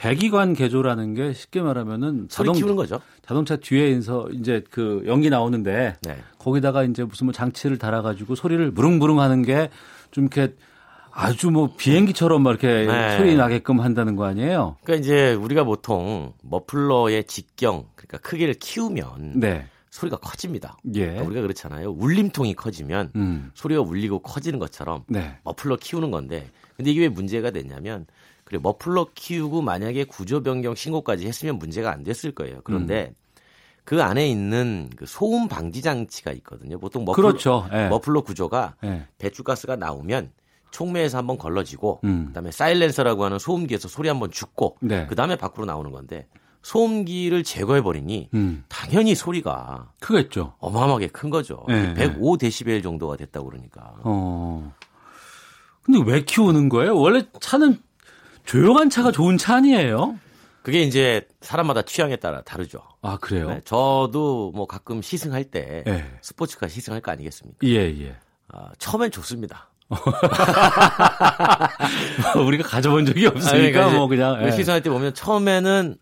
[0.00, 3.00] 배기관 개조라는 게 쉽게 말하면은 소리 키우는 거죠.
[3.24, 6.16] 자동차 뒤에서 이제 그 연기 나오는데 네.
[6.38, 9.70] 거기다가 이제 무슨 뭐 장치를 달아 가지고 소리를 무릉무릉 하는 게
[10.10, 10.54] 좀 이렇게
[11.12, 13.16] 아주 뭐 비행기처럼 막 이렇게 네.
[13.16, 14.76] 소리 나게끔 한다는 거 아니에요?
[14.82, 19.66] 그러니까 이제 우리가 보통 머플러의 직경, 그러니까 크기를 키우면 네.
[19.90, 20.78] 소리가 커집니다.
[20.94, 21.00] 예.
[21.06, 21.90] 그러니까 우리가 그렇잖아요.
[21.90, 23.50] 울림통이 커지면 음.
[23.54, 25.36] 소리가 울리고 커지는 것처럼 네.
[25.44, 28.06] 머플러 키우는 건데 근데 이게 왜 문제가 됐냐면
[28.50, 32.60] 그래 머플러 키우고 만약에 구조 변경 신고까지 했으면 문제가 안 됐을 거예요.
[32.64, 33.42] 그런데 음.
[33.84, 36.80] 그 안에 있는 그 소음 방지 장치가 있거든요.
[36.80, 37.68] 보통 머플러, 그렇죠.
[37.72, 37.86] 예.
[37.88, 39.06] 머플러 구조가 예.
[39.18, 40.32] 배출가스가 나오면
[40.72, 42.26] 촉매에서 한번 걸러지고 음.
[42.26, 45.06] 그다음에 사일렌서라고 하는 소음기에서 소리 한번 죽고 네.
[45.06, 46.26] 그다음에 밖으로 나오는 건데
[46.62, 48.64] 소음기를 제거해 버리니 음.
[48.68, 50.54] 당연히 소리가 크겠죠.
[50.58, 51.64] 어마어마하게 큰 거죠.
[51.68, 53.94] 네, 105데시벨 정도가 됐다고 그러니까.
[54.02, 54.74] 어.
[55.82, 56.96] 근데 왜 키우는 거예요?
[56.96, 57.80] 원래 차는
[58.44, 60.18] 조용한 차가 좋은 차 아니에요?
[60.62, 62.82] 그게 이제 사람마다 취향에 따라 다르죠.
[63.02, 63.48] 아, 그래요?
[63.48, 66.04] 네, 저도 뭐 가끔 시승할 때 예.
[66.20, 67.66] 스포츠카 시승할 거 아니겠습니까?
[67.66, 68.16] 예, 예.
[68.48, 69.70] 아, 처음엔 좋습니다.
[72.46, 74.46] 우리가 가져본 적이 아니, 없으니까 그러니까 뭐 그냥.
[74.46, 74.50] 예.
[74.52, 75.96] 시승할 때 보면 처음에는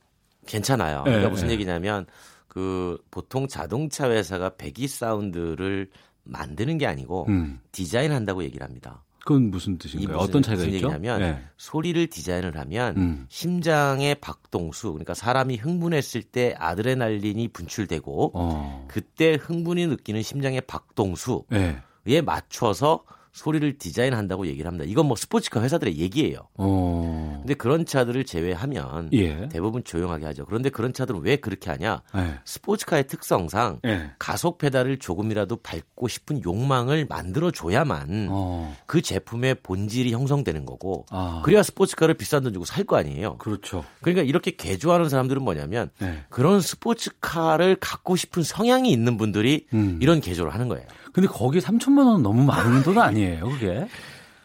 [0.47, 1.05] 괜찮아요.
[1.05, 1.53] 그러니까 예, 무슨 예.
[1.53, 2.07] 얘기냐면
[2.49, 5.89] 그 보통 자동차 회사가 배기 사운드를
[6.25, 7.61] 만드는 게 아니고 음.
[7.73, 9.05] 디자인한다고 얘기를 합니다.
[9.29, 10.17] 그건 무슨 뜻인가요?
[10.17, 10.87] 무슨- 어떤 차이가 무슨 있죠?
[10.87, 11.43] 얘기냐면 예.
[11.59, 13.27] 소리를 디자인을 하면 음.
[13.29, 18.87] 심장의 박동수 그러니까 사람이 흥분했을 때 아드레날린이 분출되고 어.
[18.89, 22.21] 그때 흥분이 느끼는 심장의 박동수에 예.
[22.23, 24.85] 맞춰서 소리를 디자인한다고 얘기를 합니다.
[24.89, 26.49] 이건 뭐 스포츠카 회사들의 얘기예요.
[26.57, 27.37] 어.
[27.41, 29.49] 근데 그런 차들을 제외하면 예.
[29.49, 30.45] 대부분 조용하게 하죠.
[30.45, 32.03] 그런데 그런 차들은 왜 그렇게 하냐?
[32.17, 32.39] 예.
[32.45, 34.11] 스포츠카의 특성상 예.
[34.19, 38.77] 가속 페달을 조금이라도 밟고 싶은 욕망을 만들어 줘야만 어.
[38.87, 41.43] 그 제품의 본질이 형성되는 거고 아.
[41.45, 43.37] 그래야 스포츠카를 비싼 돈 주고 살 거 아니에요.
[43.37, 43.85] 그렇죠.
[44.01, 46.25] 그러니까 이렇게 개조하는 사람들은 뭐냐면 네.
[46.31, 49.99] 그런 스포츠카를 갖고 싶은 성향이 있는 분들이 음.
[50.01, 50.87] 이런 개조를 하는 거예요.
[51.19, 53.89] 근데 거기 3천만 원 너무 많은 돈 아니에요, 그게?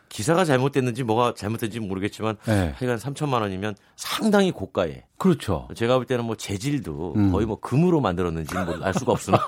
[0.09, 2.73] 기사가 잘못됐는지 뭐가 잘못된지 모르겠지만 네.
[2.75, 5.67] 하여간 3천만 원이면 상당히 고가에 그렇죠.
[5.75, 7.31] 제가 볼 때는 뭐 재질도 음.
[7.31, 9.37] 거의 뭐 금으로 만들었는지는 뭐알 수가 없으나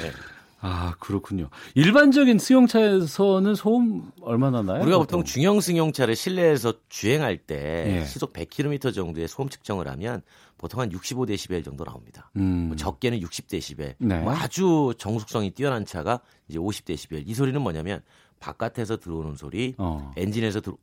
[0.00, 0.12] 네.
[0.60, 1.50] 아, 그렇군요.
[1.74, 4.80] 일반적인 승용차에서는 소음 얼마나 나요?
[4.82, 8.04] 우리가 보통 중형 승용차를 실내에서 주행할 때 예.
[8.06, 10.22] 시속 100km 정도의 소음 측정을 하면
[10.58, 12.30] 보통 한 65데시벨 정도 나옵니다.
[12.36, 12.68] 음.
[12.68, 13.94] 뭐 적게는 60데시벨.
[13.98, 14.20] 네.
[14.20, 17.24] 뭐 아주 정숙성이 뛰어난 차가 이제 50데시벨.
[17.26, 18.00] 이 소리는 뭐냐면
[18.40, 20.12] 바깥에서 들어오는 소리, 어.
[20.16, 20.76] 엔진에서 들어,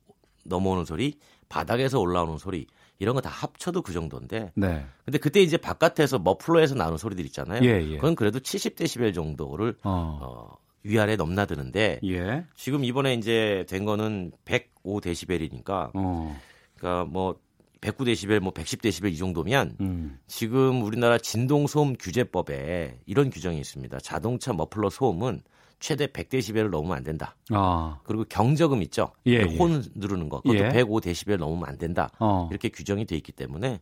[0.44, 1.18] 넘어오는 소리,
[1.48, 2.66] 바닥에서 올라오는 소리
[2.98, 4.52] 이런 거 다 합쳐도 그 정도인데.
[4.54, 4.86] 네.
[5.04, 7.62] 근데 그때 이제 바깥에서 머플러에서 나오는 소리들 있잖아요.
[7.64, 7.96] 예, 예.
[7.96, 10.18] 그건 그래도 70데시벨 정도를 어.
[10.22, 12.44] 어, 위아래 넘나드는데 예.
[12.54, 16.40] 지금 이번에 이제 된 거는 105데시벨이니까 어.
[16.76, 17.36] 그러니까 뭐
[17.84, 20.18] 109데시벨 뭐 110데시벨 이 정도면 음.
[20.26, 23.98] 지금 우리나라 진동 소음 규제법에 이런 규정이 있습니다.
[24.00, 25.42] 자동차 머플러 소음은
[25.80, 27.36] 최대 100데시벨을 넘으면 안 된다.
[27.50, 27.98] 아.
[28.04, 29.12] 그리고 경적음 있죠.
[29.26, 29.56] 예, 예.
[29.58, 30.40] 혼 누르는 거.
[30.40, 30.68] 그것도 예.
[30.70, 32.08] 105데시벨 넘으면 안 된다.
[32.18, 32.48] 어.
[32.50, 33.80] 이렇게 규정이 돼 있기 때문에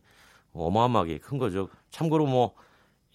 [0.53, 1.69] 어마어마하게 큰 거죠.
[1.91, 2.53] 참고로 뭐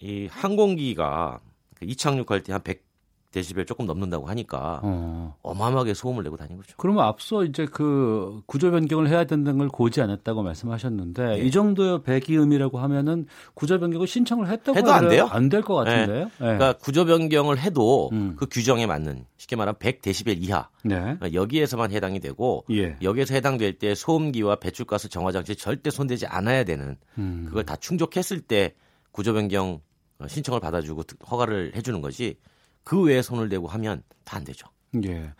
[0.01, 1.39] 이 항공기가
[1.75, 2.88] 그 이착륙할 때 한 100
[3.31, 5.35] 데시벨 조금 넘는다고 하니까 어.
[5.43, 6.73] 어마어마하게 소음을 내고 다니는 거죠.
[6.77, 11.43] 그러면 앞서 이제 그 구조 변경을 해야 된다는 걸 고지 않았다고 말씀하셨는데 예.
[11.43, 15.27] 이 정도의 배기음이라고 하면은 구조 변경을 신청을 했다고 해도 안 돼요?
[15.31, 16.23] 안 될 것 같은데요.
[16.25, 16.29] 예.
[16.37, 18.35] 그러니까 구조 변경을 해도 음.
[18.35, 20.95] 그 규정에 맞는 쉽게 말하면 100데시벨 이하 네.
[20.99, 22.97] 그러니까 여기에서만 해당이 되고 예.
[23.03, 27.43] 여기에서 해당될 때 소음기와 배출가스 정화 장치 절대 손대지 않아야 되는 음.
[27.47, 28.73] 그걸 다 충족했을 때
[29.11, 29.81] 구조 변경
[30.27, 32.35] 신청을 받아주고 허가를 해주는 거지
[32.83, 34.67] 그 외에 손을 대고 하면 다 안 되죠.
[35.05, 35.31] 예.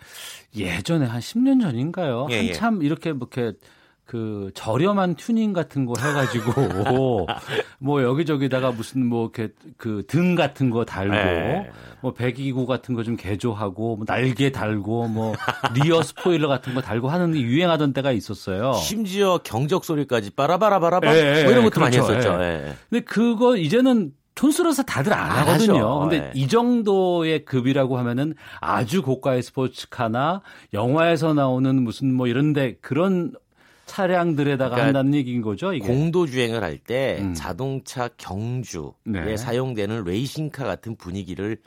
[0.55, 2.27] 예전에 한 10년 전인가요?
[2.31, 2.47] 예, 예.
[2.47, 3.57] 한참 이렇게 뭐 이렇게
[4.05, 7.27] 그 저렴한 튜닝 같은 거 해가지고
[7.77, 11.69] 뭐 여기저기다가 무슨 뭐 이렇게 그 등 같은 거 달고 예.
[12.01, 15.35] 뭐 배기구 같은 거 좀 개조하고 뭐 날개 달고 뭐
[15.75, 18.73] rear spoiler 같은 거 달고 하는 게 유행하던 때가 있었어요.
[18.73, 22.13] 심지어 경적 소리까지 빠라바라바라바 예, 예, 뭐 이런 것도 많이 그렇죠.
[22.15, 22.41] 했었죠.
[22.43, 22.67] 예.
[22.69, 22.73] 예.
[22.89, 25.99] 근데 그거 이제는 촌스러워서 다들 안안 하거든요.
[25.99, 26.31] 근데 예.
[26.33, 30.41] 이 정도의 급이라고 하면은 아주 고가의 스포츠카나
[30.73, 33.33] 영화에서 나오는 무슨 뭐 이런데 그런
[33.85, 35.85] 차량들에다가 그러니까 한다는 얘기인 거죠, 이게.
[35.85, 37.33] 공도 주행을 할때 음.
[37.33, 39.35] 자동차 경주에 네.
[39.35, 41.57] 사용되는 레이싱카 같은 분위기를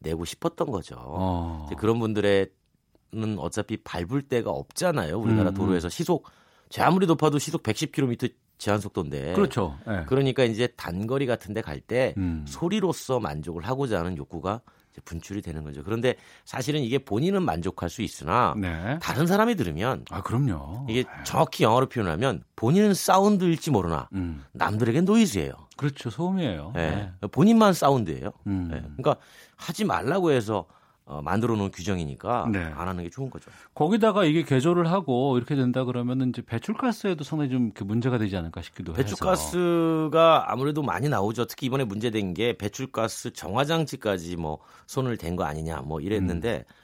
[0.00, 0.96] 내고 싶었던 거죠.
[0.98, 1.70] 어.
[1.78, 5.18] 그런 분들의는 어차피 밟을 데가 없잖아요.
[5.18, 6.28] 우리나라 음, 도로에서 시속
[6.68, 9.32] 제 아무리 높아도 시속 110km 제한 속도인데.
[9.32, 9.78] 그렇죠.
[9.88, 10.04] 예.
[10.06, 12.44] 그러니까 이제 단거리 같은 데 갈때 음.
[12.46, 14.60] 소리로서 만족을 하고자 하는 욕구가
[15.04, 15.84] 분출이 되는 거죠.
[15.84, 18.98] 그런데 사실은 이게 본인은 만족할 수 있으나 네.
[19.00, 20.86] 다른 사람이 들으면 아, 그럼요.
[20.88, 24.44] 이게 정확히 영어로 표현하면 본인은 사운드일지 모르나 음.
[24.52, 25.52] 남들에겐 노이즈예요.
[25.76, 26.10] 그렇죠.
[26.10, 26.72] 소음이에요.
[26.76, 26.80] 예.
[26.80, 27.28] 네.
[27.30, 28.32] 본인만 사운드예요.
[28.48, 28.70] 음.
[28.72, 28.80] 예.
[28.96, 29.16] 그러니까
[29.56, 30.66] 하지 말라고 해서
[31.10, 32.58] 어, 만들어 놓은 규정이니까 네.
[32.76, 33.50] 안 하는 게 좋은 거죠.
[33.74, 38.92] 거기다가 이게 개조를 하고 이렇게 된다 그러면은 이제 배출가스에도 상당히 좀그 문제가 되지 않을까 싶기도
[38.92, 39.02] 해서.
[39.02, 41.46] 배출가스가 아무래도 많이 나오죠.
[41.46, 46.74] 특히 이번에 문제된 게 배출가스 정화장치까지 뭐 손을 댄 거 아니냐 뭐 이랬는데 음.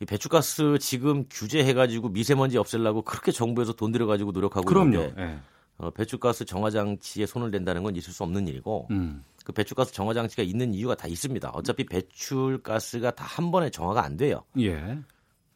[0.00, 4.96] 이 배출가스 지금 규제해가지고 미세먼지 없애려고 그렇게 정부에서 돈 들여가지고 노력하고 그럼요.
[4.98, 5.38] 있는데 예.
[5.82, 9.24] 어, 배출가스 정화 장치에 손을 댄다는 건 있을 수 없는 일이고 음.
[9.44, 11.50] 그 배출가스 정화 장치가 있는 이유가 다 있습니다.
[11.50, 14.44] 어차피 배출가스가 다 한 번에 정화가 안 돼요.
[14.60, 14.98] 예.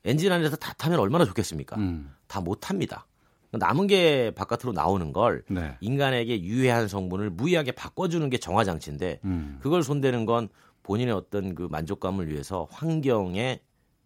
[0.05, 1.77] 엔진 안에서 다 타면 얼마나 좋겠습니까?
[1.77, 2.13] 음.
[2.27, 3.07] 다못 탑니다.
[3.53, 5.77] 남은 게 바깥으로 나오는 걸 네.
[5.81, 9.59] 인간에게 유해한 성분을 무의하게 바꿔주는 게 정화 장치인데 음.
[9.63, 10.49] 그걸 손대는 건
[10.83, 13.61] 본인의 어떤 그 만족감을 위해서 환경에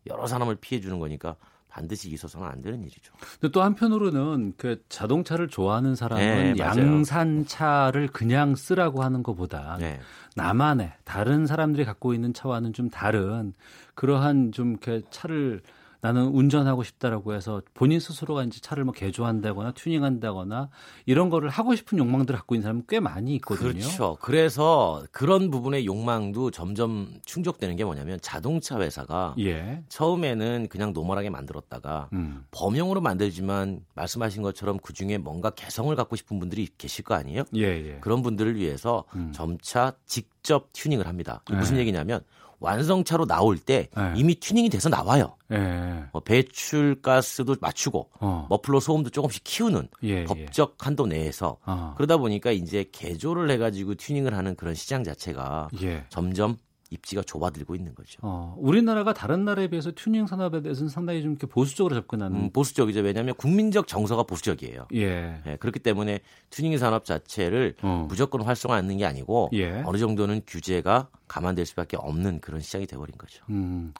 [0.06, 1.36] 여러 사람을 피해 주는 거니까
[1.70, 3.12] 반드시 있어서는 안 되는 일이죠.
[3.40, 6.58] 근데 또 한편으로는 그 자동차를 좋아하는 사람은 네.
[6.58, 10.00] 양산차를 그냥 쓰라고 하는 것보다 네.
[10.36, 13.54] 나만의 다른 사람들이 갖고 있는 차와는 좀 다른
[13.94, 15.62] 그러한 좀 이렇게 차를
[16.02, 20.70] 나는 운전하고 싶다라고 해서 본인 스스로가 이제 차를 뭐 개조한다거나 튜닝한다거나
[21.06, 23.72] 이런 거를 하고 싶은 욕망들을 갖고 있는 사람은 꽤 많이 있거든요.
[23.72, 24.16] 그렇죠.
[24.20, 29.82] 그래서 그런 부분의 욕망도 점점 충족되는 게 뭐냐면 자동차 회사가 예.
[29.88, 32.44] 처음에는 그냥 노멀하게 만들었다가 음.
[32.50, 37.44] 범용으로 만들지만 말씀하신 것처럼 그 중에 뭔가 개성을 갖고 싶은 분들이 계실 거 아니에요?
[37.54, 37.98] 예, 예.
[38.00, 39.32] 그런 분들을 위해서 음.
[39.32, 41.42] 점차 직접 튜닝을 합니다.
[41.50, 41.82] 무슨 네.
[41.82, 42.20] 얘기냐면
[42.60, 44.12] 완성차로 나올 때 네.
[44.16, 45.36] 이미 튜닝이 돼서 나와요.
[45.50, 46.04] 예.
[46.12, 48.46] 뭐 배출 가스도 맞추고 어.
[48.48, 51.94] 머플러 소음도 조금씩 키우는 예, 법적 한도 내에서 어.
[51.96, 56.04] 그러다 보니까 이제 개조를 해가지고 튜닝을 하는 그런 시장 자체가 예.
[56.10, 56.56] 점점
[56.90, 58.18] 입지가 좁아들고 있는 거죠.
[58.22, 62.36] 어, 우리나라가 다른 나라에 비해서 튜닝 산업에 대해서는 상당히 좀 이렇게 보수적으로 접근하는.
[62.36, 63.00] 음, 보수적이죠.
[63.00, 64.88] 왜냐하면 국민적 정서가 보수적이에요.
[64.94, 65.40] 예.
[65.46, 68.06] 예, 그렇기 때문에 튜닝 산업 자체를 어.
[68.08, 69.82] 무조건 활성화하는 게 아니고 예.
[69.86, 73.44] 어느 정도는 규제가 감안될 수밖에 없는 그런 시장이 돼버린 거죠.
[73.50, 73.94] 음.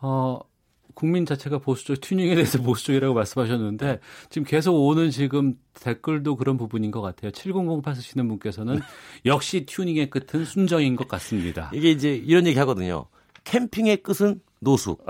[0.00, 0.40] 어,
[0.94, 4.00] 국민 자체가 보수적, 튜닝에 대해서 보수적이라고 말씀하셨는데,
[4.30, 7.30] 지금 계속 오는 지금 댓글도 그런 부분인 것 같아요.
[7.30, 8.80] 7008 쓰시는 분께서는
[9.26, 11.70] 역시 튜닝의 끝은 순정인 것 같습니다.
[11.74, 13.06] 이게 이제 이런 얘기 하거든요.
[13.44, 15.04] 캠핑의 끝은 노숙,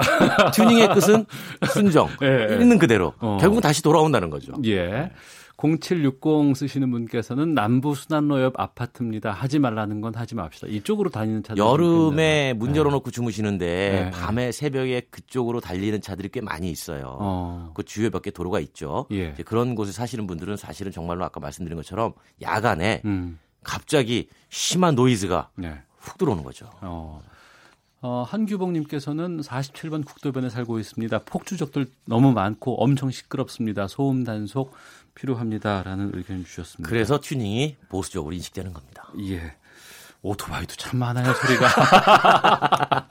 [0.54, 1.26] 튜닝의 끝은
[1.72, 2.08] 순정.
[2.22, 2.62] 예, 예.
[2.62, 3.12] 있는 그대로.
[3.18, 3.36] 어.
[3.38, 4.54] 결국은 다시 돌아온다는 거죠.
[4.64, 5.10] 예.
[5.56, 9.30] 0760 쓰시는 분께서는 남부 순환로 옆 아파트입니다.
[9.30, 10.66] 하지 말라는 건 하지 맙시다.
[10.68, 14.10] 이쪽으로 다니는 차들 여름에 문 열어놓고 주무시는데 네.
[14.10, 17.16] 밤에 새벽에 그쪽으로 달리는 차들이 꽤 많이 있어요.
[17.20, 17.70] 어.
[17.74, 19.06] 그 주요 몇개 도로가 있죠.
[19.10, 19.34] 예.
[19.44, 23.38] 그런 곳에 사시는 분들은 사실은 정말로 아까 말씀드린 것처럼 야간에 음.
[23.62, 25.80] 갑자기 심한 노이즈가 네.
[25.98, 26.68] 훅 들어오는 거죠.
[26.80, 27.22] 어.
[28.04, 31.20] 어, 한규봉님께서는 47번 국도변에 살고 있습니다.
[31.20, 33.86] 폭주족들 너무 많고 엄청 시끄럽습니다.
[33.86, 34.72] 소음 단속
[35.14, 36.88] 필요합니다라는 의견 주셨습니다.
[36.88, 39.08] 그래서 튜닝이 보수적으로 인식되는 겁니다.
[39.20, 39.54] 예.
[40.22, 43.08] 오토바이도 참 많아요, 소리가.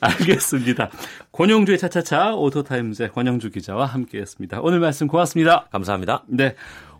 [0.00, 0.90] 알겠습니다.
[1.30, 4.60] 권영주의 차차차 오토타임즈 권영주 기자와 함께 했습니다.
[4.62, 5.66] 오늘 말씀 고맙습니다.
[5.70, 6.24] 감사합니다.
[6.26, 6.54] 네.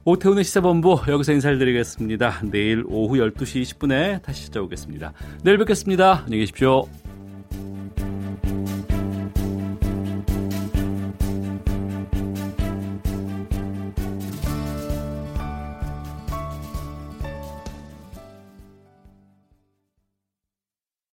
[0.06, 2.43] 오태훈의 시사본부 여기서 인사를 드리겠습니다.
[2.51, 5.14] 내일 오후 12시 20분에 다시 찾아오겠습니다.
[5.43, 6.24] 내일 뵙겠습니다.
[6.24, 7.03] 안녕히 계십시오.